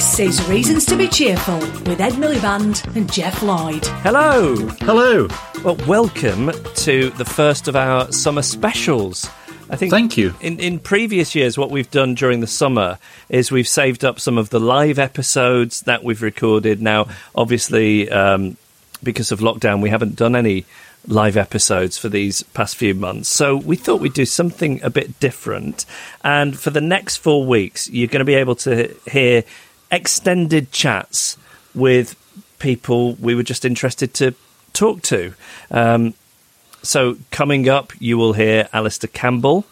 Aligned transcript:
This 0.00 0.18
is 0.18 0.48
Reasons 0.48 0.86
to 0.86 0.96
be 0.96 1.08
Cheerful 1.08 1.58
with 1.58 2.00
Ed 2.00 2.14
Miliband 2.14 2.96
and 2.96 3.12
Geoff 3.12 3.42
Lloyd. 3.42 3.84
Hello. 3.84 4.56
Hello. 4.80 5.28
Well, 5.62 5.76
welcome 5.86 6.52
to 6.76 7.10
the 7.10 7.24
first 7.26 7.68
of 7.68 7.76
our 7.76 8.10
summer 8.10 8.40
specials. 8.40 9.28
I 9.68 9.76
think. 9.76 9.90
Thank 9.90 10.16
you. 10.16 10.34
In, 10.40 10.58
in 10.58 10.78
previous 10.78 11.34
years, 11.34 11.58
what 11.58 11.70
we've 11.70 11.90
done 11.90 12.14
during 12.14 12.40
the 12.40 12.46
summer 12.46 12.98
is 13.28 13.52
we've 13.52 13.68
saved 13.68 14.02
up 14.02 14.18
some 14.18 14.38
of 14.38 14.48
the 14.48 14.58
live 14.58 14.98
episodes 14.98 15.82
that 15.82 16.02
we've 16.02 16.22
recorded. 16.22 16.80
Now, 16.80 17.08
obviously, 17.34 18.10
um, 18.10 18.56
because 19.02 19.32
of 19.32 19.40
lockdown, 19.40 19.82
we 19.82 19.90
haven't 19.90 20.16
done 20.16 20.34
any 20.34 20.64
live 21.06 21.36
episodes 21.36 21.98
for 21.98 22.08
these 22.08 22.42
past 22.42 22.76
few 22.76 22.94
months. 22.94 23.28
So 23.28 23.54
we 23.54 23.76
thought 23.76 24.00
we'd 24.00 24.14
do 24.14 24.24
something 24.24 24.82
a 24.82 24.88
bit 24.88 25.20
different. 25.20 25.84
And 26.24 26.58
for 26.58 26.70
the 26.70 26.80
next 26.80 27.18
four 27.18 27.44
weeks, 27.44 27.90
you're 27.90 28.08
going 28.08 28.20
to 28.20 28.24
be 28.24 28.34
able 28.36 28.54
to 28.56 28.96
hear 29.10 29.44
extended 29.90 30.72
chats 30.72 31.36
with 31.74 32.16
people 32.58 33.14
we 33.14 33.34
were 33.34 33.42
just 33.42 33.64
interested 33.64 34.14
to 34.14 34.34
talk 34.72 35.02
to. 35.02 35.34
Um, 35.70 36.14
so 36.82 37.16
coming 37.30 37.68
up, 37.68 37.92
you 37.98 38.16
will 38.16 38.32
hear 38.32 38.68
Alastair 38.72 39.10
Campbell. 39.12 39.66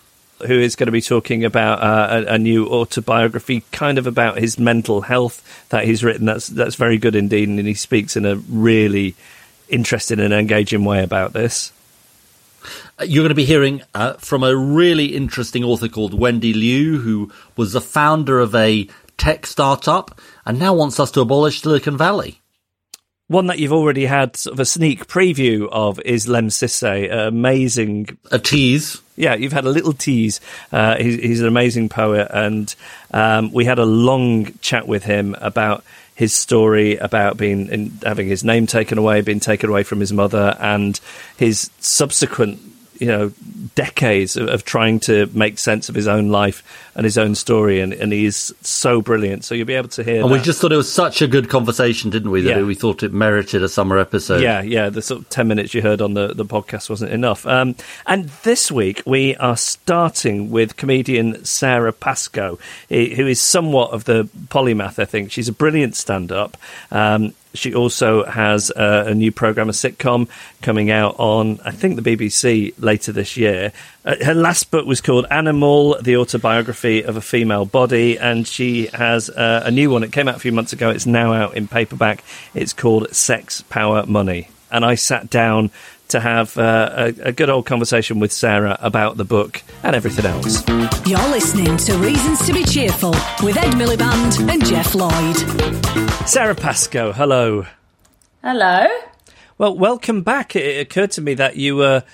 Who 0.46 0.54
is 0.54 0.76
going 0.76 0.86
to 0.86 0.92
be 0.92 1.00
talking 1.00 1.44
about 1.44 1.80
uh, 1.82 2.24
a, 2.28 2.34
a, 2.34 2.38
new 2.38 2.68
autobiography, 2.68 3.64
kind 3.72 3.98
of 3.98 4.06
about 4.06 4.38
his 4.38 4.56
mental 4.56 5.00
health 5.00 5.66
that 5.70 5.84
he's 5.84 6.04
written? 6.04 6.26
That's 6.26 6.46
that's 6.46 6.76
very 6.76 6.96
good 6.96 7.16
indeed, 7.16 7.48
and 7.48 7.58
he 7.58 7.74
speaks 7.74 8.16
in 8.16 8.24
a 8.24 8.36
really 8.36 9.16
interesting 9.68 10.20
and 10.20 10.32
engaging 10.32 10.84
way 10.84 11.02
about 11.02 11.32
this. 11.32 11.72
You're 13.04 13.22
going 13.22 13.30
to 13.30 13.34
be 13.34 13.46
hearing 13.46 13.82
uh, 13.94 14.12
from 14.14 14.44
a 14.44 14.54
really 14.54 15.06
interesting 15.06 15.64
author 15.64 15.88
called 15.88 16.14
Wendy 16.14 16.52
Liu, 16.52 16.98
who 16.98 17.32
was 17.56 17.72
the 17.72 17.80
founder 17.80 18.38
of 18.38 18.54
a 18.54 18.88
tech 19.18 19.44
startup 19.44 20.18
and 20.46 20.58
now 20.58 20.72
wants 20.72 20.98
us 20.98 21.10
to 21.10 21.20
abolish 21.20 21.60
Silicon 21.60 21.98
Valley. 21.98 22.40
One 23.26 23.48
that 23.48 23.58
you've 23.58 23.74
already 23.74 24.06
had 24.06 24.36
sort 24.36 24.54
of 24.54 24.60
a 24.60 24.64
sneak 24.64 25.06
preview 25.06 25.68
of 25.70 26.00
is 26.00 26.26
Lemn 26.26 26.48
Sissay, 26.48 27.12
amazing. 27.12 28.16
A 28.30 28.38
tease. 28.38 29.02
Yeah, 29.16 29.34
you've 29.34 29.52
had 29.52 29.66
a 29.66 29.70
little 29.70 29.92
tease. 29.92 30.40
Uh, 30.72 30.96
he's, 30.96 31.20
he's, 31.20 31.40
an 31.42 31.46
amazing 31.46 31.90
poet, 31.90 32.28
and 32.32 32.74
um, 33.10 33.52
we 33.52 33.66
had 33.66 33.78
a 33.78 33.84
long 33.84 34.54
chat 34.60 34.88
with 34.88 35.04
him 35.04 35.36
about 35.40 35.84
his 36.14 36.32
story 36.32 36.96
about 36.96 37.36
being 37.36 37.68
in, 37.68 37.98
having 38.02 38.28
his 38.28 38.44
name 38.44 38.66
taken 38.66 38.96
away, 38.96 39.20
being 39.20 39.40
taken 39.40 39.68
away 39.68 39.82
from 39.82 40.00
his 40.00 40.12
mother, 40.12 40.56
and 40.58 40.98
his 41.36 41.70
subsequent 41.80 42.60
you 42.98 43.06
know 43.06 43.32
decades 43.74 44.36
of, 44.36 44.48
of, 44.48 44.64
trying 44.64 45.00
to 45.00 45.26
make 45.32 45.58
sense 45.58 45.88
of 45.88 45.94
his 45.94 46.08
own 46.08 46.28
life 46.28 46.62
and 46.94 47.04
his 47.04 47.16
own 47.16 47.34
story, 47.34 47.80
and, 47.80 47.92
and 47.92 48.12
he's 48.12 48.52
so 48.60 49.00
brilliant. 49.00 49.44
So 49.44 49.54
you'll 49.54 49.66
be 49.66 49.74
able 49.74 49.88
to 49.90 50.02
hear. 50.02 50.22
And 50.22 50.30
that. 50.30 50.38
we 50.38 50.40
just 50.40 50.60
thought 50.60 50.72
it 50.72 50.76
was 50.76 50.92
such 50.92 51.22
a 51.22 51.26
good 51.26 51.48
conversation, 51.48 52.10
didn't 52.10 52.30
we? 52.30 52.42
That 52.42 52.58
Yeah. 52.58 52.62
we 52.62 52.74
thought 52.74 53.02
it 53.02 53.12
merited 53.12 53.62
a 53.62 53.68
summer 53.68 53.98
episode. 53.98 54.42
Yeah, 54.42 54.62
yeah. 54.62 54.88
The 54.88 55.02
sort 55.02 55.22
of 55.22 55.28
ten 55.28 55.48
minutes 55.48 55.74
you 55.74 55.82
heard 55.82 56.00
on 56.00 56.14
the, 56.14 56.34
the 56.34 56.44
podcast 56.44 56.90
wasn't 56.90 57.12
enough. 57.12 57.46
Um, 57.46 57.76
and 58.06 58.28
this 58.42 58.70
week 58.72 59.02
we 59.06 59.36
are 59.36 59.56
starting 59.56 60.50
with 60.50 60.76
comedian 60.76 61.44
Sara 61.44 61.92
Pascoe, 61.92 62.58
who 62.88 63.26
is 63.26 63.40
somewhat 63.40 63.92
of 63.92 64.04
the 64.04 64.24
polymath. 64.48 64.98
I 64.98 65.04
think 65.04 65.30
she's 65.30 65.48
a 65.48 65.52
brilliant 65.52 65.94
stand-up. 65.94 66.56
Um, 66.90 67.32
she 67.54 67.74
also 67.74 68.24
has 68.24 68.70
uh, 68.70 69.04
a 69.08 69.14
new 69.14 69.32
program, 69.32 69.68
a 69.68 69.72
sitcom, 69.72 70.28
coming 70.62 70.90
out 70.90 71.16
on 71.18 71.60
I 71.64 71.70
think 71.70 72.00
the 72.00 72.16
BBC 72.16 72.74
later 72.78 73.12
this 73.12 73.36
year. 73.36 73.72
Uh, 74.04 74.16
her 74.24 74.34
last 74.34 74.70
book 74.70 74.86
was 74.86 75.00
called 75.00 75.26
Animal: 75.30 75.96
The 76.00 76.16
Autobiography 76.16 77.02
of 77.02 77.16
a 77.16 77.20
Female 77.20 77.64
Body, 77.64 78.18
and 78.18 78.46
she 78.46 78.86
has 78.88 79.30
uh, 79.30 79.62
a 79.64 79.70
new 79.70 79.90
one. 79.90 80.02
It 80.02 80.12
came 80.12 80.28
out 80.28 80.36
a 80.36 80.40
few 80.40 80.52
months 80.52 80.72
ago. 80.72 80.90
It's 80.90 81.06
now 81.06 81.32
out 81.32 81.56
in 81.56 81.68
paperback. 81.68 82.22
It's 82.54 82.72
called 82.72 83.14
Sex, 83.14 83.62
Power, 83.62 84.06
Money. 84.06 84.48
And 84.70 84.84
I 84.84 84.96
sat 84.96 85.30
down 85.30 85.70
to 86.08 86.20
have 86.20 86.56
uh, 86.56 86.90
a, 86.92 87.28
a 87.28 87.32
good 87.32 87.50
old 87.50 87.66
conversation 87.66 88.18
with 88.18 88.32
Sara 88.32 88.78
about 88.80 89.16
the 89.16 89.24
book 89.24 89.62
and 89.82 89.94
everything 89.94 90.26
else. 90.26 90.66
You're 91.06 91.28
listening 91.28 91.76
to 91.76 91.96
Reasons 91.98 92.44
to 92.46 92.52
be 92.52 92.64
Cheerful 92.64 93.14
with 93.42 93.56
Ed 93.56 93.72
Miliband 93.72 94.48
and 94.50 94.64
Geoff 94.64 94.94
Lloyd. 94.94 96.28
Sara 96.28 96.54
Pascoe, 96.54 97.12
hello. 97.12 97.66
Hello. 98.42 98.86
Well, 99.58 99.76
welcome 99.76 100.22
back. 100.22 100.54
It, 100.56 100.64
it 100.64 100.80
occurred 100.80 101.10
to 101.12 101.20
me 101.20 101.34
that 101.34 101.56
you 101.56 101.76
were 101.76 102.04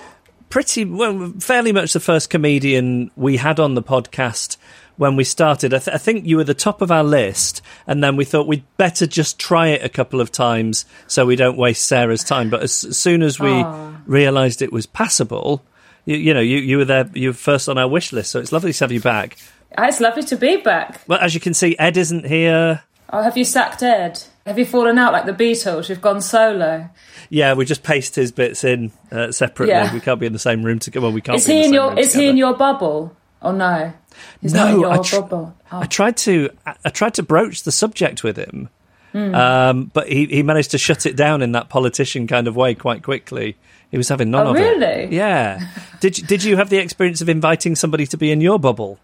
pretty 0.48 0.84
well, 0.84 1.32
fairly 1.40 1.72
much 1.72 1.92
the 1.92 2.00
first 2.00 2.30
comedian 2.30 3.10
we 3.16 3.36
had 3.36 3.58
on 3.58 3.74
the 3.74 3.82
podcast 3.82 4.56
when 4.96 5.16
we 5.16 5.24
started. 5.24 5.74
I, 5.74 5.78
th- 5.78 5.94
I 5.94 5.98
think 5.98 6.26
you 6.26 6.36
were 6.36 6.44
the 6.44 6.54
top 6.54 6.82
of 6.82 6.90
our 6.90 7.04
list, 7.04 7.62
and 7.86 8.02
then 8.02 8.16
we 8.16 8.24
thought 8.24 8.46
we'd 8.46 8.64
better 8.76 9.06
just 9.06 9.38
try 9.38 9.68
it 9.68 9.84
a 9.84 9.88
couple 9.88 10.20
of 10.20 10.30
times 10.32 10.84
so 11.06 11.26
we 11.26 11.36
don't 11.36 11.56
waste 11.56 11.86
Sara's 11.86 12.24
time. 12.24 12.50
But 12.50 12.62
as, 12.62 12.84
as 12.84 12.96
soon 12.98 13.22
as 13.22 13.38
we 13.40 13.50
Aw. 13.50 13.96
realised 14.06 14.62
it 14.62 14.72
was 14.72 14.86
passable, 14.86 15.62
you, 16.04 16.16
you 16.16 16.34
know, 16.34 16.40
you, 16.40 16.58
you 16.58 16.78
were 16.78 16.84
there, 16.84 17.10
you 17.14 17.30
were 17.30 17.34
first 17.34 17.68
on 17.68 17.78
our 17.78 17.88
wish 17.88 18.12
list. 18.12 18.30
So 18.30 18.40
it's 18.40 18.52
lovely 18.52 18.72
to 18.72 18.84
have 18.84 18.92
you 18.92 19.00
back. 19.00 19.36
Ah, 19.76 19.86
It's 19.88 20.00
lovely 20.00 20.22
to 20.24 20.36
be 20.36 20.58
back. 20.58 21.00
Well, 21.08 21.18
as 21.20 21.34
you 21.34 21.40
can 21.40 21.54
see, 21.54 21.76
Ed 21.78 21.96
isn't 21.96 22.26
here. 22.26 22.82
Oh, 23.12 23.22
have 23.22 23.36
you 23.36 23.44
sacked 23.44 23.82
Ed? 23.82 24.22
Have 24.46 24.58
you 24.58 24.64
fallen 24.66 24.98
out 24.98 25.12
like 25.12 25.24
the 25.26 25.32
Beatles? 25.32 25.88
You've 25.88 26.00
gone 26.02 26.20
solo. 26.20 26.88
Yeah, 27.30 27.54
we 27.54 27.64
just 27.64 27.82
paste 27.82 28.14
his 28.14 28.30
bits 28.30 28.62
in 28.64 28.92
uh, 29.10 29.32
separately. 29.32 29.74
Yeah. 29.74 29.92
We 29.92 30.00
can't 30.00 30.20
be 30.20 30.26
in 30.26 30.32
the 30.32 30.38
same 30.38 30.62
room 30.62 30.78
together. 30.78 31.04
Well, 31.04 31.12
we 31.12 31.20
can't. 31.20 31.36
Is 31.36 31.46
be 31.46 31.52
he 31.54 31.58
in, 31.60 31.64
in 31.66 31.70
the 31.70 31.76
same 31.78 31.90
your 31.96 31.98
Is 31.98 32.12
he 32.12 32.28
in 32.28 32.36
your 32.36 32.54
bubble? 32.54 33.16
Oh 33.40 33.52
no, 33.52 33.92
No, 34.42 34.90
I 34.90 34.98
tr- 34.98 35.16
Oh. 35.30 35.52
I 35.72 35.86
tried 35.86 36.16
to 36.18 36.50
I 36.84 36.90
tried 36.90 37.14
to 37.14 37.22
broach 37.22 37.62
the 37.64 37.72
subject 37.72 38.22
with 38.22 38.36
him, 38.36 38.68
Hmm. 39.12 39.34
um, 39.34 39.90
but 39.92 40.08
he, 40.08 40.26
he 40.26 40.42
managed 40.42 40.70
to 40.72 40.78
shut 40.78 41.06
it 41.06 41.16
down 41.16 41.42
in 41.42 41.52
that 41.52 41.68
politician 41.68 42.26
kind 42.26 42.46
of 42.48 42.56
way 42.56 42.74
quite 42.74 43.02
quickly. 43.02 43.56
He 43.90 43.96
was 43.96 44.08
having 44.08 44.30
none 44.30 44.46
Oh, 44.46 44.50
of 44.50 44.56
really? 44.56 44.86
it. 45.04 45.12
Yeah. 45.12 45.60
did 46.00 46.18
you, 46.18 46.26
did 46.26 46.42
you 46.44 46.56
have 46.56 46.68
the 46.70 46.78
experience 46.78 47.20
of 47.20 47.28
inviting 47.28 47.76
somebody 47.76 48.06
to 48.08 48.16
be 48.16 48.30
in 48.32 48.40
your 48.40 48.58
bubble? 48.58 48.98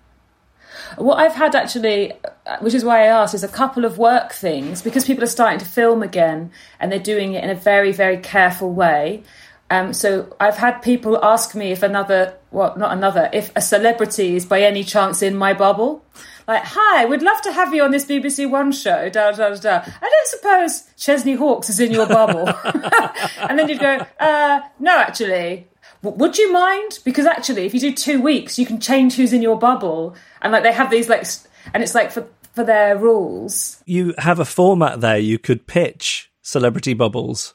What 0.97 1.19
I've 1.19 1.35
had 1.35 1.55
actually, 1.55 2.13
uh, 2.47 2.57
which 2.61 2.75
is 2.75 2.85
why 2.85 3.03
I 3.03 3.07
asked, 3.07 3.33
is 3.35 3.45
a 3.45 3.49
couple 3.49 3.85
of 3.85 3.99
work 3.99 4.33
things 4.33 4.83
because 4.83 5.05
people 5.05 5.23
are 5.23 5.29
starting 5.29 5.61
to 5.61 5.65
film 5.65 6.03
again 6.03 6.51
and 6.81 6.91
they're 6.91 6.99
doing 6.99 7.35
it 7.35 7.45
in 7.45 7.51
a 7.51 7.55
very, 7.55 7.93
very 7.93 8.17
careful 8.17 8.73
way. 8.73 9.23
Um, 9.71 9.93
so 9.93 10.35
I've 10.41 10.57
had 10.57 10.81
people 10.81 11.25
ask 11.25 11.55
me 11.55 11.71
if 11.71 11.83
another, 11.83 12.37
well, 12.51 12.77
not 12.77 12.93
another, 12.93 13.31
if 13.33 13.53
a 13.55 13.61
celebrity 13.61 14.35
is 14.35 14.45
by 14.45 14.63
any 14.63 14.83
chance 14.83 15.23
in 15.23 15.37
my 15.37 15.55
bubble. 15.55 16.05
Like, 16.49 16.65
hi, 16.65 17.07
we'd 17.07 17.23
love 17.23 17.41
to 17.43 17.53
have 17.53 17.73
you 17.73 17.85
on 17.85 17.93
this 17.93 18.05
BBC 18.05 18.51
One 18.51 18.73
show. 18.73 19.09
Da 19.09 19.31
da 19.31 19.55
da. 19.55 19.83
I 19.85 20.09
don't 20.09 20.27
suppose 20.27 20.83
Chesney 20.97 21.35
Hawkes 21.35 21.71
is 21.71 21.79
in 21.79 21.93
your 21.93 22.09
bubble. 22.09 22.49
and 23.49 23.57
then 23.57 23.69
you'd 23.69 23.79
go, 23.79 24.05
uh, 24.19 24.61
no, 24.81 24.99
actually, 24.99 25.69
would 26.03 26.37
you 26.37 26.53
mind? 26.53 26.99
Because 27.05 27.27
actually, 27.27 27.67
if 27.67 27.75
you 27.75 27.79
do 27.79 27.95
two 27.95 28.21
weeks, 28.21 28.59
you 28.59 28.67
can 28.67 28.81
change 28.81 29.15
who's 29.15 29.33
in 29.33 29.43
your 29.43 29.59
bubble, 29.59 30.17
and 30.43 30.53
like 30.53 30.65
they 30.65 30.73
have 30.73 30.91
these 30.91 31.09
like, 31.09 31.25
and 31.73 31.83
it's 31.83 31.95
like 31.95 32.11
for 32.11 32.27
for 32.53 32.65
their 32.65 32.99
rules. 32.99 33.83
You 33.87 34.15
have 34.19 34.41
a 34.41 34.45
format 34.45 35.01
there 35.01 35.19
you 35.19 35.39
could 35.39 35.67
pitch 35.67 36.33
celebrity 36.43 36.95
bubbles. 36.95 37.55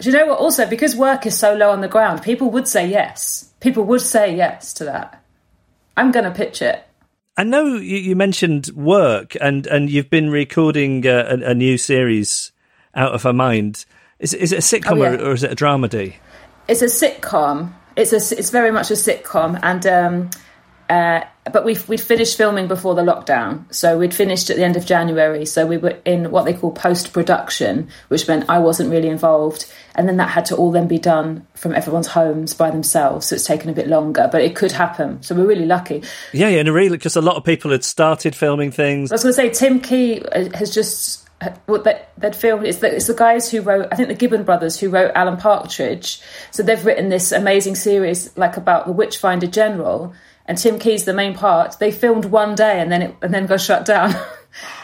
Do 0.00 0.10
you 0.10 0.16
know 0.16 0.26
what? 0.26 0.38
Also, 0.38 0.66
because 0.66 0.96
work 0.96 1.26
is 1.26 1.38
so 1.38 1.54
low 1.54 1.70
on 1.70 1.80
the 1.82 1.88
ground, 1.88 2.22
people 2.22 2.50
would 2.50 2.66
say 2.66 2.88
yes. 2.88 3.52
People 3.60 3.84
would 3.84 4.00
say 4.00 4.34
yes 4.34 4.72
to 4.74 4.84
that. 4.84 5.22
I'm 5.96 6.10
going 6.10 6.24
to 6.24 6.30
pitch 6.30 6.62
it. 6.62 6.82
I 7.36 7.44
know 7.44 7.76
you, 7.76 7.96
you 7.98 8.16
mentioned 8.16 8.68
work, 8.74 9.36
and, 9.40 9.66
and 9.66 9.90
you've 9.90 10.10
been 10.10 10.30
recording 10.30 11.06
uh, 11.06 11.26
a, 11.42 11.50
a 11.50 11.54
new 11.54 11.76
series, 11.78 12.52
Out 12.94 13.12
of 13.12 13.22
Her 13.22 13.32
Mind. 13.32 13.84
Is, 14.18 14.34
is 14.34 14.52
it 14.52 14.58
a 14.58 14.62
sitcom 14.62 14.92
Oh, 14.92 15.02
yeah. 15.02 15.12
or, 15.12 15.28
or 15.28 15.32
is 15.32 15.42
it 15.42 15.52
a 15.52 15.56
dramedy? 15.56 16.14
It's 16.68 16.82
a 16.82 16.86
sitcom. 16.86 17.72
It's 17.96 18.12
a. 18.12 18.38
It's 18.38 18.50
very 18.50 18.70
much 18.70 18.90
a 18.90 18.94
sitcom, 18.94 19.58
and 19.62 19.86
um, 19.86 20.30
uh, 20.90 21.24
but 21.52 21.64
we 21.64 21.78
we'd 21.86 22.00
finished 22.00 22.36
filming 22.36 22.66
before 22.66 22.96
the 22.96 23.02
lockdown, 23.02 23.72
so 23.72 23.96
we'd 23.96 24.12
finished 24.12 24.50
at 24.50 24.56
the 24.56 24.64
end 24.64 24.76
of 24.76 24.84
January. 24.84 25.46
So 25.46 25.64
we 25.64 25.76
were 25.76 25.96
in 26.04 26.32
what 26.32 26.46
they 26.46 26.52
call 26.52 26.72
post 26.72 27.12
production, 27.12 27.88
which 28.08 28.26
meant 28.26 28.50
I 28.50 28.58
wasn't 28.58 28.90
really 28.90 29.08
involved, 29.08 29.72
and 29.94 30.08
then 30.08 30.16
that 30.16 30.30
had 30.30 30.46
to 30.46 30.56
all 30.56 30.72
then 30.72 30.88
be 30.88 30.98
done 30.98 31.46
from 31.54 31.76
everyone's 31.76 32.08
homes 32.08 32.54
by 32.54 32.72
themselves. 32.72 33.28
So 33.28 33.36
it's 33.36 33.46
taken 33.46 33.70
a 33.70 33.72
bit 33.72 33.86
longer, 33.86 34.28
but 34.32 34.42
it 34.42 34.56
could 34.56 34.72
happen. 34.72 35.22
So 35.22 35.36
we're 35.36 35.46
really 35.46 35.64
lucky. 35.64 36.02
Yeah, 36.32 36.48
yeah, 36.48 36.58
and 36.58 36.68
really, 36.74 36.96
because 36.96 37.14
a 37.14 37.22
lot 37.22 37.36
of 37.36 37.44
people 37.44 37.70
had 37.70 37.84
started 37.84 38.34
filming 38.34 38.72
things. 38.72 39.12
I 39.12 39.14
was 39.14 39.22
going 39.22 39.34
to 39.34 39.36
say 39.36 39.50
Tim 39.50 39.80
Key 39.80 40.22
uh, 40.22 40.48
has 40.56 40.74
just 40.74 41.28
what 41.66 41.84
that 41.84 42.10
that 42.18 42.36
film 42.36 42.66
it's 42.66 42.78
the, 42.78 42.96
it's 42.96 43.06
the 43.06 43.14
guys 43.14 43.50
who 43.50 43.62
wrote 43.62 43.88
I 43.90 43.96
think 43.96 44.08
the 44.08 44.14
Gibbons 44.14 44.44
brothers 44.44 44.78
who 44.78 44.90
wrote 44.90 45.12
Alan 45.14 45.38
Partridge 45.38 46.20
so 46.50 46.62
they've 46.62 46.84
written 46.84 47.08
this 47.08 47.32
amazing 47.32 47.76
series 47.76 48.36
like 48.36 48.58
about 48.58 48.84
the 48.84 48.92
Witchfinder 48.92 49.46
General 49.46 50.12
and 50.50 50.58
Tim 50.58 50.78
Key's 50.78 51.04
the 51.06 51.14
main 51.14 51.32
part. 51.34 51.78
They 51.78 51.90
filmed 51.92 52.26
one 52.26 52.54
day 52.54 52.80
and 52.80 52.92
then 52.92 53.00
it 53.02 53.14
and 53.22 53.32
then 53.32 53.46
got 53.46 53.60
shut 53.62 53.86
down. 53.86 54.12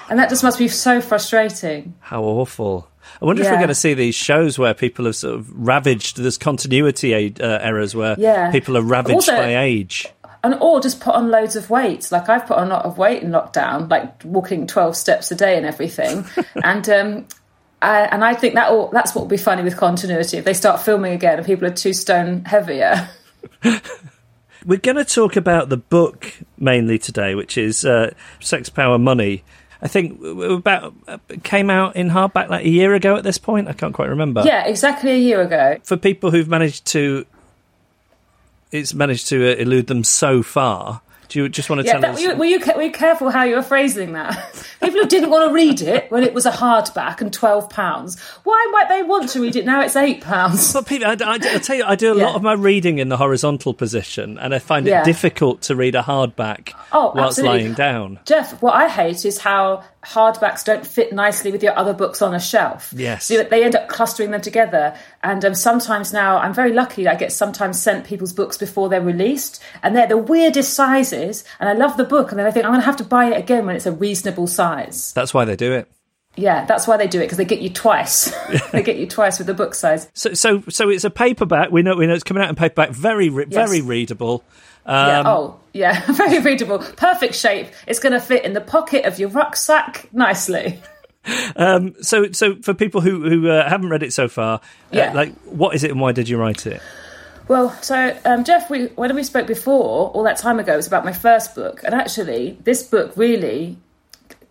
And 0.09 0.21
that 0.21 0.29
just 0.29 0.45
must 0.45 0.57
be 0.57 0.69
so 0.69 1.01
frustrating. 1.01 1.95
How 1.99 2.23
awful. 2.23 2.89
I 3.21 3.25
wonder 3.25 3.43
if 3.43 3.49
we're 3.51 3.57
going 3.57 3.67
to 3.67 3.75
see 3.75 3.93
these 3.95 4.15
shows 4.15 4.57
where 4.57 4.73
people 4.73 5.05
have 5.07 5.17
sort 5.17 5.35
of 5.35 5.51
ravaged, 5.53 6.19
there's 6.19 6.39
continuity 6.39 7.13
uh, 7.41 7.59
errors 7.59 7.97
where 7.97 8.15
Yeah. 8.17 8.53
people 8.53 8.77
are 8.77 8.83
ravaged 8.83 9.15
Also- 9.17 9.33
by 9.37 9.57
age. 9.65 10.07
and 10.45 10.55
or 10.61 10.79
just 10.81 11.01
put 11.01 11.13
on 11.17 11.33
loads 11.33 11.57
of 11.57 11.71
weight. 11.71 12.13
Like 12.13 12.29
I've 12.29 12.47
put 12.47 12.57
on 12.57 12.69
a 12.69 12.71
lot 12.75 12.85
of 12.85 12.99
weight 12.99 13.25
in 13.25 13.31
lockdown 13.33 13.91
like 13.91 14.23
walking 14.25 14.69
12 14.69 14.97
steps 14.97 15.33
a 15.33 15.35
day 15.35 15.57
and 15.57 15.67
everything. 15.67 16.25
And 16.63 16.89
um 16.89 17.27
I, 17.83 18.03
and 18.03 18.25
I 18.25 18.35
think 18.35 18.55
that 18.55 18.71
all, 18.71 18.89
that's 18.93 19.13
what 19.13 19.23
will 19.23 19.29
be 19.29 19.37
funny 19.37 19.65
with 19.65 19.77
continuity. 19.77 20.37
If 20.39 20.45
they 20.45 20.55
start 20.55 20.81
filming 20.81 21.13
again 21.15 21.39
and 21.39 21.45
people 21.47 21.67
are 21.67 21.71
two 21.73 21.93
stone 21.93 22.45
heavier 22.45 23.09
We're 24.67 24.79
going 24.79 24.97
to 24.97 25.05
talk 25.05 25.37
about 25.37 25.69
the 25.69 25.77
book 25.77 26.35
mainly 26.59 26.99
today, 26.99 27.37
which 27.37 27.57
is 27.57 27.85
uh, 27.85 28.13
Sex, 28.41 28.69
Power, 28.69 28.99
Money. 28.99 29.45
I 29.81 29.87
think 29.87 30.21
about 30.23 30.93
uh, 31.07 31.19
came 31.45 31.71
out 31.71 31.95
in 31.95 32.11
hardback 32.11 32.49
like 32.49 32.65
a 32.65 32.69
year 32.69 32.95
ago 32.95 33.15
at 33.15 33.23
this 33.23 33.39
point. 33.39 33.69
I 33.69 33.73
can't 33.75 33.95
quite 33.95 34.09
remember. 34.09 34.43
Yeah, 34.45 34.67
exactly 34.67 35.13
a 35.13 35.19
year 35.19 35.41
ago. 35.43 35.77
For 35.85 35.97
people 35.97 36.33
who've 36.33 36.49
managed 36.49 36.85
to, 36.87 37.27
it's 38.73 38.93
managed 38.93 39.29
to 39.29 39.53
uh, 39.53 39.55
elude 39.57 39.87
them 39.87 40.03
so 40.03 40.43
far. 40.43 41.01
Do 41.37 41.43
you 41.43 41.49
just 41.51 41.69
want 41.69 41.83
to 41.83 41.87
Yeah, 41.87 41.93
tell 41.93 42.01
that, 42.01 42.11
us? 42.13 42.17
were, 42.17 42.33
you, 42.33 42.35
were, 42.35 42.45
you, 42.47 42.59
were 42.77 42.83
you 42.85 42.91
careful 42.91 43.29
how 43.29 43.43
you 43.43 43.57
were 43.57 43.63
phrasing 43.63 44.15
that? 44.15 44.33
People 44.83 45.03
who 45.03 45.07
didn't 45.07 45.29
want 45.29 45.47
to 45.51 45.53
read 45.55 45.83
it 45.83 46.11
when 46.11 46.23
it 46.23 46.33
was 46.33 46.47
a 46.47 46.51
hardback 46.51 47.21
and 47.21 47.31
twelve 47.31 47.69
pounds. 47.69 48.19
Why 48.45 48.69
might 48.73 48.89
they 48.89 49.03
want 49.03 49.29
to 49.31 49.43
read 49.43 49.55
it 49.55 49.67
now? 49.67 49.83
It's 49.83 49.97
eight 49.97 50.23
pounds. 50.23 50.73
But 50.73 50.87
people, 50.87 51.09
I, 51.09 51.11
I, 51.13 51.35
I 51.35 51.59
tell 51.59 51.77
you, 51.77 51.85
I 51.85 51.95
do 51.95 52.15
a 52.15 52.17
Yeah. 52.17 52.25
lot 52.25 52.37
of 52.37 52.43
my 52.43 52.55
reading 52.55 52.99
in 53.01 53.11
the 53.11 53.19
horizontal 53.19 53.75
position, 53.75 54.39
and 54.39 54.55
I 54.55 54.59
find 54.61 54.87
Yeah. 54.87 55.03
it 55.03 55.05
difficult 55.05 55.61
to 55.63 55.77
read 55.77 55.95
a 55.95 56.01
hardback 56.03 56.73
Oh, 56.91 57.13
whilst 57.15 57.39
absolutely. 57.39 57.65
lying 57.65 57.75
down. 57.75 58.19
Geoff, 58.25 58.63
what 58.63 58.73
I 58.75 58.89
hate 58.89 59.27
is 59.27 59.37
how 59.39 59.85
hardbacks 60.07 60.65
don't 60.65 60.87
fit 60.87 61.13
nicely 61.13 61.51
with 61.51 61.63
your 61.63 61.77
other 61.77 61.93
books 61.93 62.23
on 62.23 62.35
a 62.35 62.41
shelf. 62.41 62.93
Yes. 62.97 63.27
So 63.27 63.43
they 63.43 63.65
end 63.65 63.75
up 63.75 63.89
clustering 63.89 64.31
them 64.31 64.41
together. 64.41 64.97
And 65.23 65.45
um, 65.45 65.55
sometimes 65.55 66.13
now, 66.13 66.39
I'm 66.39 66.55
very 66.55 66.73
lucky, 66.73 67.09
I 67.09 67.17
get 67.17 67.33
sometimes 67.33 67.83
sent 67.83 68.07
people's 68.07 68.33
books 68.33 68.57
before 68.57 68.89
they're 68.89 69.01
released, 69.01 69.61
and 69.83 69.97
they're 69.97 70.07
the 70.07 70.17
weirdest 70.17 70.75
sizes. 70.75 71.45
And 71.59 71.69
I 71.69 71.73
love 71.73 71.97
the 71.97 72.05
book, 72.05 72.31
and 72.31 72.39
then 72.39 72.47
I 72.47 72.51
think 72.53 72.65
I'm 72.65 72.71
going 72.71 72.81
to 72.81 72.87
have 72.87 72.97
to 72.99 73.05
buy 73.05 73.27
it 73.27 73.37
again 73.37 73.67
when 73.67 73.75
it's 73.75 73.87
a 73.87 73.93
reasonable 73.93 74.47
size. 74.47 75.13
That's 75.13 75.35
why 75.35 75.45
they 75.45 75.57
do 75.57 75.73
it. 75.73 75.91
Yeah, 76.37 76.67
that's 76.67 76.87
why 76.87 76.99
they 76.99 77.09
do 77.09 77.19
it, 77.19 77.25
because 77.25 77.39
they 77.39 77.45
get 77.47 77.61
you 77.63 77.71
twice. 77.71 78.31
they 78.73 78.83
get 78.83 78.97
you 78.97 79.07
twice 79.07 79.39
with 79.39 79.47
the 79.47 79.55
book 79.55 79.75
size. 79.75 80.09
So, 80.15 80.35
so, 80.35 80.63
so 80.69 80.89
it's 80.91 81.05
a 81.05 81.11
paperback. 81.11 81.71
We 81.73 81.83
know, 81.83 81.97
we 81.97 82.07
know 82.07 82.15
it's 82.15 82.25
coming 82.25 82.43
out 82.43 82.49
in 82.51 82.55
paperback. 82.55 82.91
Very, 82.91 83.29
re- 83.31 83.47
Yes. 83.49 83.69
very 83.69 83.81
readable. 83.81 84.45
Yeah. 84.87 85.21
Um, 85.21 85.27
Oh, 85.27 85.61
yeah. 85.73 86.01
Very 86.13 86.39
readable. 86.41 86.79
Perfect 86.79 87.35
shape. 87.35 87.69
It's 87.87 87.99
going 87.99 88.13
to 88.13 88.21
fit 88.21 88.45
in 88.45 88.53
the 88.55 88.61
pocket 88.61 89.05
of 89.05 89.19
your 89.19 89.29
rucksack 89.31 90.09
nicely. 90.13 90.81
Um, 91.57 91.95
So, 92.01 92.31
so 92.33 92.57
for 92.63 92.73
people 92.75 93.01
who 93.01 93.29
who 93.29 93.49
uh, 93.51 93.69
haven't 93.69 93.91
read 93.91 94.03
it 94.03 94.13
so 94.13 94.29
far, 94.29 94.61
Yeah. 94.93 95.11
uh, 95.11 95.15
like 95.15 95.35
what 95.45 95.75
is 95.75 95.83
it 95.85 95.91
and 95.91 96.01
why 96.01 96.13
did 96.13 96.29
you 96.29 96.39
write 96.39 96.67
it? 96.67 96.81
Well, 97.49 97.71
so 97.81 98.17
um, 98.25 98.43
Geoff, 98.45 98.69
we, 98.71 98.87
when 98.97 99.15
we 99.15 99.23
spoke 99.23 99.47
before, 99.47 100.11
all 100.11 100.25
that 100.25 100.37
time 100.37 100.59
ago, 100.59 100.73
it 100.73 100.77
was 100.77 100.89
about 100.89 101.05
my 101.05 101.13
first 101.13 101.55
book, 101.55 101.81
and 101.85 101.95
actually, 101.95 102.59
this 102.65 102.83
book 102.83 103.13
really, 103.17 103.79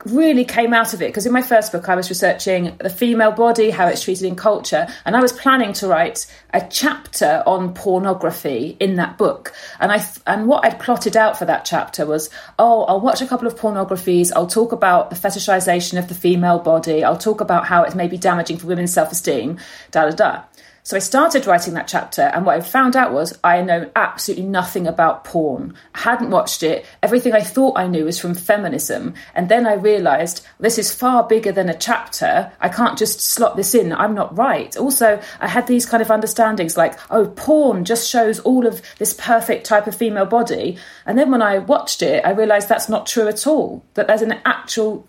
really 0.05 0.45
came 0.45 0.73
out 0.73 0.93
of 0.93 1.01
it 1.01 1.07
because 1.07 1.25
in 1.25 1.33
my 1.33 1.41
first 1.41 1.71
book, 1.71 1.89
I 1.89 1.95
was 1.95 2.09
researching 2.09 2.75
the 2.77 2.89
female 2.89 3.31
body, 3.31 3.69
how 3.69 3.87
it's 3.87 4.03
treated 4.03 4.25
in 4.25 4.35
culture, 4.35 4.87
and 5.05 5.15
I 5.15 5.21
was 5.21 5.31
planning 5.31 5.73
to 5.73 5.87
write 5.87 6.25
a 6.53 6.65
chapter 6.69 7.43
on 7.45 7.73
pornography 7.73 8.77
in 8.79 8.95
that 8.95 9.17
book. 9.17 9.53
And 9.79 9.91
I 9.91 10.05
and 10.27 10.47
what 10.47 10.65
I'd 10.65 10.79
plotted 10.79 11.17
out 11.17 11.37
for 11.37 11.45
that 11.45 11.65
chapter 11.65 12.05
was, 12.05 12.29
oh, 12.59 12.83
I'll 12.83 13.01
watch 13.01 13.21
a 13.21 13.27
couple 13.27 13.47
of 13.47 13.55
pornographies, 13.55 14.31
I'll 14.35 14.47
talk 14.47 14.71
about 14.71 15.09
the 15.09 15.15
fetishization 15.15 15.97
of 15.97 16.07
the 16.07 16.15
female 16.15 16.59
body, 16.59 17.03
I'll 17.03 17.17
talk 17.17 17.41
about 17.41 17.65
how 17.65 17.83
it 17.83 17.95
may 17.95 18.07
be 18.07 18.17
damaging 18.17 18.57
for 18.57 18.67
women's 18.67 18.93
self-esteem, 18.93 19.57
da 19.91 20.09
da 20.09 20.11
da. 20.11 20.43
So 20.85 20.95
I 20.95 20.99
started 20.99 21.47
writing 21.47 21.73
that 21.73 21.87
chapter, 21.87 22.21
and 22.21 22.45
what 22.45 22.57
I 22.57 22.61
found 22.61 22.95
out 22.95 23.11
was 23.11 23.35
I 23.43 23.63
know 23.63 23.89
absolutely 23.95 24.45
nothing 24.45 24.85
about 24.85 25.23
porn. 25.23 25.73
I 25.95 26.01
hadn't 26.01 26.29
watched 26.29 26.61
it. 26.61 26.85
Everything 27.01 27.33
I 27.33 27.41
thought 27.41 27.79
I 27.79 27.87
knew 27.87 28.05
was 28.05 28.19
from 28.19 28.35
feminism. 28.35 29.15
And 29.33 29.49
then 29.49 29.65
I 29.65 29.73
realised 29.73 30.45
this 30.59 30.77
is 30.77 30.93
far 30.93 31.23
bigger 31.23 31.51
than 31.51 31.69
a 31.69 31.77
chapter. 31.77 32.51
I 32.61 32.69
can't 32.69 32.99
just 32.99 33.19
slot 33.19 33.57
this 33.57 33.73
in. 33.73 33.93
I'm 33.93 34.13
not 34.13 34.37
right. 34.37 34.77
Also, 34.77 35.19
I 35.39 35.47
had 35.47 35.65
these 35.65 35.87
kind 35.87 36.03
of 36.03 36.11
understandings 36.11 36.77
like, 36.77 36.99
oh, 37.09 37.29
porn 37.29 37.83
just 37.83 38.07
shows 38.07 38.39
all 38.41 38.67
of 38.67 38.79
this 38.99 39.15
perfect 39.15 39.65
type 39.65 39.87
of 39.87 39.95
female 39.95 40.27
body. 40.27 40.77
And 41.07 41.17
then 41.17 41.31
when 41.31 41.41
I 41.41 41.57
watched 41.57 42.03
it, 42.03 42.23
I 42.23 42.29
realised 42.29 42.69
that's 42.69 42.89
not 42.89 43.07
true 43.07 43.27
at 43.27 43.47
all. 43.47 43.83
That 43.95 44.05
there's 44.05 44.21
an 44.21 44.39
actual 44.45 45.07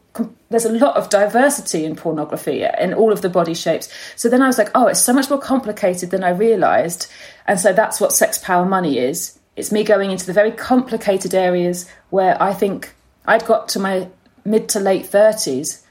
there's 0.51 0.65
a 0.65 0.73
lot 0.73 0.97
of 0.97 1.11
diversity 1.11 1.85
in 1.85 1.97
pornography 1.97 2.65
in 2.79 2.95
all 2.95 3.13
of 3.13 3.23
the 3.23 3.29
body 3.29 3.55
shapes. 3.55 3.89
So 4.15 4.29
then 4.29 4.43
I 4.43 4.47
was 4.47 4.59
like, 4.59 4.71
oh, 4.75 4.87
it's 4.87 5.03
so 5.03 5.13
much 5.13 5.29
more 5.29 5.41
complicated 5.41 6.11
than 6.11 6.25
I 6.25 6.31
realised. 6.31 7.11
And 7.47 7.59
so 7.59 7.73
that's 7.73 8.01
what 8.01 8.13
sex, 8.13 8.39
power, 8.39 8.65
money 8.65 8.99
is. 8.99 9.39
It's 9.57 9.73
me 9.73 9.85
going 9.85 10.11
into 10.11 10.27
the 10.27 10.33
very 10.33 10.53
complicated 10.53 11.35
areas 11.35 11.89
where 12.11 12.41
I 12.41 12.53
think 12.53 12.95
I'd 13.27 13.47
got 13.47 13.69
to 13.71 13.81
my 13.81 14.09
mid 14.45 14.69
to 14.71 14.81
late 14.81 15.07
30s 15.07 15.83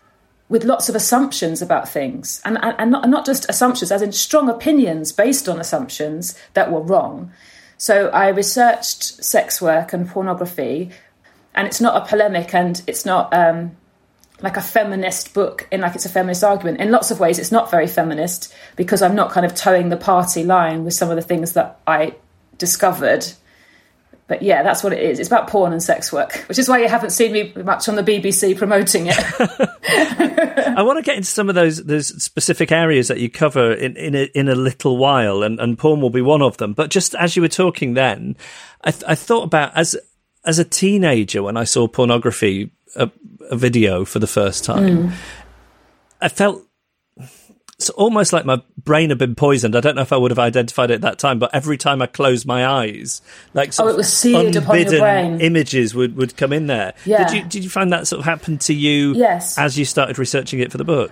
with 0.48 0.63
lots 0.63 0.89
of 0.89 0.96
assumptions 0.96 1.62
about 1.62 1.89
things. 1.89 2.41
And, 2.46 2.58
and, 2.62 2.75
and, 2.77 2.91
not, 2.91 3.03
and 3.03 3.12
not 3.12 3.25
just 3.25 3.50
assumptions, 3.50 3.91
as 3.91 4.01
in 4.01 4.12
strong 4.12 4.50
opinions 4.50 5.12
based 5.12 5.50
on 5.50 5.60
assumptions 5.60 6.38
that 6.53 6.72
were 6.72 6.82
wrong. 6.82 7.32
So 7.77 8.08
I 8.10 8.29
researched 8.29 9.24
sex 9.24 9.62
work 9.62 9.91
and 9.91 10.08
pornography, 10.08 10.91
and 11.53 11.67
it's 11.67 11.82
not 11.82 12.01
a 12.01 12.08
polemic 12.08 12.53
and 12.53 12.82
it's 12.88 13.05
not. 13.05 13.34
Um, 13.34 13.75
like 14.42 14.58
a 14.58 14.62
feminist 14.62 15.34
book 15.34 15.68
in 15.72 15.82
like 15.82 15.96
it's 15.96 16.06
a 16.06 16.10
feminist 16.10 16.44
argument 16.44 16.80
in 16.80 16.92
lots 16.92 17.10
of 17.10 17.20
ways 17.20 17.39
it's 17.39 17.51
not 17.51 17.72
very 17.72 17.88
feminist 17.88 18.54
because 18.75 19.01
i'm 19.01 19.15
not 19.15 19.32
kind 19.32 19.46
of 19.46 19.56
towing 19.56 19.89
the 19.89 19.98
party 19.98 20.44
line 20.44 20.84
with 20.84 20.94
some 20.94 21.10
of 21.10 21.15
the 21.15 21.22
things 21.22 21.54
that 21.54 21.80
i 21.88 22.13
discovered 22.58 23.25
but 24.27 24.42
yeah, 24.42 24.63
that's 24.63 24.84
what 24.84 24.92
it 24.92 25.04
is. 25.04 25.20
It's 25.20 25.30
about 25.30 25.48
porn 25.48 25.72
and 25.72 25.84
sex 25.84 26.12
work, 26.12 26.46
which 26.50 26.58
is 26.58 26.68
why 26.68 26.80
you 26.80 26.88
haven't 26.88 27.12
seen 27.12 27.32
me 27.32 27.54
much 27.63 27.88
on 27.88 27.96
the 27.96 28.01
BBC 28.01 28.58
promoting 28.58 29.06
it. 29.08 29.15
I 30.77 30.82
want 30.82 30.98
to 30.98 31.04
get 31.04 31.18
into 31.18 31.30
some 31.30 31.48
of 31.48 31.54
those 31.54 31.84
those 31.84 32.08
specific 32.24 32.72
areas 32.72 33.08
that 33.10 33.20
you 33.20 33.30
cover 33.30 33.72
in 33.72 33.96
in 33.96 34.15
a, 34.15 34.24
in 34.34 34.50
a 34.50 34.56
little 34.56 34.98
while, 34.98 35.44
and, 35.44 35.60
and 35.60 35.77
porn 35.77 36.01
will 36.01 36.10
be 36.10 36.24
one 36.24 36.42
of 36.42 36.58
them. 36.58 36.74
But 36.74 36.89
just 36.89 37.13
as 37.15 37.36
you 37.36 37.44
were 37.44 37.48
talking, 37.48 37.94
then 37.94 38.36
I, 38.84 38.92
th- 38.92 39.04
I 39.08 39.13
thought 39.13 39.44
about 39.44 39.74
as 39.75 39.96
as 40.44 40.58
a 40.58 40.65
teenager 40.65 41.44
when 41.44 41.56
I 41.56 41.63
saw 41.63 41.88
pornography 41.88 42.72
a, 42.96 43.12
a 43.50 43.56
video 43.56 44.06
for 44.06 44.20
the 44.20 44.28
first 44.28 44.64
time, 44.64 45.10
mm. 45.10 45.14
I 46.22 46.30
felt 46.30 46.66
it's 47.78 47.90
almost 47.90 48.32
like 48.32 48.46
my 48.46 48.62
brain 48.78 49.10
had 49.10 49.18
been 49.18 49.36
poisoned. 49.36 49.75
I 49.75 49.82
don't 49.82 49.96
know 49.96 50.02
if 50.02 50.14
I 50.14 50.18
would 50.18 50.32
have 50.32 50.40
identified 50.40 50.92
it 50.92 50.96
at 50.96 51.02
that 51.02 51.20
time, 51.20 51.40
but 51.40 51.54
every 51.54 51.78
time 51.78 52.02
I 52.02 52.08
closed 52.08 52.46
my 52.46 52.66
eyes, 52.66 53.22
like 53.54 53.74
oh, 53.80 53.90
it 53.90 53.98
was 53.98 54.12
seared 54.12 54.56
upon 54.56 54.80
your 54.80 55.00
brain. 55.00 55.42
images 55.42 55.94
would, 55.94 56.16
would 56.16 56.38
come 56.38 56.54
in 56.54 56.68
there. 56.68 56.94
Yeah. 57.06 57.28
Did 57.28 57.36
you 57.36 57.44
did 57.44 57.64
you 57.66 57.70
find 57.70 57.92
that 57.92 58.08
sort 58.08 58.20
of 58.20 58.25
happened 58.25 58.62
to 58.62 58.74
you? 58.74 59.14
Yes. 59.14 59.58
As 59.58 59.78
you 59.78 59.84
started 59.84 60.18
researching 60.18 60.60
it 60.60 60.72
for 60.72 60.78
the 60.78 60.86
book. 60.86 61.12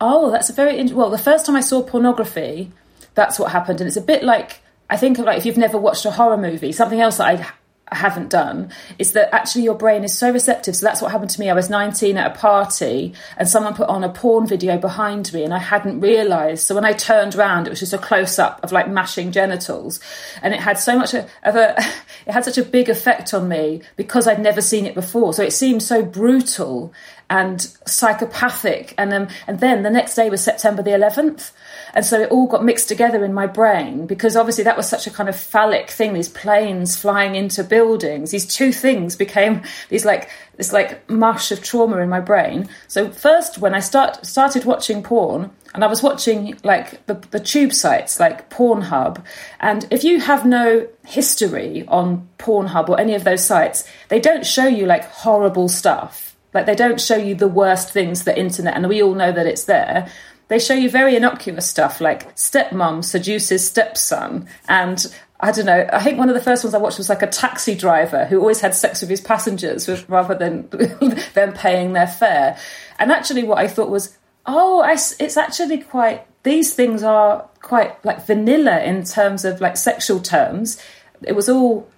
Oh, 0.00 0.30
that's 0.30 0.48
a 0.48 0.52
very 0.52 0.82
well. 0.92 1.10
The 1.10 1.18
first 1.18 1.44
time 1.44 1.56
I 1.56 1.60
saw 1.60 1.82
pornography, 1.82 2.72
that's 3.14 3.38
what 3.38 3.52
happened, 3.52 3.80
and 3.80 3.88
it's 3.88 3.96
a 3.96 4.02
bit 4.02 4.22
like 4.22 4.60
I 4.88 4.96
think 4.96 5.18
of 5.18 5.26
like 5.26 5.38
if 5.38 5.44
you've 5.44 5.58
never 5.58 5.76
watched 5.76 6.06
a 6.06 6.10
horror 6.10 6.38
movie, 6.38 6.72
something 6.72 7.00
else 7.00 7.18
that 7.18 7.26
I 7.26 7.52
haven't 7.96 8.30
done 8.30 8.70
is 8.98 9.12
that 9.12 9.34
actually 9.34 9.64
your 9.64 9.74
brain 9.74 10.04
is 10.04 10.16
so 10.16 10.30
receptive. 10.30 10.76
So 10.76 10.86
that's 10.86 11.00
what 11.00 11.10
happened 11.10 11.30
to 11.30 11.40
me. 11.40 11.50
I 11.50 11.54
was 11.54 11.70
19 11.70 12.16
at 12.16 12.30
a 12.30 12.38
party 12.38 13.14
and 13.36 13.48
someone 13.48 13.74
put 13.74 13.88
on 13.88 14.04
a 14.04 14.08
porn 14.08 14.46
video 14.46 14.78
behind 14.78 15.32
me 15.32 15.44
and 15.44 15.54
I 15.54 15.58
hadn't 15.58 16.00
realized. 16.00 16.66
So 16.66 16.74
when 16.74 16.84
I 16.84 16.92
turned 16.92 17.34
around, 17.34 17.66
it 17.66 17.70
was 17.70 17.80
just 17.80 17.92
a 17.92 17.98
close 17.98 18.38
up 18.38 18.62
of 18.62 18.72
like 18.72 18.88
mashing 18.88 19.32
genitals. 19.32 20.00
And 20.42 20.54
it 20.54 20.60
had 20.60 20.78
so 20.78 20.98
much 20.98 21.14
of 21.14 21.26
a, 21.44 21.74
it 22.26 22.32
had 22.32 22.44
such 22.44 22.58
a 22.58 22.62
big 22.62 22.88
effect 22.88 23.32
on 23.34 23.48
me 23.48 23.82
because 23.96 24.26
I'd 24.26 24.40
never 24.40 24.60
seen 24.60 24.86
it 24.86 24.94
before. 24.94 25.32
So 25.34 25.42
it 25.42 25.52
seemed 25.52 25.82
so 25.82 26.04
brutal 26.04 26.92
and 27.30 27.60
psychopathic. 27.86 28.94
And 28.96 29.12
then, 29.12 29.28
and 29.46 29.60
then 29.60 29.82
the 29.82 29.90
next 29.90 30.14
day 30.14 30.30
was 30.30 30.42
September 30.42 30.82
the 30.82 30.90
11th. 30.90 31.52
And 31.94 32.04
so 32.04 32.20
it 32.20 32.30
all 32.30 32.46
got 32.46 32.64
mixed 32.64 32.88
together 32.88 33.24
in 33.24 33.32
my 33.32 33.46
brain 33.46 34.06
because 34.06 34.36
obviously 34.36 34.64
that 34.64 34.76
was 34.76 34.88
such 34.88 35.06
a 35.06 35.10
kind 35.10 35.28
of 35.28 35.36
phallic 35.36 35.90
thing, 35.90 36.12
these 36.12 36.28
planes 36.28 36.96
flying 36.96 37.34
into 37.34 37.64
buildings. 37.64 38.30
These 38.30 38.46
two 38.46 38.72
things 38.72 39.16
became 39.16 39.62
these 39.88 40.04
like 40.04 40.30
this 40.56 40.72
like 40.72 41.08
mush 41.08 41.52
of 41.52 41.62
trauma 41.62 41.98
in 41.98 42.08
my 42.08 42.20
brain. 42.20 42.68
So 42.88 43.10
first 43.10 43.58
when 43.58 43.74
I 43.74 43.80
start 43.80 44.26
started 44.26 44.64
watching 44.64 45.02
porn, 45.02 45.50
and 45.74 45.84
I 45.84 45.86
was 45.86 46.02
watching 46.02 46.58
like 46.64 47.06
the, 47.06 47.14
the 47.14 47.40
tube 47.40 47.72
sites 47.72 48.18
like 48.18 48.50
Pornhub, 48.50 49.22
and 49.60 49.86
if 49.90 50.02
you 50.02 50.20
have 50.20 50.44
no 50.46 50.88
history 51.06 51.84
on 51.88 52.28
Pornhub 52.38 52.88
or 52.88 52.98
any 52.98 53.14
of 53.14 53.24
those 53.24 53.44
sites, 53.44 53.84
they 54.08 54.18
don't 54.18 54.44
show 54.44 54.66
you 54.66 54.86
like 54.86 55.04
horrible 55.04 55.68
stuff. 55.68 56.36
Like 56.54 56.66
they 56.66 56.74
don't 56.74 57.00
show 57.00 57.16
you 57.16 57.34
the 57.34 57.48
worst 57.48 57.90
things 57.90 58.24
the 58.24 58.36
internet, 58.38 58.74
and 58.74 58.88
we 58.88 59.02
all 59.02 59.14
know 59.14 59.30
that 59.30 59.46
it's 59.46 59.64
there 59.64 60.10
they 60.48 60.58
show 60.58 60.74
you 60.74 60.90
very 60.90 61.14
innocuous 61.14 61.68
stuff 61.68 62.00
like 62.00 62.34
stepmom 62.36 63.04
seduces 63.04 63.66
stepson 63.66 64.48
and 64.68 65.06
I 65.40 65.52
don't 65.52 65.66
know. 65.66 65.88
I 65.92 66.02
think 66.02 66.18
one 66.18 66.28
of 66.28 66.34
the 66.34 66.42
first 66.42 66.64
ones 66.64 66.74
I 66.74 66.78
watched 66.78 66.98
was 66.98 67.08
like 67.08 67.22
a 67.22 67.28
taxi 67.28 67.76
driver 67.76 68.24
who 68.24 68.40
always 68.40 68.60
had 68.60 68.74
sex 68.74 69.00
with 69.00 69.10
his 69.10 69.20
passengers 69.20 69.86
with, 69.86 70.08
rather 70.08 70.34
than 70.34 70.68
them 71.34 71.52
paying 71.52 71.92
their 71.92 72.08
fare. 72.08 72.58
And 72.98 73.12
actually, 73.12 73.44
what 73.44 73.58
I 73.58 73.68
thought 73.68 73.88
was, 73.88 74.18
oh, 74.46 74.80
I, 74.80 74.94
it's 74.94 75.36
actually 75.36 75.78
quite. 75.78 76.26
These 76.42 76.74
things 76.74 77.04
are 77.04 77.48
quite 77.60 78.04
like 78.04 78.26
vanilla 78.26 78.82
in 78.82 79.04
terms 79.04 79.44
of 79.44 79.60
like 79.60 79.76
sexual 79.76 80.18
terms. 80.18 80.82
It 81.22 81.36
was 81.36 81.48
all 81.48 81.88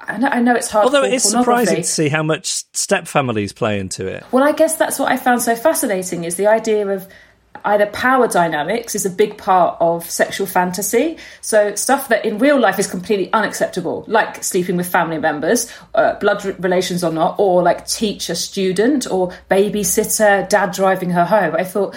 I 0.00 0.16
know, 0.16 0.28
I 0.28 0.40
know 0.40 0.54
it's 0.54 0.70
hard. 0.70 0.84
Although 0.84 1.04
it 1.04 1.14
is 1.14 1.22
surprising 1.22 1.76
to 1.76 1.84
see 1.84 2.08
how 2.08 2.22
much 2.22 2.64
step 2.74 3.06
families 3.06 3.52
play 3.52 3.78
into 3.78 4.06
it. 4.06 4.24
Well, 4.32 4.42
I 4.42 4.52
guess 4.52 4.76
that's 4.76 4.98
what 4.98 5.10
I 5.10 5.16
found 5.16 5.42
so 5.42 5.54
fascinating 5.54 6.24
is 6.24 6.36
the 6.36 6.46
idea 6.46 6.86
of 6.88 7.08
either 7.64 7.86
power 7.86 8.26
dynamics 8.26 8.94
is 8.94 9.04
a 9.04 9.10
big 9.10 9.36
part 9.36 9.76
of 9.80 10.08
sexual 10.08 10.46
fantasy. 10.46 11.18
So 11.40 11.74
stuff 11.74 12.08
that 12.08 12.24
in 12.24 12.38
real 12.38 12.58
life 12.58 12.78
is 12.78 12.86
completely 12.86 13.32
unacceptable, 13.32 14.04
like 14.06 14.42
sleeping 14.42 14.76
with 14.76 14.88
family 14.88 15.18
members, 15.18 15.70
uh, 15.94 16.14
blood 16.18 16.44
relations 16.62 17.04
or 17.04 17.12
not, 17.12 17.36
or 17.38 17.62
like 17.62 17.86
teacher 17.86 18.34
student 18.34 19.10
or 19.10 19.32
babysitter, 19.50 20.48
dad 20.48 20.72
driving 20.72 21.10
her 21.10 21.24
home. 21.24 21.54
I 21.54 21.64
thought 21.64 21.96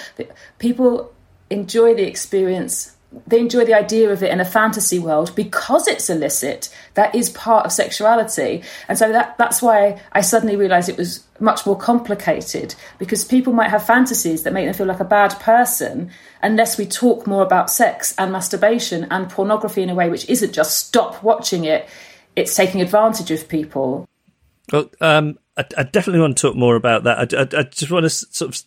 people 0.60 1.13
enjoy 1.50 1.93
the 1.93 2.07
experience 2.07 2.95
they 3.27 3.39
enjoy 3.39 3.65
the 3.65 3.74
idea 3.74 4.10
of 4.10 4.24
it 4.24 4.32
in 4.32 4.39
a 4.39 4.46
fantasy 4.46 5.00
world 5.00 5.34
because 5.36 5.88
it's 5.88 6.10
illicit. 6.10 6.74
That 6.96 7.13
is 7.13 7.29
part 7.29 7.65
of 7.65 7.72
sexuality, 7.72 8.63
and 8.88 8.98
so 8.98 9.12
that 9.12 9.38
that's 9.38 9.62
why 9.62 10.01
I 10.12 10.22
suddenly 10.22 10.55
realised 10.55 10.89
it 10.89 10.98
was 10.98 11.24
much 11.39 11.65
more 11.65 11.77
complicated 11.77 12.75
because 13.00 13.25
people 13.25 13.53
might 13.53 13.70
have 13.70 13.86
fantasies 13.86 14.43
that 14.43 14.53
make 14.53 14.65
them 14.65 14.74
feel 14.74 14.88
like 14.88 15.00
a 15.00 15.05
bad 15.05 15.32
person 15.39 16.10
unless 16.41 16.77
we 16.77 16.86
talk 16.86 17.27
more 17.27 17.43
about 17.43 17.70
sex 17.70 18.13
and 18.17 18.32
masturbation 18.32 19.05
and 19.12 19.29
pornography 19.29 19.82
in 19.82 19.89
a 19.89 19.96
way 19.96 20.10
which 20.10 20.29
isn't 20.29 20.53
just 20.53 20.88
stop 20.88 21.22
watching 21.24 21.65
it; 21.65 21.88
it's 22.36 22.55
taking 22.55 22.82
advantage 22.82 23.32
of 23.32 23.48
people. 23.48 24.08
Well, 24.72 24.89
um, 25.01 25.38
I, 25.58 25.65
I, 25.77 25.84
definitely 25.84 26.22
want 26.22 26.38
to 26.38 26.41
talk 26.41 26.55
more 26.55 26.75
about 26.75 27.03
that. 27.03 27.34
I, 27.34 27.41
I, 27.41 27.62
I 27.62 27.63
just 27.63 27.91
want 27.91 28.05
to 28.05 28.10
sort 28.10 28.55
of 28.55 28.63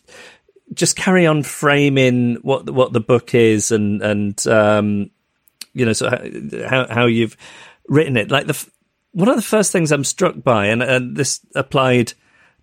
just 0.73 0.95
carry 0.95 1.25
on 1.25 1.43
framing 1.43 2.35
what 2.41 2.69
what 2.69 2.93
the 2.93 2.99
book 2.99 3.33
is 3.33 3.71
and 3.71 4.01
and 4.01 4.47
um, 4.47 5.09
you 5.73 5.85
know 5.85 5.93
so 5.93 6.09
how 6.67 6.87
how 6.89 7.05
you've 7.05 7.37
written 7.87 8.17
it. 8.17 8.31
Like 8.31 8.47
the 8.47 8.67
one 9.11 9.29
of 9.29 9.35
the 9.35 9.41
first 9.41 9.71
things 9.71 9.91
I'm 9.91 10.03
struck 10.03 10.35
by, 10.43 10.67
and, 10.67 10.83
and 10.83 11.15
this 11.15 11.39
applied 11.55 12.13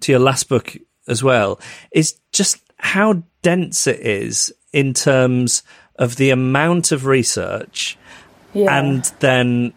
to 0.01 0.13
your 0.13 0.21
last 0.21 0.49
book 0.49 0.77
as 1.09 1.23
well, 1.23 1.61
is 1.93 2.19
just 2.33 2.63
how 2.77 3.23
dense 3.43 3.87
it 3.87 4.01
is 4.01 4.53
in 4.73 4.93
terms 4.93 5.63
of 5.97 6.17
the 6.17 6.31
amount 6.31 6.93
of 6.93 7.07
research 7.07 7.97
yeah. 8.53 8.79
and 8.79 9.05
then 9.21 9.73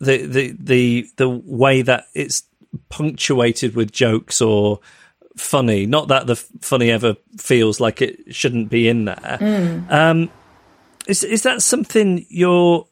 the, 0.00 0.26
the 0.26 0.56
the 0.58 1.06
the 1.16 1.28
way 1.28 1.82
that 1.82 2.04
it's 2.14 2.44
punctuated 2.88 3.74
with 3.74 3.92
jokes 3.92 4.40
or 4.40 4.80
funny. 5.40 5.86
Not 5.86 6.08
that 6.08 6.26
the 6.26 6.36
funny 6.36 6.90
ever 6.90 7.16
feels 7.38 7.80
like 7.80 8.02
it 8.02 8.34
shouldn't 8.34 8.68
be 8.68 8.88
in 8.88 9.06
there. 9.06 9.38
Mm. 9.40 9.90
Um, 9.90 10.30
is 11.06 11.24
is 11.24 11.42
that 11.42 11.62
something 11.62 12.26
you're 12.28 12.86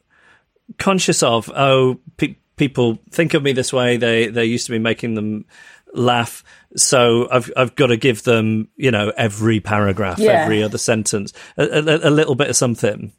conscious 0.78 1.22
of? 1.22 1.50
Oh, 1.54 1.98
pe- 2.16 2.36
people 2.56 2.98
think 3.10 3.34
of 3.34 3.42
me 3.42 3.52
this 3.52 3.72
way. 3.72 3.96
They 3.96 4.28
they 4.28 4.44
used 4.44 4.66
to 4.66 4.72
be 4.72 4.78
making 4.78 5.14
them 5.14 5.44
laugh. 5.94 6.44
So 6.76 7.28
I've 7.30 7.50
I've 7.56 7.74
got 7.76 7.88
to 7.88 7.96
give 7.96 8.24
them, 8.24 8.68
you 8.76 8.90
know, 8.90 9.12
every 9.16 9.60
paragraph, 9.60 10.18
yeah. 10.18 10.42
every 10.42 10.62
other 10.62 10.78
sentence, 10.78 11.32
a, 11.56 11.64
a, 11.64 12.08
a 12.08 12.10
little 12.10 12.34
bit 12.34 12.48
of 12.48 12.56
something. 12.56 13.12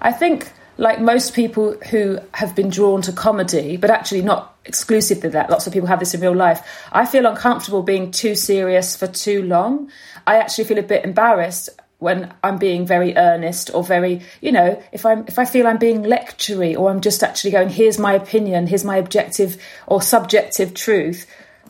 I 0.00 0.12
think 0.12 0.50
like 0.78 1.00
most 1.00 1.34
people 1.34 1.76
who 1.90 2.18
have 2.34 2.54
been 2.54 2.70
drawn 2.70 3.02
to 3.02 3.12
comedy, 3.12 3.76
but 3.76 3.90
actually 3.90 4.22
not 4.22 4.51
exclusively 4.64 5.30
that, 5.30 5.50
lots 5.50 5.66
of 5.66 5.72
people 5.72 5.88
have 5.88 6.00
this 6.00 6.14
in 6.14 6.20
real 6.20 6.34
life. 6.34 6.66
I 6.92 7.06
feel 7.06 7.26
uncomfortable 7.26 7.82
being 7.82 8.10
too 8.10 8.34
serious 8.34 8.96
for 8.96 9.06
too 9.06 9.42
long. 9.42 9.90
I 10.26 10.36
actually 10.36 10.64
feel 10.64 10.78
a 10.78 10.82
bit 10.82 11.04
embarrassed 11.04 11.68
when 11.98 12.34
I'm 12.42 12.58
being 12.58 12.84
very 12.84 13.16
earnest 13.16 13.70
or 13.72 13.84
very, 13.84 14.22
you 14.40 14.50
know, 14.50 14.82
if 14.90 15.06
I'm 15.06 15.24
if 15.28 15.38
I 15.38 15.44
feel 15.44 15.68
I'm 15.68 15.78
being 15.78 16.02
lectury 16.02 16.76
or 16.76 16.90
I'm 16.90 17.00
just 17.00 17.22
actually 17.22 17.52
going, 17.52 17.68
here's 17.68 17.98
my 17.98 18.12
opinion, 18.14 18.66
here's 18.66 18.84
my 18.84 18.96
objective 18.96 19.56
or 19.86 20.02
subjective 20.02 20.74
truth. 20.74 21.26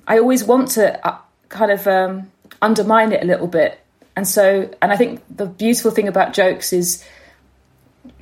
I 0.06 0.18
always 0.18 0.42
want 0.42 0.68
to 0.72 1.06
uh, 1.06 1.18
kind 1.50 1.70
of 1.70 1.86
um, 1.86 2.32
undermine 2.62 3.12
it 3.12 3.22
a 3.22 3.26
little 3.26 3.46
bit, 3.46 3.78
and 4.16 4.26
so, 4.26 4.70
and 4.80 4.90
I 4.90 4.96
think 4.96 5.22
the 5.28 5.46
beautiful 5.46 5.90
thing 5.90 6.08
about 6.08 6.32
jokes 6.32 6.72
is 6.72 7.04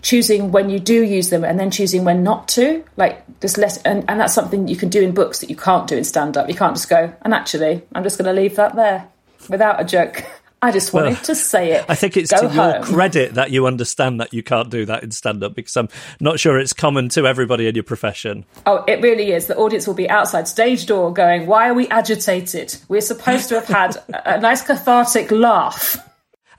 choosing 0.02 0.52
when 0.52 0.71
you 0.71 0.78
do 0.78 1.02
use 1.02 1.30
them 1.30 1.45
and 1.45 1.59
then 1.59 1.71
choosing 1.71 2.04
when 2.04 2.23
not 2.23 2.49
to 2.49 2.85
like 2.97 3.23
just 3.40 3.59
less 3.59 3.78
and, 3.83 4.04
and 4.09 4.21
that's 4.21 4.35
something 4.35 4.69
you 4.69 4.76
can 4.76 4.88
do 4.88 5.02
in 5.02 5.12
books 5.12 5.40
that 5.40 5.50
you 5.50 5.57
can't 5.57 5.87
do 5.87 5.97
in 5.97 6.04
stand 6.04 6.37
up 6.37 6.49
you 6.49 6.54
can't 6.54 6.75
just 6.75 6.88
go 6.88 7.12
and 7.23 7.35
actually 7.35 7.83
i'm 7.95 8.02
just 8.02 8.19
going 8.19 8.35
to 8.35 8.40
leave 8.40 8.57
that 8.57 8.75
there 8.76 9.09
without 9.49 9.80
a 9.80 9.85
joke. 9.85 10.25
I 10.62 10.73
just 10.73 10.92
wanted 10.92 11.14
well, 11.14 11.23
to 11.23 11.35
say 11.35 11.73
it. 11.73 11.87
I 11.88 11.95
think 11.95 12.19
it's 12.19 12.30
go 12.30 12.42
to 12.42 12.49
home. 12.50 12.75
your 12.75 12.83
credit 12.83 13.33
that 13.33 13.50
you 13.50 13.66
understand 13.66 14.21
that 14.21 14.35
you 14.35 14.42
can't 14.42 14.69
do 14.69 14.85
that 14.85 15.02
in 15.02 15.11
stand 15.11 15.42
up 15.42 15.54
because 15.54 15.75
i'm 15.75 15.88
not 16.21 16.38
sure 16.38 16.59
it's 16.59 16.75
common 16.75 17.09
to 17.11 17.26
everybody 17.26 17.66
in 17.66 17.75
your 17.75 17.83
profession. 17.85 18.45
Oh 18.66 18.85
it 18.87 19.00
really 19.00 19.33
is. 19.33 19.47
The 19.47 19.57
audience 19.57 19.87
will 19.87 19.95
be 19.95 20.11
outside 20.11 20.49
stage 20.49 20.85
door 20.85 21.14
going 21.14 21.47
why 21.47 21.71
are 21.71 21.73
we 21.73 21.88
agitated? 21.88 22.76
We're 22.88 23.00
supposed 23.00 23.49
to 23.49 23.54
have 23.54 23.69
had 23.69 23.97
a 24.26 24.38
nice 24.38 24.61
cathartic 24.61 25.30
laugh 25.30 25.97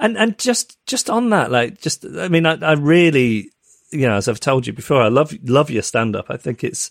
and 0.01 0.17
and 0.17 0.37
just 0.37 0.77
just 0.87 1.09
on 1.09 1.29
that, 1.29 1.51
like 1.51 1.79
just 1.79 2.03
I 2.05 2.27
mean, 2.27 2.45
I, 2.45 2.55
I 2.55 2.73
really, 2.73 3.51
you 3.91 4.07
know, 4.07 4.15
as 4.15 4.27
I've 4.27 4.39
told 4.39 4.67
you 4.67 4.73
before, 4.73 5.01
I 5.01 5.07
love 5.07 5.33
love 5.43 5.69
your 5.69 5.83
stand 5.83 6.15
up. 6.15 6.25
I 6.29 6.37
think 6.37 6.63
it's 6.63 6.89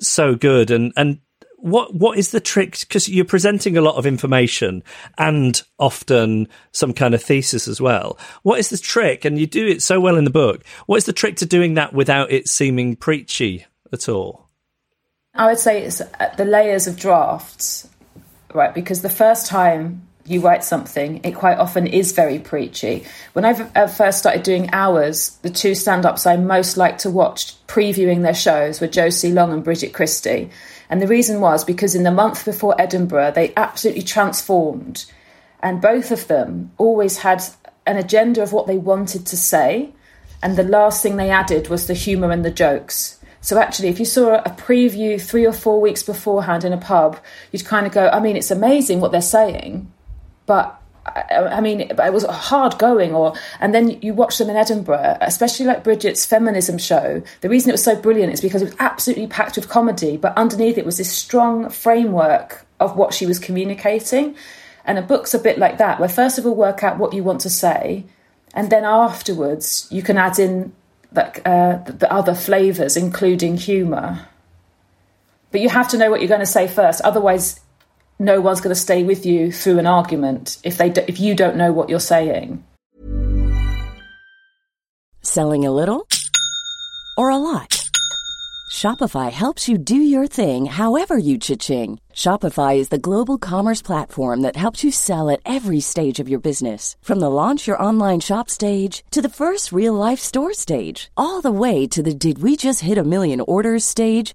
so 0.00 0.34
good. 0.34 0.72
And 0.72 0.92
and 0.96 1.20
what 1.58 1.94
what 1.94 2.18
is 2.18 2.32
the 2.32 2.40
trick? 2.40 2.80
Because 2.80 3.08
you're 3.08 3.24
presenting 3.24 3.76
a 3.76 3.80
lot 3.80 3.94
of 3.94 4.06
information 4.06 4.82
and 5.16 5.62
often 5.78 6.48
some 6.72 6.92
kind 6.92 7.14
of 7.14 7.22
thesis 7.22 7.68
as 7.68 7.80
well. 7.80 8.18
What 8.42 8.58
is 8.58 8.70
the 8.70 8.76
trick? 8.76 9.24
And 9.24 9.38
you 9.38 9.46
do 9.46 9.64
it 9.66 9.80
so 9.80 10.00
well 10.00 10.16
in 10.16 10.24
the 10.24 10.30
book. 10.30 10.64
What 10.86 10.96
is 10.96 11.04
the 11.04 11.12
trick 11.12 11.36
to 11.36 11.46
doing 11.46 11.74
that 11.74 11.92
without 11.92 12.32
it 12.32 12.48
seeming 12.48 12.96
preachy 12.96 13.66
at 13.92 14.08
all? 14.08 14.48
I 15.34 15.46
would 15.46 15.60
say 15.60 15.84
it's 15.84 16.00
uh, 16.00 16.34
the 16.36 16.44
layers 16.44 16.88
of 16.88 16.98
drafts, 16.98 17.88
right? 18.52 18.74
Because 18.74 19.00
the 19.00 19.08
first 19.08 19.46
time 19.46 20.02
you 20.24 20.40
write 20.40 20.64
something, 20.64 21.20
it 21.24 21.32
quite 21.32 21.58
often 21.58 21.86
is 21.86 22.12
very 22.12 22.38
preachy. 22.38 23.04
When 23.32 23.44
I 23.44 23.50
uh, 23.74 23.86
first 23.88 24.18
started 24.18 24.42
doing 24.42 24.70
hours, 24.72 25.38
the 25.42 25.50
two 25.50 25.74
stand 25.74 26.06
ups 26.06 26.26
I 26.26 26.36
most 26.36 26.76
liked 26.76 27.00
to 27.00 27.10
watch 27.10 27.54
previewing 27.66 28.22
their 28.22 28.34
shows 28.34 28.80
were 28.80 28.86
Josie 28.86 29.32
Long 29.32 29.52
and 29.52 29.64
Bridget 29.64 29.92
Christie. 29.92 30.50
And 30.88 31.00
the 31.00 31.08
reason 31.08 31.40
was 31.40 31.64
because 31.64 31.94
in 31.94 32.02
the 32.02 32.10
month 32.10 32.44
before 32.44 32.80
Edinburgh, 32.80 33.32
they 33.32 33.52
absolutely 33.56 34.02
transformed. 34.02 35.06
And 35.60 35.80
both 35.80 36.10
of 36.10 36.28
them 36.28 36.72
always 36.76 37.18
had 37.18 37.42
an 37.86 37.96
agenda 37.96 38.42
of 38.42 38.52
what 38.52 38.66
they 38.66 38.78
wanted 38.78 39.26
to 39.26 39.36
say. 39.36 39.92
And 40.42 40.56
the 40.56 40.64
last 40.64 41.02
thing 41.02 41.16
they 41.16 41.30
added 41.30 41.68
was 41.68 41.86
the 41.86 41.94
humour 41.94 42.30
and 42.30 42.44
the 42.44 42.50
jokes. 42.50 43.18
So 43.40 43.58
actually, 43.58 43.88
if 43.88 43.98
you 43.98 44.04
saw 44.04 44.36
a 44.36 44.50
preview 44.50 45.20
three 45.20 45.46
or 45.46 45.52
four 45.52 45.80
weeks 45.80 46.04
beforehand 46.04 46.62
in 46.62 46.72
a 46.72 46.78
pub, 46.78 47.18
you'd 47.50 47.64
kind 47.64 47.86
of 47.86 47.92
go, 47.92 48.08
I 48.08 48.20
mean, 48.20 48.36
it's 48.36 48.52
amazing 48.52 49.00
what 49.00 49.10
they're 49.10 49.20
saying, 49.20 49.90
but 50.46 50.82
I, 51.04 51.60
mean, 51.60 51.80
it 51.80 51.96
was 52.12 52.24
hard 52.24 52.78
going. 52.78 53.14
Or 53.14 53.34
and 53.60 53.74
then 53.74 54.00
you 54.02 54.14
watch 54.14 54.38
them 54.38 54.48
in 54.50 54.56
Edinburgh, 54.56 55.18
especially 55.20 55.66
like 55.66 55.84
Bridget's 55.84 56.24
feminism 56.24 56.78
show. 56.78 57.22
The 57.40 57.48
reason 57.48 57.70
it 57.70 57.74
was 57.74 57.84
so 57.84 58.00
brilliant 58.00 58.32
is 58.32 58.40
because 58.40 58.62
it 58.62 58.66
was 58.66 58.76
absolutely 58.78 59.26
packed 59.26 59.56
with 59.56 59.68
comedy, 59.68 60.16
but 60.16 60.36
underneath 60.36 60.78
it 60.78 60.86
was 60.86 60.98
this 60.98 61.10
strong 61.10 61.68
framework 61.70 62.64
of 62.78 62.96
what 62.96 63.14
she 63.14 63.26
was 63.26 63.38
communicating. 63.38 64.36
And 64.84 64.98
a 64.98 65.02
book's 65.02 65.34
a 65.34 65.38
bit 65.38 65.58
like 65.58 65.78
that, 65.78 66.00
where 66.00 66.08
first 66.08 66.38
of 66.38 66.46
all 66.46 66.54
work 66.54 66.82
out 66.82 66.98
what 66.98 67.12
you 67.12 67.22
want 67.22 67.40
to 67.42 67.50
say, 67.50 68.04
and 68.54 68.70
then 68.70 68.84
afterwards 68.84 69.86
you 69.90 70.02
can 70.02 70.16
add 70.16 70.38
in 70.38 70.72
like 71.14 71.46
uh, 71.46 71.78
the 71.84 72.12
other 72.12 72.34
flavors, 72.34 72.96
including 72.96 73.56
humor. 73.56 74.26
But 75.50 75.60
you 75.60 75.68
have 75.68 75.88
to 75.88 75.98
know 75.98 76.10
what 76.10 76.20
you're 76.20 76.28
going 76.28 76.40
to 76.40 76.46
say 76.46 76.66
first, 76.66 77.00
otherwise, 77.02 77.60
no 78.18 78.40
one's 78.40 78.60
going 78.60 78.74
to 78.74 78.80
stay 78.80 79.02
with 79.02 79.26
you 79.26 79.52
through 79.52 79.78
an 79.78 79.86
argument 79.86 80.58
if 80.64 80.78
they 80.78 80.90
do, 80.90 81.02
if 81.08 81.18
you 81.18 81.34
don't 81.34 81.56
know 81.56 81.72
what 81.72 81.88
you're 81.88 82.00
saying. 82.00 82.64
Selling 85.22 85.64
a 85.64 85.70
little 85.70 86.06
or 87.16 87.30
a 87.30 87.36
lot. 87.36 87.88
Shopify 88.72 89.30
helps 89.30 89.68
you 89.68 89.76
do 89.76 89.96
your 89.96 90.26
thing 90.26 90.64
however 90.64 91.18
you 91.18 91.36
cha-ching. 91.36 92.00
Shopify 92.12 92.76
is 92.78 92.88
the 92.88 92.98
global 92.98 93.36
commerce 93.36 93.82
platform 93.82 94.40
that 94.40 94.56
helps 94.56 94.82
you 94.82 94.90
sell 94.90 95.28
at 95.28 95.40
every 95.44 95.80
stage 95.80 96.18
of 96.18 96.28
your 96.28 96.40
business. 96.40 96.96
From 97.02 97.20
the 97.20 97.28
launch 97.28 97.66
your 97.66 97.80
online 97.82 98.20
shop 98.20 98.48
stage 98.48 99.04
to 99.10 99.20
the 99.20 99.28
first 99.28 99.72
real 99.72 99.92
life 99.92 100.20
store 100.20 100.54
stage, 100.54 101.10
all 101.18 101.42
the 101.42 101.52
way 101.52 101.86
to 101.88 102.02
the 102.02 102.14
did 102.14 102.42
we 102.42 102.56
just 102.56 102.80
hit 102.80 102.96
a 102.96 103.04
million 103.04 103.40
orders 103.42 103.84
stage. 103.84 104.34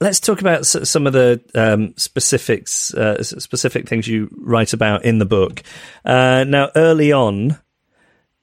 Let's 0.00 0.20
talk 0.20 0.40
about 0.40 0.64
some 0.64 1.06
of 1.08 1.12
the 1.12 1.40
um, 1.56 1.94
specifics, 1.96 2.94
uh, 2.94 3.20
specific 3.22 3.88
things 3.88 4.06
you 4.06 4.28
write 4.38 4.72
about 4.72 5.04
in 5.04 5.18
the 5.18 5.26
book. 5.26 5.62
Uh, 6.04 6.44
now, 6.46 6.70
early 6.76 7.10
on, 7.10 7.58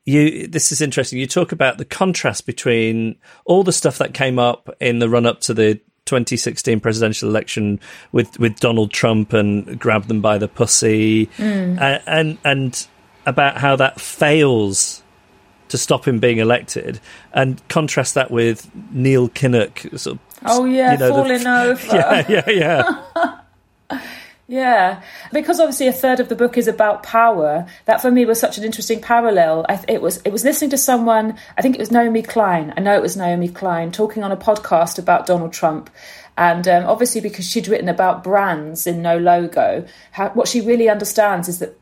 you 0.06 0.48
this 0.48 0.72
is 0.72 0.82
interesting. 0.82 1.20
You 1.20 1.28
talk 1.28 1.52
about 1.52 1.78
the 1.78 1.86
contrast 1.86 2.46
between 2.46 3.16
all 3.46 3.64
the 3.64 3.74
stuff 3.74 3.98
that 3.98 4.14
came 4.14 4.38
up 4.38 4.70
in 4.80 5.00
the 5.00 5.10
run 5.10 5.26
up 5.26 5.42
to 5.42 5.54
the 5.54 5.76
2016 6.06 6.80
presidential 6.80 7.30
election 7.30 7.80
with 8.12 8.40
with 8.40 8.60
Donald 8.60 8.92
Trump 8.92 9.34
and 9.34 9.80
grab 9.80 10.06
them 10.06 10.22
by 10.22 10.38
the 10.38 10.48
pussy, 10.48 11.28
mm. 11.38 11.80
and, 11.80 12.04
and 12.06 12.38
and 12.44 12.88
about 13.26 13.58
how 13.58 13.76
that 13.76 14.00
fails 14.00 15.02
to 15.70 15.78
stop 15.78 16.08
him 16.08 16.20
being 16.20 16.38
elected, 16.38 17.00
and 17.34 17.68
contrast 17.68 18.14
that 18.14 18.30
with 18.30 18.70
Neil 18.92 19.28
Kinnock 19.30 19.98
sort 19.98 20.18
of 20.18 20.35
Oh 20.48 20.66
yeah, 20.66 20.94
you 20.94 20.98
know, 21.00 21.10
falling 21.10 21.44
the, 21.44 21.62
over. 21.62 21.96
Yeah, 21.96 22.26
yeah, 22.30 22.50
yeah. 23.92 24.02
yeah, 24.48 25.02
because 25.32 25.60
obviously 25.60 25.88
a 25.88 25.94
third 25.94 26.20
of 26.20 26.30
the 26.30 26.36
book 26.36 26.58
is 26.58 26.68
about 26.68 27.04
power. 27.04 27.68
That 27.86 28.02
for 28.02 28.12
me 28.12 28.26
was 28.26 28.40
such 28.40 28.58
an 28.58 28.64
interesting 28.64 29.02
parallel. 29.02 29.66
I, 29.68 29.84
it 29.88 30.02
was 30.02 30.18
it 30.24 30.32
was 30.32 30.44
listening 30.44 30.70
to 30.72 30.78
someone. 30.78 31.38
I 31.58 31.62
think 31.62 31.76
it 31.76 31.80
was 31.80 31.92
Naomi 31.92 32.22
Klein. 32.22 32.74
I 32.78 32.82
know 32.82 32.96
it 32.96 33.02
was 33.02 33.18
Naomi 33.18 33.50
Klein 33.50 33.92
talking 33.92 34.24
on 34.24 34.32
a 34.32 34.38
podcast 34.38 35.00
about 35.00 35.26
Donald 35.26 35.54
Trump. 35.54 35.90
And 36.38 36.68
um, 36.68 36.86
obviously, 36.86 37.22
because 37.22 37.50
she'd 37.50 37.68
written 37.68 37.88
about 37.88 38.24
brands 38.24 38.88
in 38.88 39.02
No 39.02 39.18
Logo, 39.18 39.86
how, 40.12 40.30
what 40.32 40.50
she 40.50 40.60
really 40.60 40.90
understands 40.90 41.48
is 41.48 41.60
that 41.60 41.78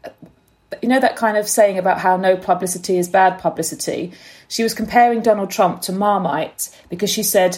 you 0.82 0.90
know 0.90 1.00
that 1.00 1.16
kind 1.16 1.38
of 1.38 1.48
saying 1.48 1.78
about 1.78 2.00
how 2.00 2.18
no 2.18 2.38
publicity 2.38 2.98
is 2.98 3.08
bad 3.08 3.40
publicity. 3.40 4.12
She 4.48 4.64
was 4.64 4.74
comparing 4.74 5.22
Donald 5.22 5.50
Trump 5.50 5.82
to 5.84 5.92
Marmite 5.92 6.70
because 6.90 7.10
she 7.10 7.24
said 7.24 7.58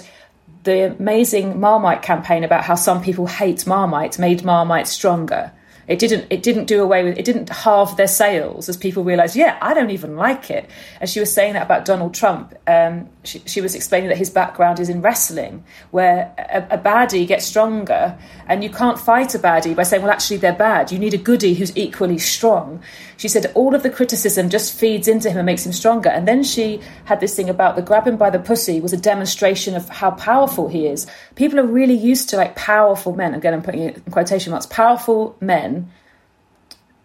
the 0.65 0.95
amazing 0.97 1.59
Marmite 1.59 2.01
campaign 2.01 2.43
about 2.43 2.63
how 2.63 2.75
some 2.75 3.01
people 3.01 3.27
hate 3.27 3.65
Marmite 3.65 4.19
made 4.19 4.43
Marmite 4.43 4.87
stronger. 4.87 5.51
It 5.87 5.99
didn't. 5.99 6.25
It 6.31 6.41
didn't 6.41 6.65
do 6.65 6.81
away 6.81 7.03
with. 7.03 7.17
It 7.17 7.25
didn't 7.25 7.49
halve 7.49 7.95
their 7.95 8.07
sales 8.07 8.67
as 8.69 8.75
people 8.75 9.03
realised. 9.03 9.35
Yeah, 9.35 9.57
I 9.61 9.75
don't 9.75 9.91
even 9.91 10.15
like 10.15 10.49
it. 10.49 10.67
And 10.99 11.07
she 11.07 11.19
was 11.19 11.31
saying 11.31 11.53
that 11.53 11.63
about 11.63 11.85
Donald 11.85 12.15
Trump. 12.15 12.55
Um, 12.65 13.07
she, 13.23 13.39
she, 13.45 13.61
was 13.61 13.75
explaining 13.75 14.09
that 14.09 14.17
his 14.17 14.31
background 14.31 14.79
is 14.79 14.89
in 14.89 15.01
wrestling, 15.01 15.63
where 15.91 16.33
a, 16.39 16.75
a, 16.75 16.77
baddie 16.79 17.27
gets 17.27 17.45
stronger, 17.45 18.17
and 18.47 18.63
you 18.63 18.71
can't 18.71 18.99
fight 18.99 19.35
a 19.35 19.39
baddie 19.39 19.75
by 19.75 19.83
saying, 19.83 20.01
"Well, 20.01 20.11
actually, 20.11 20.37
they're 20.37 20.53
bad." 20.53 20.91
You 20.91 20.97
need 20.97 21.13
a 21.13 21.19
goodie 21.19 21.53
who's 21.53 21.75
equally 21.77 22.17
strong. 22.17 22.81
She 23.17 23.27
said 23.27 23.51
all 23.55 23.73
of 23.73 23.83
the 23.83 23.89
criticism 23.89 24.49
just 24.49 24.77
feeds 24.77 25.07
into 25.07 25.29
him 25.29 25.37
and 25.37 25.45
makes 25.45 25.65
him 25.65 25.71
stronger. 25.71 26.09
And 26.09 26.27
then 26.27 26.43
she 26.43 26.81
had 27.05 27.19
this 27.19 27.35
thing 27.35 27.49
about 27.49 27.75
the 27.75 27.81
grab 27.81 28.07
him 28.07 28.17
by 28.17 28.29
the 28.29 28.39
pussy 28.39 28.81
was 28.81 28.93
a 28.93 28.97
demonstration 28.97 29.75
of 29.75 29.87
how 29.89 30.11
powerful 30.11 30.67
he 30.67 30.87
is. 30.87 31.07
People 31.35 31.59
are 31.59 31.65
really 31.65 31.93
used 31.93 32.29
to 32.29 32.37
like 32.37 32.55
powerful 32.55 33.15
men. 33.15 33.33
Again, 33.33 33.53
I'm 33.53 33.63
putting 33.63 33.81
it 33.81 33.97
in 33.97 34.11
quotation 34.11 34.51
marks. 34.51 34.65
Powerful 34.65 35.37
men 35.39 35.91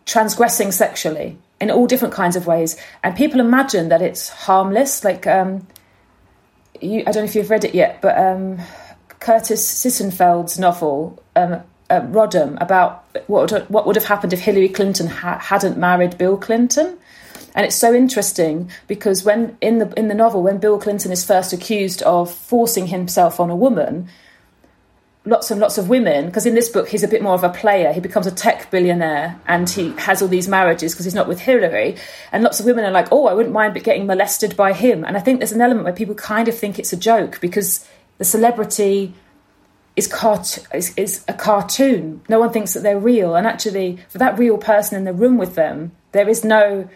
transgressing 0.07 0.73
sexually 0.73 1.39
in 1.61 1.71
all 1.71 1.87
different 1.87 2.15
kinds 2.15 2.37
of 2.37 2.47
ways, 2.47 2.77
and 3.05 3.15
people 3.15 3.39
imagine 3.39 3.91
that 3.91 4.03
it's 4.03 4.29
harmless. 4.29 5.05
Like, 5.05 5.27
um, 5.27 5.67
you, 6.81 7.01
I 7.01 7.13
don't 7.13 7.17
know 7.17 7.25
if 7.25 7.35
you've 7.35 7.51
read 7.51 7.65
it 7.65 7.75
yet, 7.75 8.01
but 8.01 8.19
um, 8.19 8.59
Curtis 9.21 9.63
Sittenfeld's 9.63 10.59
novel 10.59 11.23
um, 11.37 11.63
uh, 11.91 12.01
Rodham 12.03 12.57
about 12.61 13.05
what 13.27 13.51
would, 13.51 13.69
what 13.69 13.87
would 13.87 13.97
have 13.97 14.05
happened 14.05 14.33
if 14.33 14.41
Hillary 14.41 14.69
Clinton 14.69 15.09
ha- 15.09 15.39
hadn't 15.39 15.77
married 15.77 16.17
Bill 16.17 16.37
Clinton. 16.37 16.97
And 17.55 17.67
it's 17.67 17.77
so 17.77 17.93
interesting 17.93 18.71
because 18.87 19.25
when 19.25 19.59
in 19.61 19.79
the 19.79 19.93
in 19.99 20.09
the 20.09 20.15
novel, 20.15 20.43
when 20.43 20.59
Bill 20.59 20.79
Clinton 20.79 21.11
is 21.11 21.25
first 21.25 21.53
accused 21.53 22.01
of 22.03 22.33
forcing 22.33 22.87
himself 22.87 23.41
on 23.41 23.51
a 23.51 23.57
woman, 23.57 24.09
lots 25.25 25.51
and 25.51 25.61
lots 25.61 25.77
of 25.77 25.89
women, 25.89 26.27
because 26.27 26.47
in 26.47 26.55
this 26.55 26.69
book 26.69 26.89
he's 26.89 27.03
a 27.03 27.09
bit 27.09 27.23
more 27.23 27.35
of 27.35 27.43
a 27.43 27.49
player. 27.49 27.93
He 27.93 27.99
becomes 27.99 28.29
a 28.29 28.31
tech 28.31 28.71
billionaire 28.71 29.41
and 29.49 29.69
he 29.69 29.91
has 29.99 30.23
all 30.23 30.29
these 30.29 30.47
marriages 30.47 30.93
because 30.93 31.07
he's 31.07 31.15
not 31.15 31.27
with 31.27 31.41
Hillary. 31.41 31.97
And 32.31 32.45
lots 32.45 32.61
of 32.61 32.67
women 32.67 32.85
are 32.85 32.93
like, 32.93 33.09
oh, 33.11 33.27
I 33.27 33.35
wouldn't 33.35 33.53
mind 33.53 33.83
getting 33.83 34.07
molested 34.07 34.57
by 34.57 34.73
him. 34.73 35.05
And 35.05 35.17
I 35.17 35.21
think 35.21 35.41
there's 35.41 35.53
an 35.53 35.61
element 35.61 35.85
where 35.85 35.93
people 35.93 36.15
kind 36.15 36.47
of 36.47 36.57
think 36.57 36.79
it's 36.79 36.93
a 36.93 36.97
joke 36.97 37.41
because 37.41 37.87
the 38.19 38.25
celebrity 38.25 39.13
is, 39.97 40.07
cart- 40.07 40.67
is, 40.73 40.95
is 40.97 41.25
a 41.29 41.35
cartoon. 41.35 42.23
No 42.29 42.41
one 42.41 42.53
thinks 42.53 42.75
that 42.75 42.83
they're 42.83 42.99
real. 42.99 43.35
And 43.35 43.47
actually, 43.47 43.99
for 44.09 44.19
that 44.19 44.39
real 44.39 44.59
person 44.59 44.97
in 44.97 45.05
the 45.05 45.13
room 45.13 45.37
with 45.37 45.55
them, 45.55 45.93
there 46.13 46.29
is 46.29 46.45
no, 46.45 46.89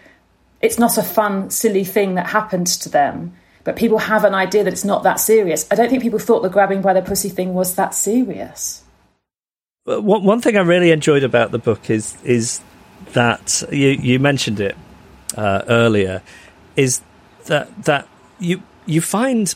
it's 0.60 0.78
not 0.78 0.98
a 0.98 1.02
fun, 1.02 1.50
silly 1.50 1.84
thing 1.84 2.14
that 2.14 2.26
happened 2.26 2.66
to 2.66 2.88
them. 2.88 3.34
But 3.64 3.76
people 3.76 3.98
have 3.98 4.24
an 4.24 4.34
idea 4.34 4.64
that 4.64 4.72
it's 4.72 4.84
not 4.84 5.02
that 5.04 5.18
serious. 5.18 5.66
I 5.70 5.74
don't 5.74 5.88
think 5.88 6.02
people 6.02 6.18
thought 6.18 6.42
the 6.42 6.50
grabbing 6.50 6.82
by 6.82 6.92
the 6.92 7.02
pussy 7.02 7.30
thing 7.30 7.54
was 7.54 7.76
that 7.76 7.94
serious. 7.94 8.82
One, 9.84 10.24
one 10.24 10.40
thing 10.40 10.56
I 10.56 10.60
really 10.60 10.90
enjoyed 10.90 11.24
about 11.24 11.50
the 11.50 11.58
book 11.58 11.90
is 11.90 12.16
is 12.24 12.60
that 13.12 13.62
you 13.70 13.88
you 13.90 14.18
mentioned 14.18 14.60
it 14.60 14.76
uh, 15.36 15.62
earlier 15.68 16.22
is 16.74 17.02
that 17.46 17.84
that 17.84 18.08
you 18.38 18.62
you 18.86 19.02
find 19.02 19.54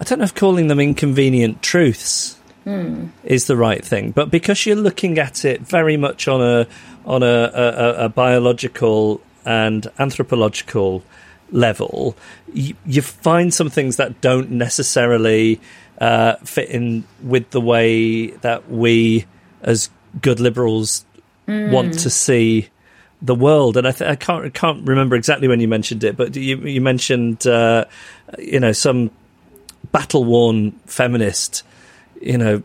I 0.00 0.04
don't 0.04 0.20
know 0.20 0.24
if 0.24 0.34
calling 0.34 0.68
them 0.68 0.78
inconvenient 0.78 1.60
truths 1.60 2.37
mm. 2.68 3.08
is 3.24 3.46
the 3.46 3.56
right 3.56 3.84
thing, 3.84 4.10
but 4.10 4.30
because 4.30 4.66
you're 4.66 4.76
looking 4.76 5.18
at 5.18 5.44
it 5.44 5.60
very 5.62 5.96
much 5.96 6.28
on 6.28 6.42
a 6.42 6.66
on 7.04 7.22
a, 7.22 7.50
a, 7.54 7.94
a 8.04 8.08
biological 8.08 9.20
and 9.44 9.86
anthropological 9.98 11.02
level, 11.50 12.14
you, 12.52 12.74
you, 12.84 13.00
find 13.00 13.54
some 13.54 13.70
things 13.70 13.96
that 13.96 14.20
don't 14.20 14.50
necessarily 14.50 15.58
uh, 15.98 16.36
fit 16.44 16.68
in 16.68 17.04
with 17.22 17.48
the 17.50 17.60
way 17.60 18.26
that 18.26 18.70
we, 18.70 19.24
as 19.62 19.88
good 20.20 20.38
liberals, 20.38 21.06
mm. 21.46 21.70
want 21.70 21.98
to 22.00 22.10
see 22.10 22.68
the 23.22 23.34
world. 23.34 23.76
And 23.78 23.88
I, 23.88 23.92
th- 23.92 24.10
I 24.10 24.16
can't 24.16 24.44
I 24.44 24.50
can't 24.50 24.86
remember 24.86 25.16
exactly 25.16 25.48
when 25.48 25.60
you 25.60 25.68
mentioned 25.68 26.04
it, 26.04 26.16
but 26.16 26.36
you 26.36 26.58
you 26.58 26.80
mentioned 26.80 27.46
uh, 27.46 27.86
you 28.38 28.60
know 28.60 28.72
some 28.72 29.10
battle 29.92 30.24
worn 30.24 30.72
feminist 30.86 31.62
you 32.20 32.38
know, 32.38 32.62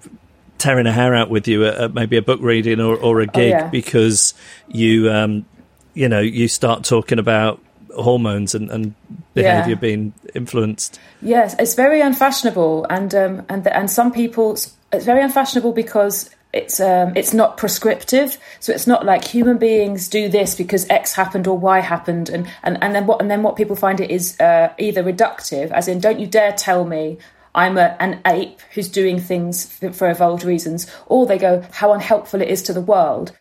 tearing 0.58 0.88
a 0.88 0.92
hair 0.92 1.14
out 1.14 1.30
with 1.30 1.48
you 1.48 1.66
at, 1.66 1.76
at 1.76 1.94
maybe 1.94 2.18
a 2.18 2.22
book 2.22 2.40
reading 2.42 2.80
or, 2.80 2.96
or 2.96 3.20
a 3.22 3.28
gig 3.28 3.54
oh, 3.54 3.58
yeah. 3.58 3.68
because 3.68 4.34
you, 4.68 5.12
um, 5.12 5.46
you 5.94 6.08
know, 6.08 6.20
you 6.20 6.48
start 6.48 6.84
talking 6.84 7.20
about 7.20 7.60
hormones 7.96 8.56
and, 8.56 8.72
and 8.72 8.96
behavior 9.34 9.74
Yeah. 9.74 9.76
being 9.76 10.14
influenced. 10.34 11.00
Yes, 11.22 11.56
it's 11.60 11.76
very 11.76 12.02
unfashionable, 12.02 12.86
and 12.90 13.14
um, 13.14 13.46
and 13.50 13.68
and 13.68 13.90
some 13.90 14.12
people 14.12 14.54
it's 14.54 15.06
very 15.06 15.22
unfashionable 15.22 15.74
because 15.74 16.30
it's 16.54 16.80
um, 16.80 17.14
it's 17.16 17.34
not 17.34 17.58
prescriptive. 17.58 18.38
So 18.60 18.74
it's 18.74 18.88
not 18.88 19.06
like 19.06 19.24
human 19.24 19.58
beings 19.58 20.08
do 20.08 20.30
this 20.30 20.56
because 20.56 20.88
X 20.90 21.14
happened 21.14 21.48
or 21.48 21.58
Y 21.58 21.80
happened, 21.80 22.30
and 22.30 22.48
and, 22.64 22.78
and 22.82 22.96
then 22.96 23.06
what 23.06 23.22
and 23.22 23.30
then 23.30 23.44
what 23.44 23.56
people 23.56 23.76
find 23.76 24.00
it 24.00 24.10
is 24.12 24.40
uh, 24.40 24.74
either 24.78 25.04
reductive, 25.04 25.72
as 25.72 25.88
in 25.88 26.00
don't 26.00 26.20
you 26.20 26.28
dare 26.28 26.54
tell 26.54 26.86
me. 26.86 27.18
I'm 27.56 27.78
a, 27.78 27.96
an 28.00 28.20
ape 28.26 28.60
who's 28.74 28.90
doing 28.90 29.20
things 29.20 29.66
for, 29.72 29.92
for 29.94 30.10
evolved 30.10 30.44
reasons, 30.44 30.88
or 31.06 31.26
they 31.26 31.38
go, 31.38 31.64
how 31.72 31.94
unhelpful 31.94 32.42
it 32.42 32.48
is 32.50 32.64
to 32.64 32.74
the 32.74 32.82
world. 32.82 33.38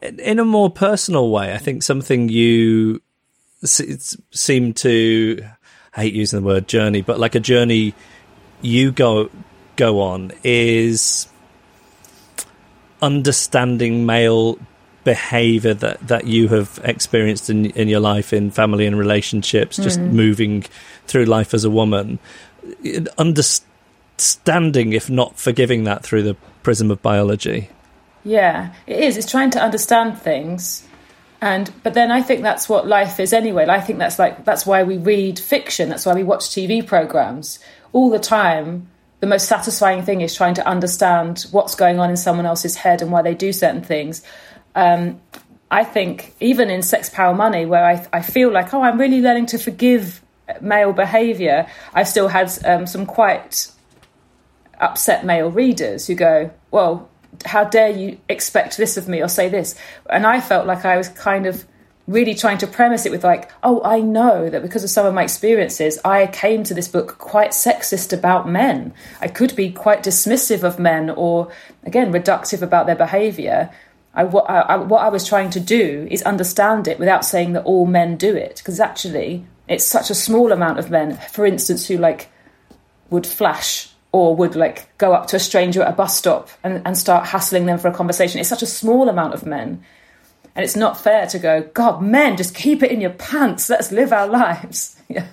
In 0.00 0.38
a 0.38 0.44
more 0.44 0.70
personal 0.70 1.30
way, 1.30 1.52
I 1.52 1.58
think 1.58 1.82
something 1.82 2.28
you 2.28 3.02
seem 3.62 4.72
to 4.72 5.44
I 5.94 6.02
hate 6.02 6.14
using 6.14 6.40
the 6.40 6.46
word 6.46 6.68
journey, 6.68 7.02
but 7.02 7.18
like 7.18 7.34
a 7.34 7.40
journey 7.40 7.94
you 8.62 8.92
go 8.92 9.28
go 9.76 10.00
on 10.00 10.32
is 10.44 11.28
understanding 13.02 14.06
male 14.06 14.58
behavior 15.04 15.72
that, 15.72 16.06
that 16.06 16.26
you 16.26 16.48
have 16.48 16.78
experienced 16.84 17.48
in 17.48 17.66
in 17.70 17.88
your 17.88 18.00
life 18.00 18.32
in 18.34 18.50
family 18.50 18.86
and 18.86 18.98
relationships 18.98 19.78
just 19.78 19.98
Mhm. 19.98 20.12
moving 20.12 20.64
through 21.06 21.24
life 21.24 21.54
as 21.54 21.64
a 21.64 21.70
woman 21.70 22.18
understanding 23.18 24.92
if 24.92 25.08
not 25.10 25.38
forgiving 25.38 25.84
that 25.84 26.02
through 26.02 26.22
the 26.22 26.34
prism 26.62 26.90
of 26.90 27.00
biology 27.02 27.68
Yeah, 28.22 28.74
it 28.86 29.00
is. 29.00 29.16
It's 29.16 29.30
trying 29.30 29.50
to 29.50 29.62
understand 29.62 30.18
things. 30.18 30.86
And 31.40 31.72
but 31.82 31.94
then 31.94 32.10
I 32.10 32.20
think 32.20 32.42
that's 32.42 32.68
what 32.68 32.86
life 32.86 33.18
is 33.18 33.32
anyway. 33.32 33.66
I 33.66 33.80
think 33.80 33.98
that's 33.98 34.18
like 34.18 34.44
that's 34.44 34.66
why 34.66 34.82
we 34.82 34.98
read 34.98 35.38
fiction, 35.38 35.88
that's 35.88 36.04
why 36.04 36.14
we 36.14 36.22
watch 36.22 36.50
TV 36.50 36.86
programs 36.86 37.58
all 37.92 38.10
the 38.10 38.18
time. 38.18 38.88
The 39.20 39.26
most 39.26 39.48
satisfying 39.48 40.02
thing 40.02 40.20
is 40.20 40.34
trying 40.34 40.54
to 40.54 40.66
understand 40.66 41.46
what's 41.50 41.74
going 41.74 41.98
on 41.98 42.10
in 42.10 42.16
someone 42.16 42.46
else's 42.46 42.76
head 42.76 43.02
and 43.02 43.10
why 43.12 43.22
they 43.22 43.34
do 43.34 43.52
certain 43.52 43.82
things. 43.82 44.22
Um, 44.74 45.20
I 45.70 45.84
think 45.84 46.34
even 46.40 46.70
in 46.70 46.82
Sex 46.82 47.10
Power 47.10 47.34
Money, 47.34 47.66
where 47.66 47.84
I, 47.84 48.06
I 48.12 48.22
feel 48.22 48.50
like, 48.50 48.72
oh, 48.72 48.82
I'm 48.82 48.98
really 48.98 49.20
learning 49.20 49.46
to 49.46 49.58
forgive 49.58 50.22
male 50.60 50.92
behaviour, 50.92 51.66
I've 51.94 52.08
still 52.08 52.28
had 52.28 52.50
um, 52.64 52.86
some 52.86 53.06
quite 53.06 53.70
upset 54.78 55.24
male 55.24 55.50
readers 55.50 56.06
who 56.06 56.14
go, 56.14 56.50
well, 56.70 57.08
how 57.44 57.64
dare 57.64 57.90
you 57.90 58.18
expect 58.28 58.76
this 58.76 58.96
of 58.96 59.08
me 59.08 59.22
or 59.22 59.28
say 59.28 59.48
this? 59.48 59.74
And 60.08 60.26
I 60.26 60.40
felt 60.40 60.66
like 60.66 60.84
I 60.84 60.96
was 60.96 61.08
kind 61.08 61.46
of 61.46 61.64
really 62.06 62.34
trying 62.34 62.58
to 62.58 62.66
premise 62.66 63.06
it 63.06 63.12
with, 63.12 63.22
like, 63.22 63.52
oh, 63.62 63.80
I 63.84 64.00
know 64.00 64.50
that 64.50 64.62
because 64.62 64.82
of 64.82 64.90
some 64.90 65.06
of 65.06 65.14
my 65.14 65.22
experiences, 65.22 65.98
I 66.04 66.26
came 66.26 66.64
to 66.64 66.74
this 66.74 66.88
book 66.88 67.18
quite 67.18 67.52
sexist 67.52 68.12
about 68.12 68.48
men. 68.48 68.92
I 69.20 69.28
could 69.28 69.54
be 69.54 69.70
quite 69.70 70.02
dismissive 70.02 70.64
of 70.64 70.80
men 70.80 71.10
or, 71.10 71.52
again, 71.84 72.12
reductive 72.12 72.62
about 72.62 72.86
their 72.86 72.96
behaviour. 72.96 73.70
I, 74.12 74.24
what, 74.24 74.50
I, 74.50 74.76
what 74.76 75.02
I 75.02 75.08
was 75.08 75.24
trying 75.28 75.50
to 75.50 75.60
do 75.60 76.08
is 76.10 76.22
understand 76.22 76.88
it 76.88 76.98
without 76.98 77.24
saying 77.24 77.52
that 77.52 77.64
all 77.64 77.86
men 77.86 78.16
do 78.16 78.34
it, 78.34 78.56
because 78.56 78.80
actually, 78.80 79.46
it's 79.70 79.84
such 79.84 80.10
a 80.10 80.14
small 80.14 80.50
amount 80.50 80.80
of 80.80 80.90
men, 80.90 81.16
for 81.16 81.46
instance, 81.46 81.86
who 81.86 81.96
like 81.96 82.28
would 83.08 83.26
flash 83.26 83.88
or 84.12 84.34
would 84.34 84.56
like 84.56 84.98
go 84.98 85.14
up 85.14 85.28
to 85.28 85.36
a 85.36 85.40
stranger 85.40 85.80
at 85.80 85.92
a 85.92 85.96
bus 85.96 86.18
stop 86.18 86.48
and, 86.64 86.82
and 86.84 86.98
start 86.98 87.26
hassling 87.26 87.66
them 87.66 87.78
for 87.78 87.86
a 87.86 87.94
conversation. 87.94 88.40
It's 88.40 88.48
such 88.48 88.62
a 88.62 88.66
small 88.66 89.08
amount 89.08 89.32
of 89.32 89.46
men. 89.46 89.84
And 90.56 90.64
it's 90.64 90.74
not 90.74 90.98
fair 91.00 91.28
to 91.28 91.38
go, 91.38 91.62
God, 91.72 92.02
men, 92.02 92.36
just 92.36 92.56
keep 92.56 92.82
it 92.82 92.90
in 92.90 93.00
your 93.00 93.12
pants. 93.12 93.70
Let's 93.70 93.92
live 93.92 94.12
our 94.12 94.26
lives. 94.28 94.96
Yeah. 95.10 95.26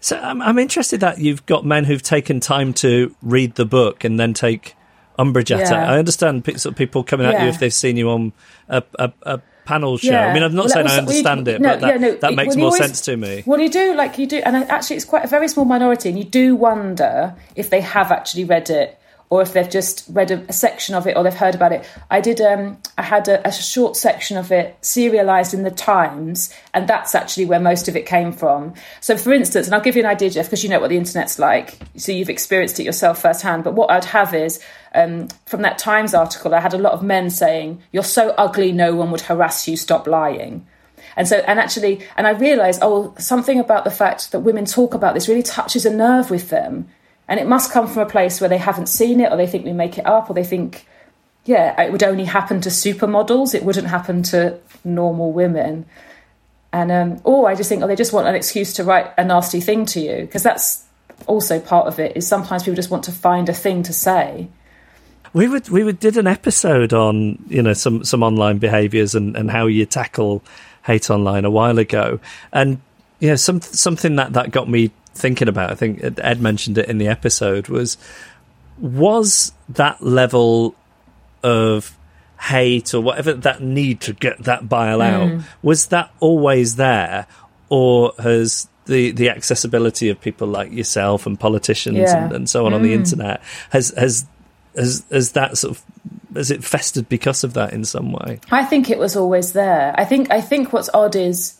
so 0.00 0.18
I'm, 0.18 0.42
I'm 0.42 0.58
interested 0.58 0.98
that 1.02 1.18
you've 1.18 1.46
got 1.46 1.64
men 1.64 1.84
who've 1.84 2.02
taken 2.02 2.40
time 2.40 2.72
to 2.74 3.14
read 3.22 3.54
the 3.54 3.64
book 3.64 4.02
and 4.02 4.18
then 4.18 4.34
take 4.34 4.74
umbrage 5.16 5.52
at 5.52 5.60
it 5.60 5.72
I 5.72 6.00
understand 6.00 6.44
people 6.44 7.04
coming 7.04 7.26
at 7.26 7.40
you 7.40 7.46
if 7.46 7.60
they've 7.60 7.72
seen 7.72 7.96
you 7.96 8.10
on 8.10 8.32
a, 8.68 8.82
a, 8.98 9.12
a 9.22 9.40
panel 9.68 9.98
show 9.98 10.10
Yeah. 10.10 10.28
I 10.28 10.34
mean 10.34 10.42
I'm 10.42 10.54
not 10.54 10.64
Well, 10.66 10.68
saying 10.74 10.86
I 10.86 11.00
was- 11.00 11.06
well, 11.06 11.16
you- 11.16 11.28
understand 11.28 11.48
it 11.48 11.60
no, 11.60 11.68
but 11.70 11.80
that, 11.80 11.88
yeah, 11.90 11.96
no, 12.06 12.14
that 12.24 12.34
makes 12.34 12.48
well, 12.56 12.56
more 12.58 12.66
always- 12.68 12.80
sense 12.86 13.00
to 13.02 13.16
me 13.16 13.42
Well, 13.46 13.60
you 13.60 13.68
do, 13.68 13.94
like 13.94 14.18
you 14.18 14.26
do, 14.26 14.38
and 14.44 14.56
actually, 14.56 14.96
it's 14.96 15.04
quite 15.04 15.24
a 15.24 15.28
very 15.28 15.48
small 15.48 15.64
minority, 15.66 16.08
and 16.08 16.18
you 16.18 16.24
do 16.24 16.56
wonder 16.56 17.34
if 17.54 17.70
they 17.70 17.80
have 17.82 18.10
actually 18.10 18.44
read 18.44 18.70
it 18.70 18.94
or 19.30 19.42
if 19.42 19.52
they've 19.52 19.68
just 19.68 20.04
read 20.08 20.30
a, 20.30 20.38
a 20.48 20.54
section 20.54 20.94
of 20.94 21.06
it 21.06 21.14
or 21.14 21.22
they've 21.22 21.34
heard 21.34 21.54
about 21.54 21.70
it. 21.70 21.84
I 22.10 22.18
did, 22.22 22.40
um, 22.40 22.78
I 22.96 23.02
had 23.02 23.28
a, 23.28 23.46
a 23.46 23.52
short 23.52 23.94
section 23.94 24.38
of 24.38 24.50
it 24.50 24.74
serialized 24.80 25.52
in 25.52 25.64
the 25.64 25.70
Times, 25.70 26.48
and 26.72 26.88
that's 26.88 27.14
actually 27.14 27.44
where 27.44 27.60
most 27.60 27.88
of 27.88 27.94
it 27.94 28.06
came 28.06 28.32
from. 28.32 28.72
So, 29.02 29.18
for 29.18 29.34
instance, 29.34 29.66
and 29.66 29.74
I'll 29.74 29.82
give 29.82 29.96
you 29.96 30.02
an 30.02 30.08
idea, 30.08 30.30
Geoff, 30.30 30.46
because 30.46 30.64
you 30.64 30.70
know 30.70 30.80
what 30.80 30.88
the 30.88 30.96
internet's 30.96 31.38
like, 31.38 31.74
so 31.96 32.10
you've 32.10 32.30
experienced 32.30 32.80
it 32.80 32.84
yourself 32.84 33.20
firsthand. 33.20 33.64
But 33.64 33.74
what 33.74 33.90
I'd 33.90 34.06
have 34.06 34.32
is 34.34 34.60
um, 34.94 35.28
from 35.46 35.62
that 35.62 35.78
Times 35.78 36.14
article, 36.14 36.54
I 36.54 36.60
had 36.60 36.74
a 36.74 36.78
lot 36.78 36.92
of 36.92 37.02
men 37.02 37.30
saying, 37.30 37.82
"You're 37.92 38.02
so 38.02 38.30
ugly, 38.38 38.72
no 38.72 38.94
one 38.94 39.10
would 39.10 39.22
harass 39.22 39.68
you. 39.68 39.76
Stop 39.76 40.06
lying." 40.06 40.66
And 41.16 41.26
so, 41.26 41.38
and 41.38 41.58
actually, 41.58 42.06
and 42.16 42.26
I 42.26 42.30
realised, 42.30 42.80
oh, 42.82 43.14
something 43.18 43.58
about 43.58 43.84
the 43.84 43.90
fact 43.90 44.30
that 44.30 44.40
women 44.40 44.64
talk 44.64 44.94
about 44.94 45.14
this 45.14 45.28
really 45.28 45.42
touches 45.42 45.84
a 45.84 45.92
nerve 45.92 46.30
with 46.30 46.50
them. 46.50 46.88
And 47.26 47.38
it 47.40 47.46
must 47.46 47.72
come 47.72 47.86
from 47.86 48.02
a 48.02 48.10
place 48.10 48.40
where 48.40 48.48
they 48.48 48.58
haven't 48.58 48.86
seen 48.86 49.20
it, 49.20 49.30
or 49.30 49.36
they 49.36 49.46
think 49.46 49.64
we 49.64 49.72
make 49.72 49.98
it 49.98 50.06
up, 50.06 50.30
or 50.30 50.34
they 50.34 50.44
think, 50.44 50.86
yeah, 51.44 51.80
it 51.80 51.92
would 51.92 52.02
only 52.02 52.24
happen 52.24 52.60
to 52.62 52.68
supermodels. 52.68 53.54
It 53.54 53.64
wouldn't 53.64 53.88
happen 53.88 54.22
to 54.24 54.58
normal 54.84 55.32
women. 55.32 55.86
And, 56.72 56.92
um, 56.92 57.20
or 57.24 57.48
I 57.48 57.54
just 57.54 57.68
think, 57.68 57.82
oh, 57.82 57.86
they 57.86 57.96
just 57.96 58.12
want 58.12 58.28
an 58.28 58.34
excuse 58.34 58.72
to 58.74 58.84
write 58.84 59.10
a 59.18 59.24
nasty 59.24 59.60
thing 59.60 59.86
to 59.86 60.00
you. 60.00 60.20
Because 60.22 60.42
that's 60.42 60.84
also 61.26 61.58
part 61.58 61.86
of 61.86 61.98
it, 61.98 62.16
is 62.16 62.26
sometimes 62.26 62.62
people 62.62 62.76
just 62.76 62.90
want 62.90 63.04
to 63.04 63.12
find 63.12 63.48
a 63.48 63.54
thing 63.54 63.82
to 63.82 63.92
say. 63.92 64.48
We 65.32 65.48
would 65.48 65.68
we 65.68 65.82
would 65.84 65.98
did 66.00 66.16
an 66.16 66.26
episode 66.26 66.92
on 66.92 67.38
you 67.48 67.62
know 67.62 67.72
some 67.74 68.04
some 68.04 68.22
online 68.22 68.58
behaviors 68.58 69.14
and 69.14 69.36
and 69.36 69.50
how 69.50 69.66
you 69.66 69.84
tackle 69.86 70.42
hate 70.84 71.10
online 71.10 71.44
a 71.44 71.50
while 71.50 71.78
ago 71.78 72.18
and 72.52 72.80
you 73.20 73.28
know 73.28 73.36
some 73.36 73.60
something 73.60 74.16
that 74.16 74.32
that 74.32 74.50
got 74.50 74.68
me 74.68 74.90
thinking 75.14 75.48
about 75.48 75.70
i 75.70 75.74
think 75.74 76.00
ed 76.18 76.40
mentioned 76.40 76.78
it 76.78 76.88
in 76.88 76.98
the 76.98 77.08
episode 77.08 77.68
was 77.68 77.96
was 78.80 79.52
that 79.68 80.02
level 80.02 80.74
of 81.42 81.96
hate 82.40 82.94
or 82.94 83.00
whatever 83.00 83.32
that 83.32 83.60
need 83.60 84.00
to 84.00 84.12
get 84.12 84.38
that 84.44 84.68
bile 84.68 85.02
out 85.02 85.28
Mm. 85.28 85.42
was 85.62 85.86
that 85.88 86.10
always 86.20 86.76
there 86.76 87.26
or 87.68 88.12
has 88.18 88.68
the 88.86 89.10
the 89.10 89.28
accessibility 89.28 90.08
of 90.08 90.20
people 90.20 90.46
like 90.46 90.70
yourself 90.72 91.26
and 91.26 91.38
politicians 91.38 91.98
Yeah. 91.98 92.24
and, 92.24 92.32
and 92.32 92.48
so 92.50 92.64
on 92.66 92.72
on 92.72 92.82
the 92.82 92.90
Mm. 92.90 93.00
internet 93.04 93.42
has 93.70 93.92
has 93.96 94.24
has 94.74 95.04
has 95.10 95.32
that 95.32 95.58
sort 95.58 95.76
of 95.76 95.84
has 96.34 96.50
it 96.50 96.62
festered 96.62 97.08
because 97.08 97.42
of 97.44 97.54
that 97.54 97.72
in 97.72 97.84
some 97.84 98.12
way 98.12 98.40
I 98.50 98.64
think 98.64 98.90
it 98.90 98.98
was 98.98 99.16
always 99.16 99.52
there. 99.52 99.94
I 99.96 100.04
think 100.04 100.30
I 100.30 100.40
think 100.40 100.72
what's 100.72 100.90
odd 100.92 101.16
is 101.16 101.58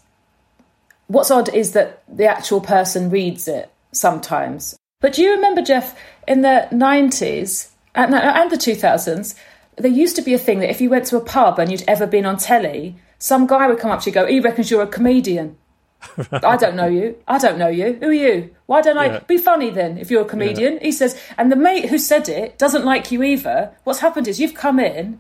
what's 1.07 1.31
odd 1.31 1.53
is 1.55 1.73
that 1.73 2.03
the 2.09 2.27
actual 2.27 2.61
person 2.61 3.11
reads 3.11 3.49
it 3.49 3.71
sometimes. 3.93 4.77
But 5.01 5.15
do 5.15 5.23
you 5.23 5.33
remember 5.33 5.63
Geoff 5.63 5.99
in 6.27 6.43
the 6.43 6.69
nineties 6.71 7.73
uh, 7.95 8.07
and, 8.07 8.15
and 8.15 8.51
the 8.51 8.57
two 8.57 8.75
thousands? 8.75 9.35
There 9.77 9.91
used 9.91 10.17
to 10.17 10.23
be 10.23 10.35
a 10.35 10.39
thing 10.39 10.59
that 10.61 10.71
if 10.71 10.81
you 10.81 10.91
went 10.91 11.07
to 11.07 11.17
a 11.17 11.21
pub 11.21 11.59
and 11.59 11.71
you'd 11.71 11.85
ever 11.87 12.07
been 12.07 12.27
on 12.27 12.37
telly, 12.37 12.97
some 13.19 13.47
guy 13.47 13.69
would 13.69 13.79
come 13.79 13.91
up 13.91 14.01
to 14.01 14.11
you 14.11 14.19
and 14.19 14.27
go, 14.27 14.33
"He 14.33 14.41
reckons 14.41 14.71
you're 14.71 14.83
a 14.83 14.87
comedian." 14.87 15.57
I 16.33 16.57
don't 16.57 16.77
know 16.77 16.87
you. 16.87 17.17
I 17.27 17.39
don't 17.39 17.59
know 17.59 17.69
you. 17.69 17.95
Who 18.01 18.09
are 18.09 18.13
you? 18.13 18.51
Why 18.67 18.81
don't 18.83 18.99
I 18.99 19.07
Yeah. 19.07 19.19
be 19.27 19.37
funny 19.39 19.71
then 19.71 19.99
if 19.99 20.11
you're 20.11 20.23
a 20.23 20.27
comedian? 20.27 20.79
He 20.81 20.93
says, 20.93 21.21
and 21.37 21.51
the 21.51 21.57
mate 21.57 21.87
who 21.89 21.99
said 21.99 22.29
it 22.29 22.57
doesn't 22.59 22.85
like 22.85 23.11
you 23.11 23.23
either. 23.23 23.73
What's 23.85 23.99
happened 24.01 24.29
is 24.29 24.39
you've 24.41 24.55
come 24.55 24.79
in 24.79 25.19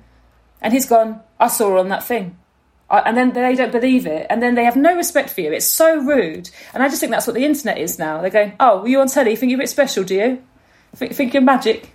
and 0.62 0.72
he's 0.72 0.86
gone, 0.86 1.20
I 1.40 1.48
saw 1.48 1.70
her 1.70 1.76
on 1.78 1.88
that 1.88 2.04
thing. 2.04 2.36
I- 2.90 3.00
And 3.00 3.16
then 3.16 3.32
they 3.32 3.54
don't 3.54 3.72
believe 3.72 4.06
it. 4.06 4.26
And 4.30 4.40
then 4.42 4.54
they 4.54 4.64
have 4.64 4.76
no 4.76 4.94
respect 4.96 5.30
for 5.30 5.40
you. 5.40 5.52
It's 5.52 5.66
so 5.66 5.98
rude. 5.98 6.48
And 6.72 6.82
I 6.82 6.88
just 6.88 7.00
think 7.00 7.10
that's 7.10 7.26
what 7.26 7.34
the 7.34 7.44
internet 7.44 7.78
is 7.78 7.98
now. 7.98 8.20
They're 8.20 8.30
going, 8.30 8.52
oh, 8.60 8.82
were 8.82 8.88
you 8.88 9.00
on 9.00 9.08
telly? 9.08 9.34
Think 9.36 9.50
you're 9.50 9.58
a 9.60 9.62
bit 9.62 9.68
special, 9.68 10.04
do 10.04 10.14
you? 10.14 10.42
Think, 10.94 11.12
think 11.12 11.34
you're 11.34 11.42
magic? 11.42 11.90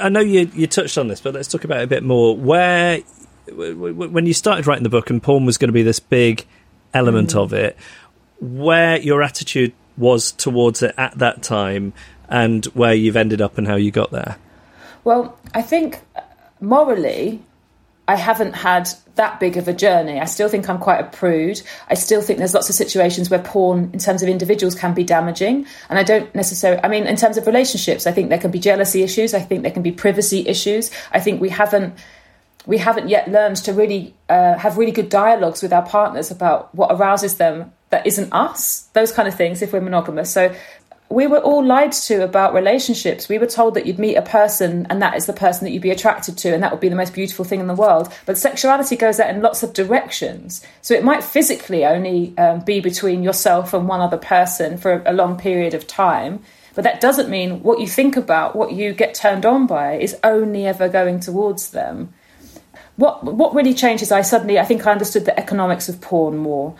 I 0.00 0.08
know 0.08 0.20
you 0.20 0.50
you 0.54 0.66
touched 0.66 0.96
on 0.96 1.08
this, 1.08 1.20
but 1.20 1.34
let's 1.34 1.48
talk 1.48 1.64
about 1.64 1.80
it 1.80 1.84
a 1.84 1.86
bit 1.86 2.02
more. 2.02 2.34
Where 2.34 3.00
when 3.52 4.24
you 4.24 4.32
started 4.32 4.66
writing 4.66 4.82
the 4.84 4.88
book 4.88 5.10
and 5.10 5.22
porn 5.22 5.44
was 5.44 5.58
going 5.58 5.68
to 5.68 5.72
be 5.74 5.82
this 5.82 6.00
big 6.00 6.46
element 6.94 7.30
Mm. 7.30 7.42
of 7.42 7.52
it, 7.52 7.76
where 8.40 8.98
your 8.98 9.22
attitude 9.22 9.72
was 9.96 10.32
towards 10.32 10.82
it 10.82 10.94
at 10.96 11.18
that 11.18 11.42
time, 11.42 11.92
and 12.28 12.64
where 12.66 12.94
you've 12.94 13.16
ended 13.16 13.40
up 13.40 13.58
and 13.58 13.66
how 13.68 13.76
you 13.76 13.90
got 13.90 14.10
there. 14.10 14.36
Well, 15.04 15.36
I 15.54 15.62
think 15.62 16.00
uh, 16.16 16.20
morally, 16.60 17.40
I 18.08 18.16
haven't 18.16 18.54
had 18.54 18.88
that 19.14 19.38
big 19.38 19.56
of 19.58 19.68
a 19.68 19.72
journey. 19.72 20.18
I 20.18 20.24
still 20.24 20.48
think 20.48 20.68
I'm 20.68 20.78
quite 20.78 21.00
a 21.00 21.04
prude. 21.04 21.60
I 21.88 21.94
still 21.94 22.22
think 22.22 22.38
there's 22.38 22.54
lots 22.54 22.68
of 22.70 22.74
situations 22.74 23.28
where 23.28 23.38
porn, 23.38 23.90
in 23.92 23.98
terms 23.98 24.22
of 24.22 24.28
individuals, 24.28 24.74
can 24.74 24.94
be 24.94 25.04
damaging. 25.04 25.66
And 25.90 25.98
I 25.98 26.02
don't 26.02 26.34
necessarily, 26.34 26.80
I 26.82 26.88
mean, 26.88 27.06
in 27.06 27.16
terms 27.16 27.36
of 27.36 27.46
relationships, 27.46 28.06
I 28.06 28.12
think 28.12 28.30
there 28.30 28.38
can 28.38 28.50
be 28.50 28.58
jealousy 28.58 29.02
issues. 29.02 29.34
I 29.34 29.40
think 29.40 29.62
there 29.62 29.70
can 29.70 29.82
be 29.82 29.92
privacy 29.92 30.48
issues. 30.48 30.90
I 31.12 31.20
think 31.20 31.40
we 31.40 31.50
haven't. 31.50 31.94
We 32.66 32.78
haven't 32.78 33.08
yet 33.08 33.30
learned 33.30 33.56
to 33.56 33.72
really 33.72 34.14
uh, 34.28 34.56
have 34.58 34.78
really 34.78 34.92
good 34.92 35.08
dialogues 35.08 35.62
with 35.62 35.72
our 35.72 35.84
partners 35.84 36.30
about 36.30 36.74
what 36.74 36.92
arouses 36.92 37.36
them 37.36 37.72
that 37.90 38.06
isn't 38.06 38.32
us, 38.32 38.88
those 38.94 39.12
kind 39.12 39.28
of 39.28 39.34
things, 39.34 39.60
if 39.60 39.72
we're 39.72 39.80
monogamous. 39.80 40.32
So 40.32 40.54
we 41.12 41.26
were 41.26 41.38
all 41.38 41.64
lied 41.64 41.92
to 41.92 42.24
about 42.24 42.54
relationships. 42.54 43.28
We 43.28 43.38
were 43.38 43.46
told 43.46 43.74
that 43.74 43.84
you'd 43.86 43.98
meet 43.98 44.16
a 44.16 44.22
person 44.22 44.86
and 44.88 45.02
that 45.02 45.14
is 45.14 45.26
the 45.26 45.34
person 45.34 45.64
that 45.64 45.72
you'd 45.72 45.82
be 45.82 45.90
attracted 45.90 46.38
to 46.38 46.54
and 46.54 46.62
that 46.62 46.72
would 46.72 46.80
be 46.80 46.88
the 46.88 46.96
most 46.96 47.12
beautiful 47.12 47.44
thing 47.44 47.60
in 47.60 47.66
the 47.66 47.74
world. 47.74 48.10
But 48.24 48.38
sexuality 48.38 48.96
goes 48.96 49.20
out 49.20 49.28
in 49.28 49.42
lots 49.42 49.62
of 49.62 49.74
directions. 49.74 50.64
So 50.80 50.94
it 50.94 51.04
might 51.04 51.22
physically 51.22 51.84
only 51.84 52.36
um, 52.38 52.60
be 52.60 52.80
between 52.80 53.22
yourself 53.22 53.74
and 53.74 53.86
one 53.86 54.00
other 54.00 54.16
person 54.16 54.78
for 54.78 55.02
a 55.04 55.12
long 55.12 55.38
period 55.38 55.74
of 55.74 55.86
time. 55.86 56.40
But 56.74 56.84
that 56.84 57.02
doesn't 57.02 57.28
mean 57.28 57.62
what 57.62 57.80
you 57.80 57.86
think 57.86 58.16
about, 58.16 58.56
what 58.56 58.72
you 58.72 58.94
get 58.94 59.14
turned 59.14 59.44
on 59.44 59.66
by, 59.66 59.96
is 59.96 60.16
only 60.24 60.66
ever 60.66 60.88
going 60.88 61.20
towards 61.20 61.70
them. 61.70 62.14
What 62.96 63.24
what 63.24 63.54
really 63.54 63.74
changed 63.74 64.02
is 64.02 64.12
I 64.12 64.22
suddenly 64.22 64.58
I 64.58 64.64
think 64.64 64.86
I 64.86 64.92
understood 64.92 65.24
the 65.24 65.38
economics 65.38 65.88
of 65.88 66.00
porn 66.00 66.36
more. 66.36 66.74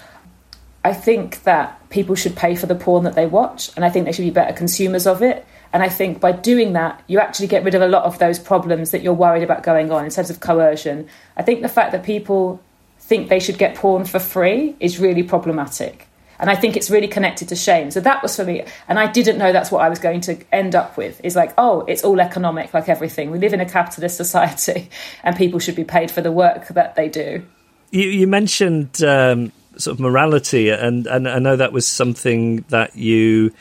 I 0.85 0.93
think 0.93 1.45
that 1.45 1.79
people 1.91 2.15
should 2.15 2.35
pay 2.35 2.57
for 2.57 2.67
the 2.67 2.75
porn 2.75 3.05
that 3.05 3.15
they 3.15 3.27
watch, 3.27 3.71
and 3.77 3.85
I 3.85 3.91
think 3.91 4.05
they 4.05 4.13
should 4.13 4.23
be 4.23 4.31
better 4.31 4.53
consumers 4.53 5.07
of 5.07 5.23
it. 5.23 5.47
And 5.73 5.83
I 5.83 5.89
think 5.89 6.21
by 6.21 6.33
doing 6.33 6.75
that, 6.75 7.03
you 7.07 7.19
actually 7.19 7.47
get 7.47 7.65
rid 7.65 7.75
of 7.75 7.83
a 7.83 7.89
lot 7.89 8.05
of 8.05 8.19
those 8.19 8.39
problems 8.39 8.91
that 8.91 9.03
you're 9.03 9.15
worried 9.15 9.43
about 9.43 9.63
going 9.63 9.91
on 9.91 10.05
in 10.05 10.11
terms 10.11 10.29
of 10.29 10.41
coercion. 10.41 11.09
I 11.37 11.43
think 11.43 11.63
the 11.63 11.69
fact 11.69 11.93
that 11.93 12.03
people 12.03 12.61
think 12.99 13.29
they 13.29 13.41
should 13.41 13.59
get 13.59 13.75
porn 13.77 14.05
for 14.05 14.19
free 14.19 14.77
is 14.81 14.99
really 14.99 15.23
problematic. 15.23 16.09
And 16.43 16.51
I 16.51 16.57
think 16.57 16.77
it's 16.77 16.91
really 16.91 17.07
connected 17.07 17.49
to 17.51 17.57
shame. 17.57 17.93
So 17.93 18.01
that 18.01 18.21
was 18.21 18.35
for 18.35 18.45
me. 18.45 18.65
And 18.89 18.99
I 18.99 19.07
didn't 19.07 19.39
know 19.39 19.53
that's 19.53 19.71
what 19.71 19.81
I 19.81 19.89
was 19.89 20.01
going 20.01 20.23
to 20.23 20.45
end 20.53 20.75
up 20.75 20.97
with. 20.97 21.21
Is 21.25 21.37
like, 21.37 21.55
oh, 21.57 21.83
it's 21.83 22.03
all 22.03 22.21
economic, 22.21 22.75
like 22.75 22.89
everything. 22.89 23.31
We 23.31 23.39
live 23.39 23.53
in 23.55 23.61
a 23.61 23.69
capitalist 23.69 24.17
society, 24.17 24.91
and 25.23 25.37
people 25.37 25.61
should 25.61 25.77
be 25.77 25.85
paid 25.85 26.11
for 26.11 26.21
the 26.21 26.33
work 26.33 26.67
that 26.69 26.97
they 26.97 27.09
do. 27.09 27.47
You, 27.93 28.09
you 28.09 28.27
mentioned 28.27 29.05
um, 29.05 29.53
sort 29.77 29.95
of 29.95 30.01
morality, 30.01 30.71
and, 30.71 31.07
and 31.07 31.29
I 31.29 31.39
know 31.39 31.55
that 31.55 31.73
was 31.73 31.87
something 31.87 32.65
that 32.71 32.97
you 32.97 33.55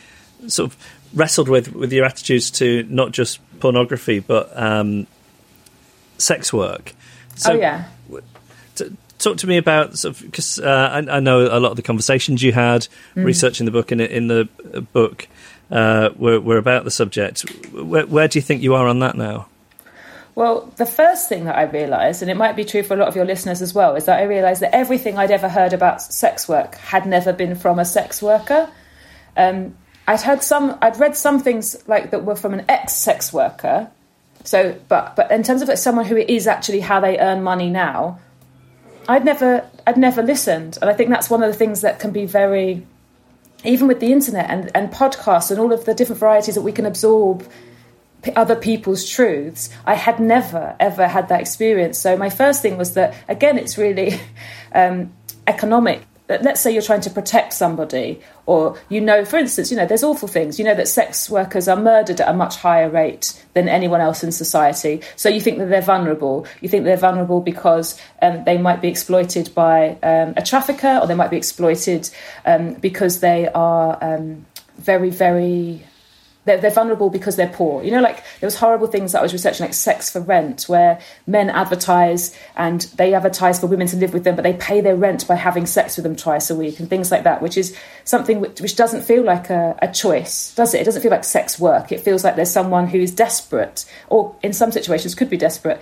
sort 0.47 0.71
of 0.71 0.77
wrestled 1.13 1.49
with 1.49 1.73
with 1.73 1.93
your 1.93 2.05
attitudes 2.05 2.49
to 2.49 2.83
not 2.89 3.11
just 3.11 3.39
pornography 3.59 4.19
but 4.19 4.49
um, 4.57 5.05
sex 6.17 6.51
work. 6.51 6.95
So 7.35 7.53
oh 7.53 7.55
yeah. 7.55 7.85
t- 8.75 8.95
talk 9.21 9.37
to 9.37 9.47
me 9.47 9.57
about 9.57 9.97
sort 9.97 10.15
of 10.15 10.21
because 10.21 10.59
uh, 10.59 10.89
I, 11.07 11.17
I 11.17 11.19
know 11.19 11.41
a 11.41 11.59
lot 11.59 11.71
of 11.71 11.75
the 11.77 11.81
conversations 11.83 12.41
you 12.43 12.51
had 12.51 12.87
Mm. 13.15 13.25
researching 13.25 13.65
the 13.65 13.71
book 13.71 13.91
and 13.91 14.01
in 14.01 14.27
the 14.27 14.47
uh, 14.73 14.79
book 14.81 15.27
uh, 15.69 16.09
were, 16.17 16.39
were 16.39 16.57
about 16.57 16.83
the 16.83 16.91
subject. 16.91 17.41
Where, 17.71 18.05
where 18.05 18.27
do 18.27 18.39
you 18.39 18.43
think 18.43 18.61
you 18.61 18.75
are 18.75 18.87
on 18.87 18.99
that 18.99 19.15
now? 19.15 19.47
Well, 20.33 20.71
the 20.77 20.85
first 20.85 21.27
thing 21.27 21.43
that 21.45 21.57
I 21.57 21.63
realised, 21.63 22.21
and 22.21 22.31
it 22.31 22.37
might 22.37 22.55
be 22.55 22.63
true 22.63 22.83
for 22.83 22.93
a 22.93 22.97
lot 22.97 23.09
of 23.09 23.15
your 23.15 23.25
listeners 23.25 23.61
as 23.61 23.73
well, 23.73 23.95
is 23.95 24.05
that 24.05 24.19
I 24.19 24.23
realised 24.23 24.61
that 24.61 24.73
everything 24.73 25.17
I'd 25.17 25.31
ever 25.31 25.49
heard 25.49 25.73
about 25.73 26.01
sex 26.01 26.47
work 26.47 26.75
had 26.75 27.05
never 27.05 27.33
been 27.33 27.55
from 27.55 27.79
a 27.79 27.85
sex 27.85 28.21
worker. 28.21 28.69
Um, 29.35 29.75
I'd 30.07 30.21
heard 30.21 30.41
some, 30.41 30.77
I'd 30.81 30.97
read 30.99 31.15
some 31.17 31.39
things 31.39 31.83
like 31.87 32.11
that 32.11 32.23
were 32.23 32.35
from 32.35 32.53
an 32.53 32.65
ex-sex 32.69 33.33
worker. 33.33 33.89
So, 34.43 34.75
but 34.87 35.15
but 35.15 35.29
in 35.31 35.43
terms 35.43 35.61
of 35.61 35.67
like 35.67 35.77
someone 35.77 36.05
who 36.05 36.17
it 36.17 36.29
is 36.29 36.47
actually 36.47 36.79
how 36.79 36.99
they 36.99 37.19
earn 37.19 37.43
money 37.43 37.69
now, 37.69 38.19
I'd 39.07 39.25
never, 39.25 39.67
I'd 39.85 39.97
never 39.97 40.21
listened, 40.21 40.77
and 40.81 40.89
I 40.89 40.93
think 40.93 41.09
that's 41.09 41.29
one 41.29 41.43
of 41.43 41.51
the 41.51 41.57
things 41.57 41.81
that 41.81 41.99
can 41.99 42.11
be 42.11 42.25
very, 42.25 42.85
even 43.63 43.87
with 43.87 43.99
the 43.99 44.11
internet 44.11 44.49
and 44.49 44.71
and 44.75 44.91
podcasts 44.91 45.51
and 45.51 45.59
all 45.59 45.73
of 45.73 45.85
the 45.85 45.93
different 45.93 46.19
varieties 46.19 46.55
that 46.55 46.61
we 46.61 46.71
can 46.71 46.85
absorb 46.85 47.47
other 48.35 48.55
people's 48.55 49.09
truths. 49.09 49.69
I 49.85 49.95
had 49.95 50.19
never 50.19 50.75
ever 50.79 51.07
had 51.07 51.29
that 51.29 51.41
experience. 51.41 51.97
So 51.97 52.15
my 52.15 52.29
first 52.29 52.61
thing 52.61 52.77
was 52.77 52.93
that 52.93 53.15
again, 53.27 53.57
it's 53.57 53.77
really 53.77 54.19
um, 54.75 55.13
economic. 55.47 56.03
Let's 56.39 56.61
say 56.61 56.71
you're 56.71 56.81
trying 56.81 57.01
to 57.01 57.09
protect 57.09 57.53
somebody, 57.53 58.21
or 58.45 58.77
you 58.89 59.01
know, 59.01 59.25
for 59.25 59.37
instance, 59.37 59.71
you 59.71 59.77
know, 59.77 59.85
there's 59.85 60.03
awful 60.03 60.27
things. 60.27 60.59
You 60.59 60.65
know 60.65 60.75
that 60.75 60.87
sex 60.87 61.29
workers 61.29 61.67
are 61.67 61.75
murdered 61.75 62.21
at 62.21 62.29
a 62.29 62.33
much 62.33 62.57
higher 62.57 62.89
rate 62.89 63.41
than 63.53 63.67
anyone 63.67 64.01
else 64.01 64.23
in 64.23 64.31
society. 64.31 65.01
So 65.15 65.29
you 65.29 65.41
think 65.41 65.57
that 65.57 65.69
they're 65.69 65.81
vulnerable. 65.81 66.47
You 66.61 66.69
think 66.69 66.85
they're 66.85 66.97
vulnerable 66.97 67.41
because 67.41 67.99
um, 68.21 68.43
they 68.45 68.57
might 68.57 68.81
be 68.81 68.87
exploited 68.87 69.53
by 69.53 69.97
um, 70.03 70.33
a 70.37 70.41
trafficker, 70.41 70.99
or 71.01 71.07
they 71.07 71.15
might 71.15 71.31
be 71.31 71.37
exploited 71.37 72.09
um, 72.45 72.73
because 72.75 73.19
they 73.19 73.47
are 73.49 73.97
um, 74.01 74.45
very, 74.77 75.09
very 75.09 75.83
they're, 76.45 76.57
they're 76.57 76.71
vulnerable 76.71 77.09
because 77.09 77.35
they're 77.35 77.49
poor. 77.49 77.83
You 77.83 77.91
know, 77.91 78.01
like 78.01 78.23
there 78.39 78.47
was 78.47 78.55
horrible 78.55 78.87
things 78.87 79.11
that 79.11 79.19
I 79.19 79.21
was 79.21 79.33
researching, 79.33 79.65
like 79.65 79.73
sex 79.73 80.09
for 80.09 80.19
rent, 80.19 80.63
where 80.63 80.99
men 81.27 81.49
advertise 81.49 82.35
and 82.55 82.81
they 82.95 83.13
advertise 83.13 83.59
for 83.59 83.67
women 83.67 83.87
to 83.87 83.97
live 83.97 84.13
with 84.13 84.23
them, 84.23 84.35
but 84.35 84.41
they 84.41 84.53
pay 84.53 84.81
their 84.81 84.95
rent 84.95 85.27
by 85.27 85.35
having 85.35 85.65
sex 85.65 85.97
with 85.97 86.03
them 86.03 86.15
twice 86.15 86.49
a 86.49 86.55
week 86.55 86.79
and 86.79 86.89
things 86.89 87.11
like 87.11 87.23
that, 87.23 87.41
which 87.41 87.57
is 87.57 87.77
something 88.05 88.39
which, 88.39 88.59
which 88.59 88.75
doesn't 88.75 89.03
feel 89.03 89.23
like 89.23 89.49
a, 89.49 89.77
a 89.81 89.91
choice, 89.91 90.55
does 90.55 90.73
it? 90.73 90.81
It 90.81 90.85
doesn't 90.85 91.01
feel 91.01 91.11
like 91.11 91.23
sex 91.23 91.59
work. 91.59 91.91
It 91.91 92.01
feels 92.01 92.23
like 92.23 92.35
there's 92.35 92.51
someone 92.51 92.87
who 92.87 92.97
is 92.97 93.13
desperate, 93.13 93.85
or 94.09 94.35
in 94.41 94.53
some 94.53 94.71
situations 94.71 95.13
could 95.13 95.29
be 95.29 95.37
desperate. 95.37 95.81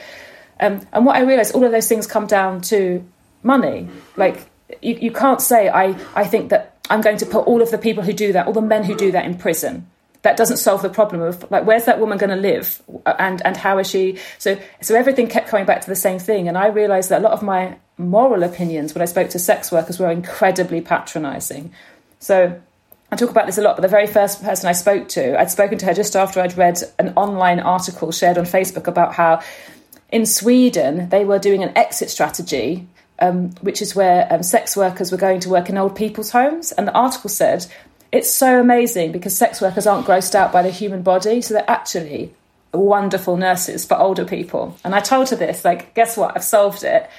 Um, 0.59 0.85
and 0.91 1.05
what 1.05 1.15
I 1.15 1.21
realised, 1.21 1.55
all 1.55 1.63
of 1.63 1.71
those 1.71 1.87
things 1.87 2.05
come 2.05 2.27
down 2.27 2.59
to 2.63 3.01
money. 3.43 3.87
Like 4.17 4.49
you, 4.81 4.95
you 4.95 5.11
can't 5.11 5.41
say 5.41 5.69
I, 5.69 5.95
I 6.15 6.25
think 6.25 6.49
that 6.49 6.75
I'm 6.89 6.99
going 6.99 7.17
to 7.17 7.25
put 7.25 7.47
all 7.47 7.61
of 7.61 7.71
the 7.71 7.77
people 7.77 8.03
who 8.03 8.11
do 8.11 8.33
that, 8.33 8.47
all 8.47 8.53
the 8.53 8.61
men 8.61 8.83
who 8.83 8.95
do 8.95 9.13
that 9.13 9.23
in 9.23 9.37
prison 9.37 9.87
that 10.21 10.35
doesn't 10.35 10.57
solve 10.57 10.81
the 10.81 10.89
problem 10.89 11.21
of 11.21 11.49
like 11.49 11.65
where's 11.65 11.85
that 11.85 11.99
woman 11.99 12.17
going 12.17 12.29
to 12.29 12.35
live? 12.35 12.81
And 13.05 13.41
and 13.45 13.55
how 13.55 13.77
is 13.77 13.89
she? 13.89 14.17
So 14.37 14.59
so 14.81 14.95
everything 14.95 15.27
kept 15.27 15.47
coming 15.47 15.65
back 15.65 15.81
to 15.81 15.89
the 15.89 15.95
same 15.95 16.19
thing. 16.19 16.47
And 16.47 16.57
i 16.57 16.67
realized 16.67 17.09
that 17.09 17.21
a 17.21 17.23
lot 17.23 17.33
of 17.33 17.41
my 17.41 17.77
moral 17.97 18.43
opinions 18.43 18.93
when 18.95 19.01
i 19.01 19.05
spoke 19.05 19.29
to 19.29 19.39
sex 19.39 19.71
workers 19.71 19.99
were 19.99 20.11
incredibly 20.11 20.81
patronizing. 20.81 21.71
So 22.19 22.61
I 23.11 23.15
talk 23.15 23.31
about 23.31 23.47
this 23.47 23.57
a 23.57 23.61
lot, 23.61 23.75
but 23.75 23.81
the 23.81 23.87
very 23.87 24.05
first 24.05 24.43
person 24.43 24.69
I 24.69 24.73
spoke 24.73 25.07
to, 25.09 25.39
I'd 25.39 25.49
spoken 25.49 25.77
to 25.79 25.85
her 25.87 25.93
just 25.93 26.15
after 26.15 26.41
I'd 26.41 26.57
read 26.57 26.79
an 26.99 27.13
online 27.15 27.59
article 27.59 28.11
shared 28.11 28.37
on 28.37 28.45
Facebook 28.45 28.87
about 28.87 29.15
how 29.15 29.41
in 30.11 30.25
Sweden 30.25 31.09
they 31.09 31.25
were 31.25 31.39
doing 31.39 31.63
an 31.63 31.75
exit 31.75 32.11
strategy, 32.11 32.87
um, 33.19 33.49
which 33.61 33.81
is 33.81 33.95
where 33.95 34.31
um, 34.31 34.43
sex 34.43 34.77
workers 34.77 35.11
were 35.11 35.17
going 35.17 35.39
to 35.39 35.49
work 35.49 35.69
in 35.69 35.77
old 35.77 35.95
people's 35.95 36.29
homes. 36.29 36.71
And 36.73 36.87
the 36.87 36.93
article 36.93 37.29
said 37.31 37.65
it's 38.11 38.29
so 38.29 38.59
amazing 38.59 39.11
because 39.11 39.35
sex 39.35 39.61
workers 39.61 39.85
aren't 39.85 40.07
grossed 40.07 40.35
out 40.35 40.51
by 40.51 40.61
the 40.61 40.71
human 40.71 41.01
body, 41.01 41.41
so 41.41 41.53
they're 41.53 41.69
actually 41.69 42.33
wonderful 42.73 43.37
nurses 43.37 43.85
for 43.85 43.97
older 43.97 44.25
people. 44.25 44.77
And 44.83 44.95
I 44.95 44.99
told 44.99 45.29
her 45.29 45.35
this, 45.35 45.65
like, 45.65 45.93
guess 45.95 46.17
what? 46.17 46.35
I've 46.35 46.43
solved 46.43 46.83
it. 46.83 47.09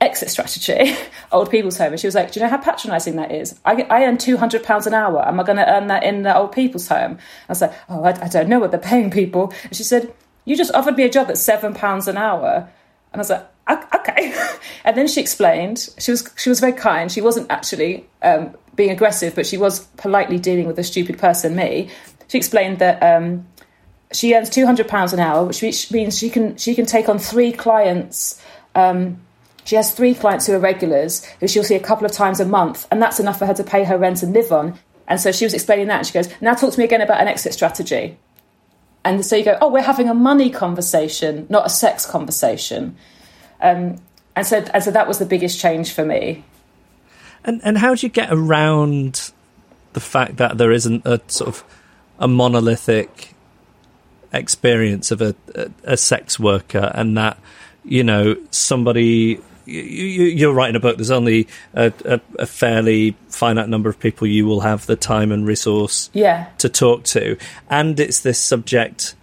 Exit 0.00 0.30
strategy, 0.30 0.96
old 1.32 1.50
people's 1.50 1.76
home. 1.76 1.92
And 1.92 2.00
she 2.00 2.06
was 2.06 2.14
like, 2.14 2.32
Do 2.32 2.40
you 2.40 2.46
know 2.46 2.50
how 2.50 2.56
patronising 2.56 3.16
that 3.16 3.30
is? 3.30 3.60
I, 3.66 3.82
I 3.90 4.04
earn 4.04 4.16
£200 4.16 4.86
an 4.86 4.94
hour. 4.94 5.28
Am 5.28 5.38
I 5.38 5.42
going 5.42 5.58
to 5.58 5.70
earn 5.70 5.88
that 5.88 6.04
in 6.04 6.22
the 6.22 6.34
old 6.34 6.52
people's 6.52 6.88
home? 6.88 7.18
I 7.48 7.52
was 7.52 7.60
like, 7.60 7.74
Oh, 7.90 8.02
I, 8.04 8.12
I 8.24 8.28
don't 8.28 8.48
know 8.48 8.58
what 8.58 8.70
they're 8.70 8.80
paying 8.80 9.10
people. 9.10 9.52
And 9.64 9.76
she 9.76 9.82
said, 9.82 10.10
You 10.46 10.56
just 10.56 10.72
offered 10.72 10.96
me 10.96 11.02
a 11.02 11.10
job 11.10 11.28
at 11.28 11.36
£7 11.36 12.08
an 12.08 12.16
hour. 12.16 12.70
And 13.12 13.18
I 13.18 13.18
was 13.18 13.28
like, 13.28 13.46
okay. 13.68 14.34
And 14.84 14.96
then 14.96 15.08
she 15.08 15.20
explained. 15.20 15.90
She 15.98 16.10
was 16.10 16.28
she 16.36 16.48
was 16.48 16.58
very 16.58 16.72
kind. 16.72 17.12
She 17.12 17.20
wasn't 17.20 17.50
actually 17.50 18.06
um, 18.22 18.54
being 18.74 18.90
aggressive, 18.90 19.34
but 19.34 19.46
she 19.46 19.56
was 19.56 19.80
politely 19.96 20.38
dealing 20.38 20.66
with 20.66 20.78
a 20.78 20.84
stupid 20.84 21.18
person, 21.18 21.56
me. 21.56 21.90
She 22.28 22.38
explained 22.38 22.78
that 22.78 23.02
um, 23.02 23.46
she 24.12 24.34
earns 24.34 24.50
two 24.50 24.66
hundred 24.66 24.88
pounds 24.88 25.12
an 25.12 25.20
hour, 25.20 25.44
which 25.44 25.90
means 25.90 26.18
she 26.18 26.30
can 26.30 26.56
she 26.56 26.74
can 26.74 26.86
take 26.86 27.08
on 27.08 27.18
three 27.18 27.52
clients. 27.52 28.42
Um, 28.74 29.20
she 29.64 29.76
has 29.76 29.92
three 29.92 30.14
clients 30.14 30.46
who 30.46 30.54
are 30.54 30.58
regulars, 30.58 31.24
who 31.38 31.46
she'll 31.46 31.64
see 31.64 31.74
a 31.74 31.80
couple 31.80 32.06
of 32.06 32.12
times 32.12 32.40
a 32.40 32.44
month, 32.44 32.86
and 32.90 33.02
that's 33.02 33.20
enough 33.20 33.38
for 33.38 33.46
her 33.46 33.54
to 33.54 33.64
pay 33.64 33.84
her 33.84 33.98
rent 33.98 34.22
and 34.22 34.32
live 34.32 34.52
on. 34.52 34.78
And 35.06 35.20
so 35.20 35.32
she 35.32 35.44
was 35.44 35.54
explaining 35.54 35.88
that, 35.88 35.98
and 35.98 36.06
she 36.06 36.12
goes, 36.12 36.28
"Now 36.40 36.54
talk 36.54 36.72
to 36.72 36.78
me 36.78 36.84
again 36.84 37.00
about 37.00 37.20
an 37.20 37.28
exit 37.28 37.52
strategy." 37.52 38.16
And 39.04 39.24
so 39.24 39.36
you 39.36 39.44
go, 39.44 39.58
"Oh, 39.60 39.70
we're 39.70 39.82
having 39.82 40.08
a 40.08 40.14
money 40.14 40.50
conversation, 40.50 41.46
not 41.48 41.66
a 41.66 41.70
sex 41.70 42.06
conversation." 42.06 42.96
Um, 43.60 43.96
and 44.36 44.46
so, 44.46 44.64
and 44.72 44.82
so 44.82 44.90
that 44.90 45.08
was 45.08 45.18
the 45.18 45.26
biggest 45.26 45.58
change 45.60 45.92
for 45.92 46.04
me. 46.04 46.44
And 47.44 47.60
and 47.64 47.78
how 47.78 47.94
do 47.94 48.06
you 48.06 48.10
get 48.10 48.28
around 48.30 49.32
the 49.92 50.00
fact 50.00 50.36
that 50.36 50.58
there 50.58 50.72
isn't 50.72 51.06
a 51.06 51.20
sort 51.26 51.48
of 51.48 51.64
a 52.18 52.28
monolithic 52.28 53.34
experience 54.32 55.10
of 55.10 55.20
a, 55.22 55.34
a, 55.54 55.70
a 55.84 55.96
sex 55.96 56.38
worker, 56.38 56.92
and 56.94 57.16
that 57.16 57.38
you 57.84 58.04
know 58.04 58.36
somebody 58.50 59.40
you, 59.66 60.50
are 60.50 60.52
writing 60.52 60.76
a 60.76 60.80
book. 60.80 60.96
There's 60.96 61.10
only 61.10 61.48
a, 61.74 61.92
a, 62.04 62.20
a, 62.38 62.46
fairly 62.46 63.16
finite 63.28 63.68
number 63.68 63.88
of 63.88 63.98
people 63.98 64.26
you 64.26 64.46
will 64.46 64.60
have 64.60 64.86
the 64.86 64.96
time 64.96 65.30
and 65.32 65.46
resource 65.46 66.10
yeah. 66.12 66.48
to 66.58 66.68
talk 66.68 67.04
to, 67.04 67.36
and 67.68 67.98
it's 67.98 68.20
this 68.20 68.38
subject 68.38 69.14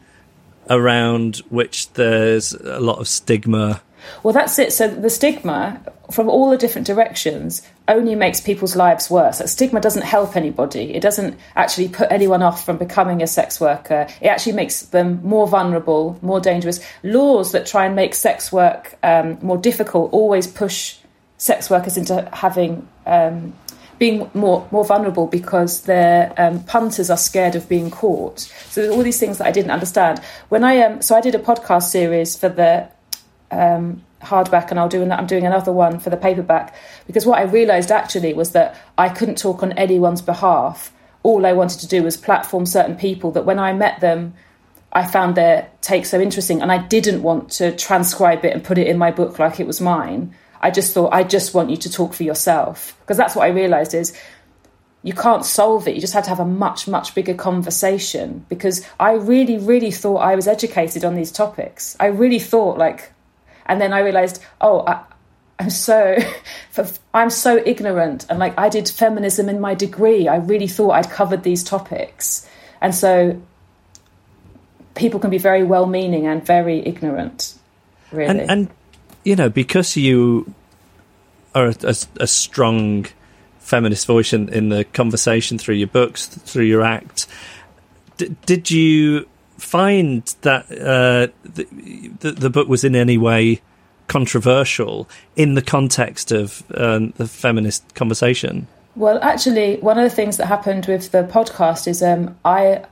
around 0.69 1.37
which 1.49 1.91
there's 1.93 2.53
a 2.53 2.79
lot 2.79 2.99
of 2.99 3.07
stigma 3.07 3.81
well, 4.23 4.33
that's 4.33 4.57
it. 4.59 4.73
So 4.73 4.87
the 4.87 5.09
stigma 5.09 5.81
from 6.11 6.29
all 6.29 6.49
the 6.49 6.57
different 6.57 6.87
directions 6.87 7.61
only 7.87 8.15
makes 8.15 8.41
people's 8.41 8.75
lives 8.75 9.09
worse. 9.09 9.39
That 9.39 9.49
stigma 9.49 9.79
doesn't 9.79 10.03
help 10.03 10.35
anybody. 10.35 10.93
It 10.93 11.01
doesn't 11.01 11.37
actually 11.55 11.89
put 11.89 12.11
anyone 12.11 12.41
off 12.41 12.65
from 12.65 12.77
becoming 12.77 13.21
a 13.21 13.27
sex 13.27 13.59
worker. 13.59 14.07
It 14.21 14.27
actually 14.27 14.53
makes 14.53 14.81
them 14.81 15.21
more 15.23 15.47
vulnerable, 15.47 16.17
more 16.21 16.39
dangerous. 16.39 16.79
Laws 17.03 17.51
that 17.51 17.65
try 17.65 17.85
and 17.85 17.95
make 17.95 18.13
sex 18.13 18.51
work 18.51 18.97
um, 19.03 19.37
more 19.41 19.57
difficult 19.57 20.11
always 20.11 20.47
push 20.47 20.97
sex 21.37 21.69
workers 21.69 21.97
into 21.97 22.27
having. 22.33 22.87
Um, 23.05 23.53
being 23.99 24.29
more 24.35 24.67
more 24.69 24.85
vulnerable 24.85 25.25
because 25.25 25.81
their 25.81 26.31
um, 26.37 26.63
punters 26.65 27.09
are 27.09 27.17
scared 27.17 27.55
of 27.55 27.67
being 27.67 27.89
caught. 27.89 28.41
So 28.69 28.91
all 28.91 29.01
these 29.01 29.19
things 29.19 29.39
that 29.39 29.47
I 29.47 29.51
didn't 29.51 29.71
understand 29.71 30.19
when 30.49 30.63
I 30.63 30.81
um, 30.81 31.01
so 31.01 31.15
I 31.15 31.21
did 31.21 31.33
a 31.33 31.39
podcast 31.39 31.89
series 31.89 32.37
for 32.37 32.47
the 32.47 32.89
um, 33.51 34.03
hardback 34.21 34.71
and 34.71 34.79
I'll 34.79 34.89
do 34.89 35.03
I'm 35.09 35.27
doing 35.27 35.45
another 35.45 35.71
one 35.71 35.99
for 35.99 36.09
the 36.09 36.17
paperback. 36.17 36.75
Because 37.05 37.25
what 37.25 37.39
I 37.39 37.43
realized 37.43 37.91
actually 37.91 38.33
was 38.33 38.51
that 38.51 38.75
I 38.97 39.09
couldn't 39.09 39.37
talk 39.37 39.63
on 39.63 39.71
anyone's 39.73 40.21
behalf. 40.21 40.91
All 41.23 41.45
I 41.45 41.53
wanted 41.53 41.79
to 41.81 41.87
do 41.87 42.03
was 42.03 42.17
platform 42.17 42.65
certain 42.65 42.95
people 42.95 43.31
that 43.31 43.45
when 43.45 43.59
I 43.59 43.73
met 43.73 43.99
them 43.99 44.33
I 44.91 45.05
found 45.05 45.35
their 45.35 45.69
take 45.81 46.05
so 46.05 46.19
interesting 46.19 46.61
and 46.61 46.71
I 46.71 46.77
didn't 46.77 47.21
want 47.21 47.51
to 47.51 47.75
transcribe 47.75 48.45
it 48.45 48.53
and 48.53 48.63
put 48.63 48.77
it 48.77 48.87
in 48.87 48.97
my 48.97 49.11
book 49.11 49.37
like 49.37 49.59
it 49.59 49.67
was 49.67 49.81
mine. 49.81 50.33
I 50.61 50.71
just 50.71 50.93
thought 50.93 51.13
I 51.13 51.23
just 51.23 51.53
want 51.53 51.69
you 51.69 51.77
to 51.77 51.91
talk 51.91 52.13
for 52.13 52.23
yourself. 52.23 52.97
Because 53.01 53.17
that's 53.17 53.35
what 53.35 53.43
I 53.43 53.49
realized 53.49 53.93
is 53.93 54.17
you 55.03 55.13
can't 55.13 55.45
solve 55.45 55.87
it. 55.87 55.95
You 55.95 56.01
just 56.01 56.13
have 56.13 56.23
to 56.23 56.29
have 56.29 56.39
a 56.39 56.45
much, 56.45 56.87
much 56.87 57.13
bigger 57.13 57.33
conversation. 57.33 58.45
Because 58.49 58.85
I 58.99 59.13
really, 59.13 59.57
really 59.57 59.91
thought 59.91 60.17
I 60.17 60.35
was 60.35 60.47
educated 60.47 61.05
on 61.05 61.15
these 61.15 61.31
topics. 61.31 61.95
I 61.99 62.07
really 62.07 62.39
thought, 62.39 62.77
like, 62.77 63.11
and 63.67 63.79
then 63.79 63.93
I 63.93 63.99
realized, 63.99 64.41
oh, 64.61 64.83
I, 64.87 65.03
I'm 65.59 65.69
so, 65.69 66.17
I'm 67.13 67.29
so 67.29 67.61
ignorant, 67.65 68.25
and 68.29 68.39
like 68.39 68.57
I 68.57 68.69
did 68.69 68.89
feminism 68.89 69.49
in 69.49 69.59
my 69.59 69.73
degree. 69.73 70.27
I 70.27 70.37
really 70.37 70.67
thought 70.67 70.91
I'd 70.91 71.09
covered 71.09 71.43
these 71.43 71.63
topics, 71.63 72.47
and 72.81 72.93
so 72.93 73.39
people 74.95 75.19
can 75.19 75.29
be 75.29 75.37
very 75.37 75.63
well-meaning 75.63 76.27
and 76.27 76.45
very 76.45 76.85
ignorant, 76.85 77.53
really. 78.11 78.41
And, 78.41 78.51
and 78.51 78.69
you 79.23 79.35
know, 79.35 79.49
because 79.49 79.95
you 79.95 80.53
are 81.53 81.67
a, 81.67 81.75
a, 81.83 81.95
a 82.21 82.27
strong 82.27 83.07
feminist 83.59 84.05
voice 84.07 84.31
in, 84.31 84.49
in, 84.49 84.69
the 84.69 84.85
conversation 84.85 85.57
through 85.57 85.75
your 85.75 85.87
books, 85.87 86.25
through 86.25 86.63
your 86.63 86.83
act, 86.83 87.27
d- 88.15 88.33
did 88.45 88.71
you 88.71 89.27
find 89.57 90.23
that 90.41 90.65
uh, 90.71 91.27
the, 91.43 92.31
the, 92.31 92.49
book 92.49 92.67
was 92.67 92.83
in 92.83 92.95
any 92.95 93.17
way 93.17 93.61
controversial 94.07 95.09
in 95.35 95.55
the 95.55 95.61
context 95.61 96.31
of 96.31 96.63
um, 96.75 97.11
the 97.17 97.27
feminist 97.27 97.95
conversation? 97.95 98.67
Well, 98.95 99.19
actually, 99.21 99.77
one 99.77 99.97
of 99.97 100.03
the 100.03 100.15
things 100.15 100.37
that 100.37 100.47
happened 100.47 100.85
with 100.87 101.11
the 101.11 101.23
podcast 101.23 101.87
is 101.87 102.01
um, 102.01 102.37
I 102.45 102.83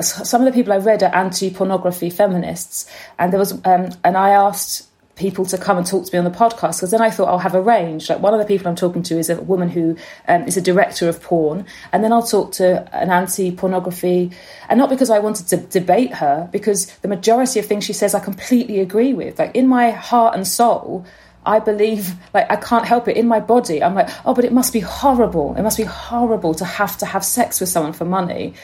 some 0.00 0.40
of 0.40 0.46
the 0.46 0.52
people 0.52 0.72
I 0.72 0.78
read 0.78 1.02
are 1.02 1.14
anti-pornography 1.14 2.10
feminists, 2.10 2.90
and 3.18 3.32
there 3.32 3.38
was 3.38 3.52
um, 3.64 3.90
and 4.04 4.16
I 4.16 4.30
asked 4.30 4.88
people 5.16 5.46
to 5.46 5.58
come 5.58 5.78
and 5.78 5.86
talk 5.86 6.04
to 6.04 6.14
me 6.14 6.18
on 6.18 6.24
the 6.24 6.30
podcast 6.30 6.76
because 6.76 6.90
then 6.90 7.00
I 7.00 7.10
thought 7.10 7.28
I'll 7.28 7.38
have 7.38 7.54
a 7.54 7.60
range. 7.60 8.08
Like 8.08 8.20
one 8.20 8.34
of 8.34 8.38
the 8.38 8.46
people 8.46 8.68
I'm 8.68 8.76
talking 8.76 9.02
to 9.04 9.18
is 9.18 9.28
a 9.30 9.40
woman 9.40 9.70
who 9.70 9.96
um, 10.28 10.42
is 10.42 10.56
a 10.56 10.60
director 10.60 11.08
of 11.08 11.22
porn, 11.22 11.66
and 11.92 12.04
then 12.04 12.12
I'll 12.12 12.22
talk 12.22 12.52
to 12.52 12.88
an 12.94 13.10
anti-pornography, 13.10 14.30
and 14.68 14.78
not 14.78 14.90
because 14.90 15.10
I 15.10 15.18
wanted 15.18 15.48
to 15.48 15.56
debate 15.56 16.14
her, 16.14 16.48
because 16.52 16.86
the 16.98 17.08
majority 17.08 17.58
of 17.58 17.66
things 17.66 17.84
she 17.84 17.92
says 17.92 18.14
I 18.14 18.20
completely 18.20 18.80
agree 18.80 19.14
with. 19.14 19.38
Like 19.38 19.56
in 19.56 19.66
my 19.66 19.90
heart 19.90 20.36
and 20.36 20.46
soul. 20.46 21.04
I 21.48 21.60
believe, 21.60 22.14
like, 22.34 22.50
I 22.50 22.56
can't 22.56 22.84
help 22.84 23.06
it 23.06 23.16
in 23.16 23.28
my 23.28 23.38
body. 23.38 23.80
I'm 23.80 23.94
like, 23.94 24.08
oh, 24.26 24.34
but 24.34 24.44
it 24.44 24.52
must 24.52 24.72
be 24.72 24.80
horrible. 24.80 25.54
It 25.54 25.62
must 25.62 25.76
be 25.76 25.84
horrible 25.84 26.54
to 26.54 26.64
have 26.64 26.98
to 26.98 27.06
have 27.06 27.24
sex 27.24 27.60
with 27.60 27.68
someone 27.68 27.92
for 27.92 28.04
money. 28.04 28.54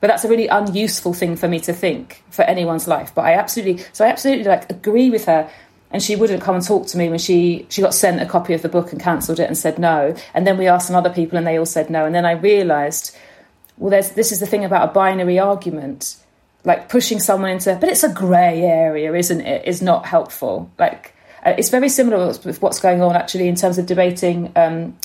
But 0.00 0.08
that's 0.08 0.24
a 0.24 0.28
really 0.28 0.46
unuseful 0.46 1.14
thing 1.14 1.36
for 1.36 1.48
me 1.48 1.60
to 1.60 1.72
think 1.72 2.22
for 2.28 2.42
anyone's 2.42 2.86
life. 2.86 3.14
But 3.14 3.22
I 3.22 3.32
absolutely, 3.32 3.82
so 3.94 4.04
I 4.04 4.08
absolutely 4.08 4.44
like 4.44 4.70
agree 4.70 5.08
with 5.08 5.24
her 5.24 5.50
and 5.90 6.02
she 6.02 6.16
wouldn't 6.16 6.42
come 6.42 6.56
and 6.56 6.64
talk 6.64 6.86
to 6.88 6.98
me 6.98 7.08
when 7.08 7.18
she 7.18 7.66
she 7.68 7.80
got 7.80 7.94
sent 7.94 8.20
a 8.20 8.26
copy 8.26 8.54
of 8.54 8.62
the 8.62 8.68
book 8.68 8.92
and 8.92 9.00
cancelled 9.00 9.40
it 9.40 9.46
and 9.46 9.56
said 9.56 9.78
no. 9.78 10.14
And 10.34 10.46
then 10.46 10.58
we 10.58 10.66
asked 10.66 10.88
some 10.88 10.96
other 10.96 11.10
people 11.10 11.38
and 11.38 11.46
they 11.46 11.58
all 11.58 11.66
said 11.66 11.90
no. 11.90 12.04
And 12.04 12.14
then 12.14 12.24
i 12.24 12.32
realized 12.32 13.16
well 13.76 13.90
there's 13.90 14.10
this 14.10 14.32
is 14.32 14.40
the 14.40 14.46
thing 14.46 14.64
about 14.64 14.88
a 14.88 14.92
binary 14.92 15.38
argument. 15.38 16.16
Like 16.64 16.88
pushing 16.88 17.20
someone 17.20 17.50
into 17.50 17.76
but 17.80 17.88
it's 17.88 18.02
a 18.02 18.12
grey 18.12 18.62
area 18.62 19.14
isn't 19.14 19.40
it? 19.40 19.66
Is 19.66 19.80
not 19.80 20.06
helpful. 20.06 20.70
Like 20.78 21.14
uh, 21.44 21.54
it's 21.56 21.70
very 21.70 21.88
similar 21.88 22.26
with 22.26 22.60
what's 22.60 22.80
going 22.80 23.02
on 23.02 23.14
actually 23.14 23.46
in 23.46 23.54
terms 23.54 23.78
of 23.78 23.86
debating 23.86 24.52
um, 24.56 24.96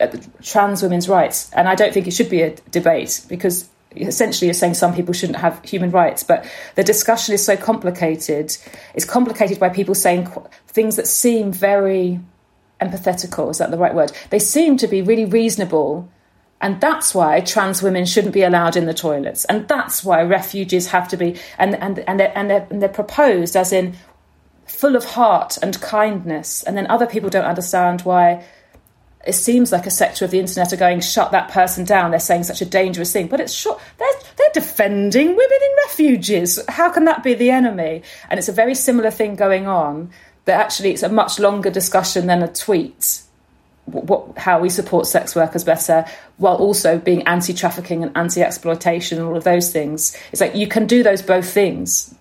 uh, 0.00 0.08
trans 0.42 0.82
women's 0.82 1.08
rights. 1.08 1.52
And 1.52 1.68
i 1.68 1.74
don't 1.76 1.94
think 1.94 2.08
it 2.08 2.12
should 2.12 2.30
be 2.30 2.42
a 2.42 2.54
debate 2.70 3.24
because 3.28 3.68
essentially 3.96 4.46
you're 4.46 4.54
saying 4.54 4.74
some 4.74 4.94
people 4.94 5.14
shouldn't 5.14 5.38
have 5.38 5.62
human 5.64 5.90
rights, 5.90 6.22
but 6.22 6.44
the 6.74 6.84
discussion 6.84 7.34
is 7.34 7.44
so 7.44 7.56
complicated. 7.56 8.56
It's 8.94 9.04
complicated 9.04 9.58
by 9.58 9.68
people 9.68 9.94
saying 9.94 10.28
things 10.68 10.96
that 10.96 11.06
seem 11.06 11.52
very 11.52 12.20
empathetical. 12.80 13.50
Is 13.50 13.58
that 13.58 13.70
the 13.70 13.78
right 13.78 13.94
word? 13.94 14.12
They 14.30 14.38
seem 14.38 14.76
to 14.78 14.86
be 14.86 15.02
really 15.02 15.24
reasonable. 15.24 16.08
And 16.60 16.80
that's 16.80 17.14
why 17.14 17.40
trans 17.40 17.82
women 17.82 18.06
shouldn't 18.06 18.32
be 18.32 18.42
allowed 18.42 18.76
in 18.76 18.86
the 18.86 18.94
toilets. 18.94 19.44
And 19.44 19.68
that's 19.68 20.02
why 20.02 20.22
refugees 20.22 20.88
have 20.88 21.08
to 21.08 21.16
be, 21.16 21.38
and, 21.58 21.74
and, 21.76 21.98
and, 22.00 22.18
they're, 22.18 22.32
and, 22.34 22.50
they're, 22.50 22.66
and 22.70 22.80
they're 22.80 22.88
proposed 22.88 23.56
as 23.56 23.72
in 23.72 23.94
full 24.66 24.96
of 24.96 25.04
heart 25.04 25.58
and 25.62 25.80
kindness. 25.80 26.62
And 26.62 26.76
then 26.76 26.86
other 26.86 27.06
people 27.06 27.30
don't 27.30 27.44
understand 27.44 28.02
why 28.02 28.44
it 29.26 29.34
seems 29.34 29.72
like 29.72 29.86
a 29.86 29.90
sector 29.90 30.24
of 30.24 30.30
the 30.30 30.38
internet 30.38 30.72
are 30.72 30.76
going, 30.76 31.00
shut 31.00 31.32
that 31.32 31.50
person 31.50 31.84
down. 31.84 32.10
They're 32.10 32.20
saying 32.20 32.44
such 32.44 32.62
a 32.62 32.66
dangerous 32.66 33.12
thing. 33.12 33.26
But 33.26 33.40
it's 33.40 33.52
sure 33.52 33.78
they're, 33.98 34.20
they're 34.36 34.50
defending 34.54 35.28
women 35.28 35.58
in 35.62 35.76
refuges. 35.86 36.60
How 36.68 36.90
can 36.90 37.04
that 37.06 37.24
be 37.24 37.34
the 37.34 37.50
enemy? 37.50 38.02
And 38.30 38.38
it's 38.38 38.48
a 38.48 38.52
very 38.52 38.74
similar 38.74 39.10
thing 39.10 39.34
going 39.34 39.66
on, 39.66 40.10
that 40.44 40.60
actually 40.60 40.92
it's 40.92 41.02
a 41.02 41.08
much 41.08 41.38
longer 41.38 41.70
discussion 41.70 42.26
than 42.26 42.42
a 42.42 42.52
tweet. 42.52 43.22
What, 43.86 44.38
how 44.38 44.60
we 44.60 44.68
support 44.68 45.06
sex 45.06 45.36
workers 45.36 45.62
better 45.62 46.04
while 46.38 46.56
also 46.56 46.98
being 46.98 47.22
anti 47.22 47.52
trafficking 47.52 48.02
and 48.02 48.16
anti 48.16 48.42
exploitation 48.42 49.18
and 49.18 49.26
all 49.28 49.36
of 49.36 49.44
those 49.44 49.72
things. 49.72 50.16
It's 50.32 50.40
like 50.40 50.56
you 50.56 50.66
can 50.66 50.86
do 50.86 51.02
those 51.02 51.22
both 51.22 51.48
things. 51.48 52.14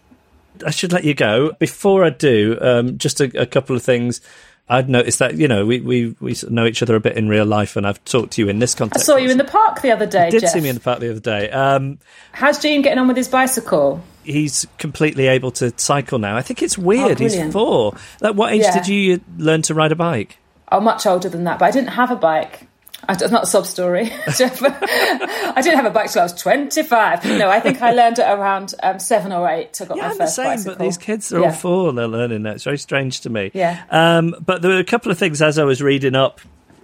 I 0.65 0.71
should 0.71 0.93
let 0.93 1.03
you 1.03 1.13
go. 1.13 1.53
Before 1.59 2.05
I 2.05 2.11
do, 2.11 2.57
um, 2.61 2.97
just 2.97 3.19
a, 3.19 3.41
a 3.41 3.45
couple 3.45 3.75
of 3.75 3.83
things. 3.83 4.21
I'd 4.67 4.89
noticed 4.89 5.19
that 5.19 5.35
you 5.35 5.47
know 5.47 5.65
we 5.65 5.79
we 5.79 6.15
we 6.19 6.35
know 6.49 6.65
each 6.65 6.81
other 6.81 6.95
a 6.95 6.99
bit 6.99 7.17
in 7.17 7.29
real 7.29 7.45
life, 7.45 7.75
and 7.75 7.85
I've 7.85 8.03
talked 8.05 8.33
to 8.33 8.41
you 8.41 8.49
in 8.49 8.57
this 8.59 8.73
context. 8.73 9.03
I 9.03 9.05
saw 9.05 9.15
you 9.17 9.29
in 9.29 9.37
the 9.37 9.43
park 9.43 9.81
the 9.81 9.91
other 9.91 10.07
day. 10.07 10.25
You 10.25 10.31
did 10.31 10.41
Geoff. 10.41 10.51
see 10.51 10.61
me 10.61 10.69
in 10.69 10.75
the 10.75 10.81
park 10.81 10.99
the 10.99 11.11
other 11.11 11.19
day. 11.19 11.51
Um, 11.51 11.99
How's 12.31 12.59
Gene 12.59 12.81
getting 12.81 12.97
on 12.99 13.07
with 13.07 13.17
his 13.17 13.27
bicycle? 13.27 14.01
he's 14.23 14.65
completely 14.79 15.27
able 15.27 15.51
to 15.51 15.71
cycle 15.77 16.17
now. 16.17 16.35
I 16.35 16.41
think 16.41 16.63
it's 16.63 16.79
weird. 16.79 17.19
he's 17.19 17.39
four. 17.53 17.95
Like, 18.21 18.33
what 18.33 18.53
age 18.53 18.61
Yeah. 18.63 18.73
did 18.73 18.87
you 18.87 19.21
learn 19.37 19.61
to 19.63 19.75
ride 19.75 19.91
a 19.91 19.95
bike? 19.95 20.39
I'm 20.69 20.83
much 20.83 21.05
older 21.05 21.29
than 21.29 21.43
that, 21.43 21.59
but 21.59 21.65
I 21.65 21.69
didn't 21.71 21.89
have 21.89 22.09
a 22.09 22.15
bike. 22.15 22.67
I, 23.07 23.15
not 23.27 23.43
a 23.43 23.45
sob 23.45 23.65
story. 23.65 24.11
I 24.27 25.61
didn't 25.61 25.75
have 25.75 25.85
a 25.85 25.89
bike 25.91 26.11
till 26.11 26.21
I 26.21 26.25
was 26.25 26.33
25. 26.33 27.25
No, 27.25 27.49
I 27.49 27.59
think 27.59 27.81
I 27.81 27.91
learned 27.93 28.19
it 28.19 28.23
around 28.23 28.73
um, 28.83 28.99
seven 28.99 29.31
or 29.31 29.47
eight. 29.49 29.79
I 29.81 29.85
got 29.85 29.97
Yeah, 29.97 30.03
my 30.03 30.09
I'm 30.09 30.17
the 30.17 30.23
first 30.23 30.35
same, 30.35 30.45
bicycle. 30.45 30.75
but 30.75 30.83
these 30.83 30.97
kids 30.97 31.31
are 31.33 31.39
Yeah. 31.39 31.45
all 31.47 31.51
four 31.53 31.89
and 31.89 31.97
they're 31.97 32.07
learning 32.07 32.43
that. 32.43 32.55
It's 32.55 32.63
very 32.63 32.77
strange 32.77 33.21
to 33.21 33.29
me. 33.29 33.51
Yeah. 33.53 33.83
Um, 33.89 34.35
but 34.43 34.61
there 34.61 34.71
were 34.71 34.79
a 34.79 34.83
couple 34.83 35.11
of 35.11 35.17
things 35.17 35.41
as 35.41 35.57
I 35.59 35.63
was 35.63 35.81
reading 35.81 36.15
up, 36.15 36.39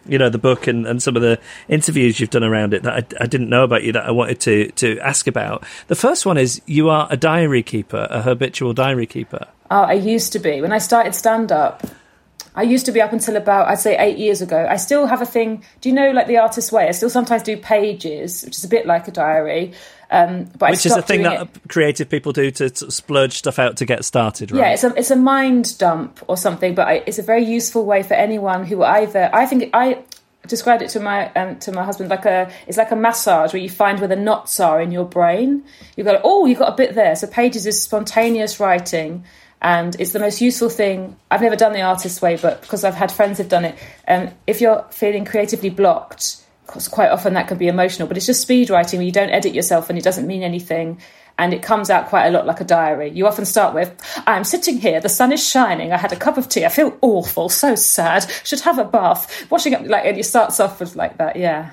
you 0.07 0.17
know, 0.17 0.29
the 0.29 0.37
book 0.39 0.67
and, 0.67 0.85
and 0.87 1.01
some 1.01 1.15
of 1.15 1.21
the 1.21 1.39
interviews 1.67 2.19
you've 2.19 2.29
done 2.31 2.43
around 2.43 2.73
it 2.73 2.83
that 2.83 2.93
I, 3.19 3.23
I 3.23 3.27
didn't 3.27 3.49
know 3.49 3.63
about 3.63 3.83
you 3.83 3.91
that 3.93 4.05
I 4.05 4.11
wanted 4.11 4.39
to, 4.41 4.71
to 4.71 4.99
ask 4.99 5.27
about. 5.27 5.63
The 5.87 5.95
first 5.95 6.25
one 6.25 6.37
is 6.37 6.61
you 6.65 6.89
are 6.89 7.07
a 7.09 7.17
diary 7.17 7.63
keeper, 7.63 8.07
a 8.09 8.21
habitual 8.21 8.73
diary 8.73 9.05
keeper. 9.05 9.47
Oh, 9.69 9.81
I 9.83 9.93
used 9.93 10.33
to 10.33 10.39
be. 10.39 10.59
When 10.61 10.73
I 10.73 10.79
started 10.79 11.15
stand 11.15 11.51
up, 11.51 11.83
I 12.55 12.63
used 12.63 12.85
to 12.87 12.91
be 12.91 13.01
up 13.01 13.13
until 13.13 13.37
about, 13.37 13.67
I'd 13.67 13.79
say, 13.79 13.97
eight 13.97 14.17
years 14.17 14.41
ago. 14.41 14.67
I 14.69 14.75
still 14.75 15.05
have 15.07 15.21
a 15.21 15.25
thing. 15.25 15.63
Do 15.79 15.89
you 15.89 15.95
know, 15.95 16.11
like 16.11 16.27
the 16.27 16.37
artist's 16.37 16.71
way? 16.71 16.87
I 16.87 16.91
still 16.91 17.09
sometimes 17.09 17.43
do 17.43 17.55
pages, 17.55 18.43
which 18.43 18.57
is 18.57 18.63
a 18.63 18.67
bit 18.67 18.85
like 18.85 19.07
a 19.07 19.11
diary. 19.11 19.73
Um, 20.09 20.49
but 20.57 20.65
I 20.65 20.71
Which 20.71 20.85
is 20.85 20.95
a 20.95 21.01
thing 21.01 21.23
that 21.23 21.43
it. 21.43 21.69
creative 21.69 22.09
people 22.09 22.33
do 22.33 22.51
to, 22.51 22.69
to 22.69 22.91
splurge 22.91 23.37
stuff 23.37 23.57
out 23.59 23.77
to 23.77 23.85
get 23.85 24.03
started, 24.03 24.51
right? 24.51 24.59
Yeah, 24.59 24.73
it's 24.73 24.83
a 24.83 24.93
it's 24.95 25.11
a 25.11 25.15
mind 25.15 25.77
dump 25.77 26.21
or 26.27 26.35
something, 26.35 26.75
but 26.75 26.85
I, 26.85 26.93
it's 27.07 27.17
a 27.17 27.23
very 27.23 27.45
useful 27.45 27.85
way 27.85 28.03
for 28.03 28.15
anyone 28.15 28.65
who 28.65 28.83
either 28.83 29.29
I 29.31 29.45
think 29.45 29.69
I 29.73 30.03
described 30.47 30.81
it 30.81 30.89
to 30.89 30.99
my 30.99 31.31
um, 31.33 31.59
to 31.59 31.71
my 31.71 31.85
husband 31.85 32.09
like 32.09 32.25
a 32.25 32.51
it's 32.67 32.77
like 32.77 32.91
a 32.91 32.95
massage 32.97 33.53
where 33.53 33.61
you 33.61 33.69
find 33.69 33.99
where 33.99 34.09
the 34.09 34.17
knots 34.17 34.59
are 34.59 34.81
in 34.81 34.91
your 34.91 35.05
brain. 35.05 35.63
You 35.95 36.03
go, 36.03 36.19
oh, 36.25 36.45
you 36.45 36.55
got 36.55 36.73
a 36.73 36.75
bit 36.75 36.93
there. 36.93 37.15
So 37.15 37.27
pages 37.27 37.65
is 37.65 37.81
spontaneous 37.81 38.59
writing. 38.59 39.23
And 39.61 39.95
it's 39.99 40.11
the 40.11 40.19
most 40.19 40.41
useful 40.41 40.69
thing. 40.69 41.15
I've 41.29 41.41
never 41.41 41.55
done 41.55 41.73
the 41.73 41.81
artist 41.81 42.21
way, 42.21 42.35
but 42.35 42.61
because 42.61 42.83
I've 42.83 42.95
had 42.95 43.11
friends 43.11 43.37
who've 43.37 43.47
done 43.47 43.65
it. 43.65 43.75
Um, 44.07 44.29
if 44.47 44.59
you're 44.59 44.85
feeling 44.89 45.23
creatively 45.23 45.69
blocked, 45.69 46.37
'cause 46.65 46.87
quite 46.87 47.09
often 47.09 47.33
that 47.35 47.47
can 47.47 47.57
be 47.57 47.67
emotional, 47.67 48.07
but 48.07 48.17
it's 48.17 48.25
just 48.25 48.41
speed 48.41 48.69
writing 48.69 48.99
where 48.99 49.05
you 49.05 49.11
don't 49.11 49.29
edit 49.29 49.53
yourself 49.53 49.89
and 49.89 49.99
it 49.99 50.03
doesn't 50.03 50.25
mean 50.25 50.41
anything. 50.41 50.99
And 51.37 51.53
it 51.53 51.61
comes 51.61 51.89
out 51.89 52.07
quite 52.07 52.27
a 52.27 52.31
lot 52.31 52.45
like 52.45 52.59
a 52.61 52.63
diary. 52.63 53.09
You 53.11 53.27
often 53.27 53.45
start 53.45 53.73
with, 53.73 53.91
I'm 54.27 54.43
sitting 54.43 54.77
here, 54.77 54.99
the 54.99 55.09
sun 55.09 55.31
is 55.31 55.45
shining, 55.47 55.91
I 55.91 55.97
had 55.97 56.11
a 56.11 56.15
cup 56.15 56.37
of 56.37 56.49
tea, 56.49 56.65
I 56.65 56.69
feel 56.69 56.97
awful, 57.01 57.49
so 57.49 57.75
sad, 57.75 58.25
should 58.43 58.61
have 58.61 58.77
a 58.79 58.83
bath, 58.83 59.45
washing 59.49 59.73
up, 59.73 59.81
like, 59.85 60.05
and 60.05 60.17
it 60.17 60.25
starts 60.25 60.59
off 60.59 60.79
with 60.79 60.95
like 60.95 61.17
that, 61.17 61.35
yeah. 61.35 61.71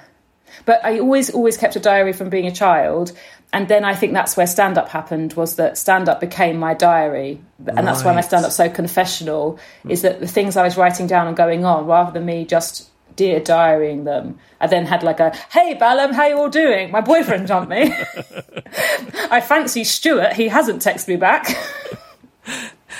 But 0.64 0.84
I 0.84 0.98
always, 0.98 1.30
always 1.30 1.56
kept 1.56 1.76
a 1.76 1.80
diary 1.80 2.12
from 2.12 2.30
being 2.30 2.46
a 2.46 2.52
child. 2.52 3.12
And 3.52 3.66
then 3.66 3.84
I 3.84 3.94
think 3.94 4.12
that's 4.12 4.36
where 4.36 4.46
stand 4.46 4.76
up 4.76 4.88
happened 4.90 5.32
was 5.32 5.56
that 5.56 5.78
stand 5.78 6.08
up 6.08 6.20
became 6.20 6.58
my 6.58 6.74
diary. 6.74 7.40
And 7.66 7.86
that's 7.86 8.04
why 8.04 8.10
my 8.10 8.16
Right. 8.16 8.24
stand 8.24 8.44
up's 8.44 8.56
so 8.56 8.68
confessional, 8.68 9.58
is 9.88 10.02
that 10.02 10.20
the 10.20 10.26
things 10.28 10.56
I 10.56 10.62
was 10.62 10.76
writing 10.76 11.06
down 11.06 11.26
and 11.26 11.36
going 11.36 11.64
on, 11.64 11.86
rather 11.86 12.12
than 12.12 12.26
me 12.26 12.44
just 12.44 12.88
dear 13.16 13.40
diarying 13.40 14.04
them, 14.04 14.38
I 14.60 14.66
then 14.66 14.86
had 14.86 15.02
like 15.02 15.18
a, 15.18 15.34
hey 15.50 15.74
Balham, 15.74 16.12
how 16.12 16.26
you 16.26 16.36
all 16.36 16.50
doing? 16.50 16.90
My 16.90 17.00
boyfriend 17.00 17.48
dumped 17.48 17.70
me. 17.70 17.92
I 19.30 19.40
fancy 19.40 19.82
Stuart, 19.82 20.34
he 20.34 20.48
hasn't 20.48 20.82
texted 20.82 21.08
me 21.08 21.16
back. 21.16 21.48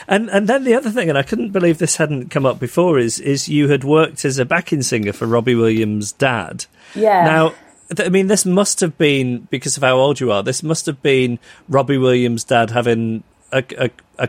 And 0.07 0.30
and 0.30 0.49
then 0.49 0.64
the 0.64 0.74
other 0.74 0.88
thing, 0.90 1.11
and 1.11 1.18
I 1.18 1.22
couldn't 1.22 1.51
believe 1.51 1.76
this 1.76 1.96
hadn't 1.96 2.30
come 2.30 2.46
up 2.46 2.59
before, 2.59 2.99
is 2.99 3.20
is 3.20 3.46
you 3.49 3.68
had 3.68 3.84
worked 3.84 4.24
as 4.24 4.38
a 4.38 4.46
backing 4.46 4.80
singer 4.80 5.12
for 5.12 5.26
Robbie 5.26 5.55
Williams' 5.55 6.12
dad. 6.12 6.64
Yeah. 6.94 7.24
Now, 7.24 7.55
I 7.99 8.09
mean, 8.11 8.26
this 8.26 8.45
must 8.45 8.80
have 8.80 8.99
been 8.99 9.49
because 9.51 9.76
of 9.76 9.82
how 9.82 9.97
old 9.97 10.20
you 10.20 10.30
are. 10.30 10.43
This 10.43 10.62
must 10.62 10.86
have 10.86 11.03
been 11.03 11.39
Robbie 11.68 11.99
Williams' 11.99 12.45
dad 12.45 12.70
having 12.70 13.22
a 13.53 13.64
a, 13.78 13.91
a, 14.18 14.28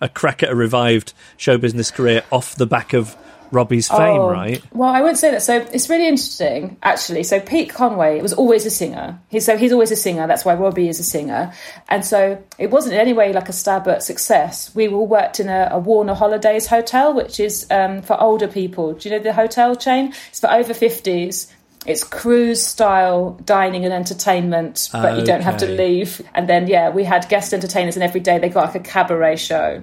a 0.00 0.08
crack 0.08 0.42
at 0.42 0.50
a 0.50 0.54
revived 0.54 1.12
show 1.36 1.58
business 1.58 1.90
career 1.90 2.22
off 2.30 2.54
the 2.56 2.66
back 2.66 2.92
of 2.92 3.16
Robbie's 3.50 3.88
fame, 3.88 4.20
Oh, 4.20 4.30
right? 4.30 4.62
Well, 4.72 4.90
I 4.90 5.00
wouldn't 5.00 5.18
say 5.18 5.30
that. 5.30 5.42
So 5.42 5.56
it's 5.72 5.88
really 5.88 6.06
interesting, 6.06 6.76
actually. 6.82 7.22
So 7.22 7.40
Pete 7.40 7.70
Conway 7.70 8.20
was 8.20 8.34
always 8.34 8.66
a 8.66 8.70
singer. 8.70 9.18
He's 9.28 9.46
so 9.46 9.56
he's 9.56 9.72
always 9.72 9.90
a 9.90 9.96
singer. 9.96 10.26
That's 10.26 10.44
why 10.44 10.54
Robbie 10.54 10.88
is 10.88 11.00
a 11.00 11.04
singer. 11.04 11.52
And 11.88 12.04
so 12.04 12.42
it 12.58 12.70
wasn't 12.70 12.94
in 12.94 13.00
any 13.00 13.12
way 13.12 13.32
like 13.32 13.48
a 13.48 13.52
stab 13.52 13.88
at 13.88 14.02
success. 14.02 14.74
We 14.74 14.88
all 14.88 15.06
worked 15.06 15.40
in 15.40 15.48
a, 15.48 15.68
a 15.72 15.78
Warner 15.78 16.14
Holidays 16.14 16.66
hotel, 16.66 17.14
which 17.14 17.40
is 17.40 17.66
um, 17.70 18.02
for 18.02 18.20
older 18.20 18.48
people. 18.48 18.92
Do 18.92 19.08
you 19.08 19.16
know 19.16 19.22
the 19.22 19.32
hotel 19.32 19.74
chain? 19.76 20.12
It's 20.28 20.40
for 20.40 20.52
over 20.52 20.74
fifties. 20.74 21.50
It's 21.86 22.04
cruise 22.04 22.64
style 22.64 23.38
dining 23.44 23.84
and 23.84 23.94
entertainment, 23.94 24.88
but 24.92 25.18
you 25.18 25.24
don't 25.24 25.42
have 25.42 25.58
to 25.58 25.66
leave. 25.66 26.20
And 26.34 26.48
then 26.48 26.66
yeah, 26.66 26.90
we 26.90 27.04
had 27.04 27.28
guest 27.28 27.54
entertainers, 27.54 27.96
and 27.96 28.02
every 28.02 28.20
day 28.20 28.38
they 28.38 28.48
got 28.48 28.66
like 28.66 28.74
a 28.74 28.80
cabaret 28.80 29.36
show. 29.36 29.82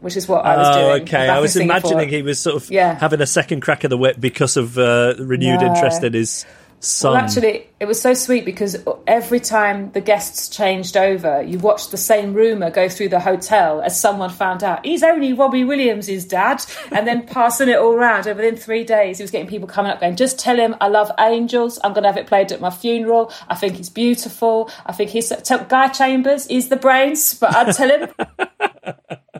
Which 0.00 0.16
is 0.16 0.28
what 0.28 0.44
I 0.44 0.56
was 0.58 0.76
Oh, 0.76 0.88
doing. 0.90 1.02
okay. 1.02 1.28
I 1.28 1.40
was 1.40 1.56
imagining 1.56 2.10
he 2.10 2.20
was 2.22 2.38
sort 2.38 2.62
of 2.62 2.70
Yeah. 2.70 2.96
having 2.98 3.20
a 3.22 3.26
second 3.26 3.62
crack 3.62 3.82
of 3.82 3.90
the 3.90 3.96
whip 3.96 4.16
because 4.20 4.56
of 4.58 4.76
uh, 4.78 5.14
renewed 5.18 5.62
No. 5.62 5.68
interest 5.74 6.04
in 6.04 6.12
his 6.12 6.44
son. 6.80 7.12
Well, 7.12 7.22
actually, 7.22 7.68
it 7.80 7.86
was 7.86 8.00
so 8.00 8.14
sweet 8.14 8.44
because 8.44 8.76
every 9.06 9.40
time 9.40 9.92
the 9.92 10.00
guests 10.00 10.48
changed 10.48 10.96
over, 10.96 11.42
you 11.42 11.58
watched 11.58 11.90
the 11.90 11.96
same 11.96 12.34
rumour 12.34 12.70
go 12.70 12.88
through 12.88 13.10
the 13.10 13.20
hotel 13.20 13.80
as 13.80 13.98
someone 13.98 14.30
found 14.30 14.62
out 14.62 14.84
he's 14.84 15.02
only 15.02 15.32
Robbie 15.32 15.64
Williams' 15.64 16.24
dad, 16.24 16.64
and 16.90 17.06
then 17.06 17.26
passing 17.26 17.68
it 17.68 17.76
all 17.78 17.92
around. 17.92 18.26
And 18.26 18.36
within 18.36 18.56
three 18.56 18.84
days, 18.84 19.18
he 19.18 19.24
was 19.24 19.30
getting 19.30 19.48
people 19.48 19.68
coming 19.68 19.90
up 19.90 20.00
going, 20.00 20.16
"Just 20.16 20.38
tell 20.38 20.56
him 20.56 20.74
I 20.80 20.88
love 20.88 21.10
Angels. 21.18 21.78
I'm 21.82 21.92
going 21.92 22.04
to 22.04 22.08
have 22.08 22.18
it 22.18 22.26
played 22.26 22.52
at 22.52 22.60
my 22.60 22.70
funeral. 22.70 23.32
I 23.48 23.54
think 23.54 23.76
he's 23.76 23.90
beautiful. 23.90 24.70
I 24.84 24.92
think 24.92 25.10
he's 25.10 25.32
Guy 25.68 25.88
Chambers. 25.88 26.46
He's 26.46 26.68
the 26.68 26.76
brains, 26.76 27.34
but 27.34 27.54
I'd 27.54 27.74
tell 27.74 27.90
him." 27.90 28.10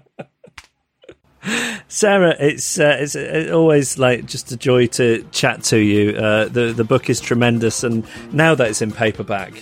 Sara, 1.88 2.34
it's 2.40 2.78
uh, 2.78 2.96
it's 3.00 3.16
always 3.50 3.98
like 3.98 4.26
just 4.26 4.50
a 4.52 4.56
joy 4.56 4.86
to 4.88 5.22
chat 5.30 5.62
to 5.64 5.78
you. 5.78 6.16
Uh, 6.16 6.48
the 6.48 6.72
the 6.72 6.84
book 6.84 7.08
is 7.08 7.20
tremendous, 7.20 7.84
and 7.84 8.04
now 8.32 8.54
that 8.54 8.68
it's 8.68 8.82
in 8.82 8.90
paperback, 8.92 9.52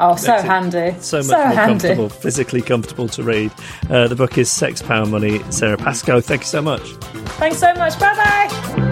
Oh, 0.00 0.16
so 0.16 0.32
handy. 0.36 0.96
so 1.00 1.18
much 1.18 1.26
so 1.26 1.38
more 1.38 1.46
handy. 1.46 1.64
comfortable, 1.72 2.08
physically 2.08 2.62
comfortable 2.62 3.08
to 3.08 3.22
read. 3.22 3.52
Uh, 3.88 4.08
the 4.08 4.16
book 4.16 4.36
is 4.38 4.50
Sex, 4.50 4.82
Power, 4.82 5.06
Money. 5.06 5.40
Sara 5.50 5.76
Pascoe, 5.76 6.20
thank 6.20 6.42
you 6.42 6.46
so 6.48 6.60
much. 6.62 6.82
Thanks 7.38 7.58
so 7.58 7.72
much. 7.74 7.98
Bye 8.00 8.14
bye. 8.16 8.91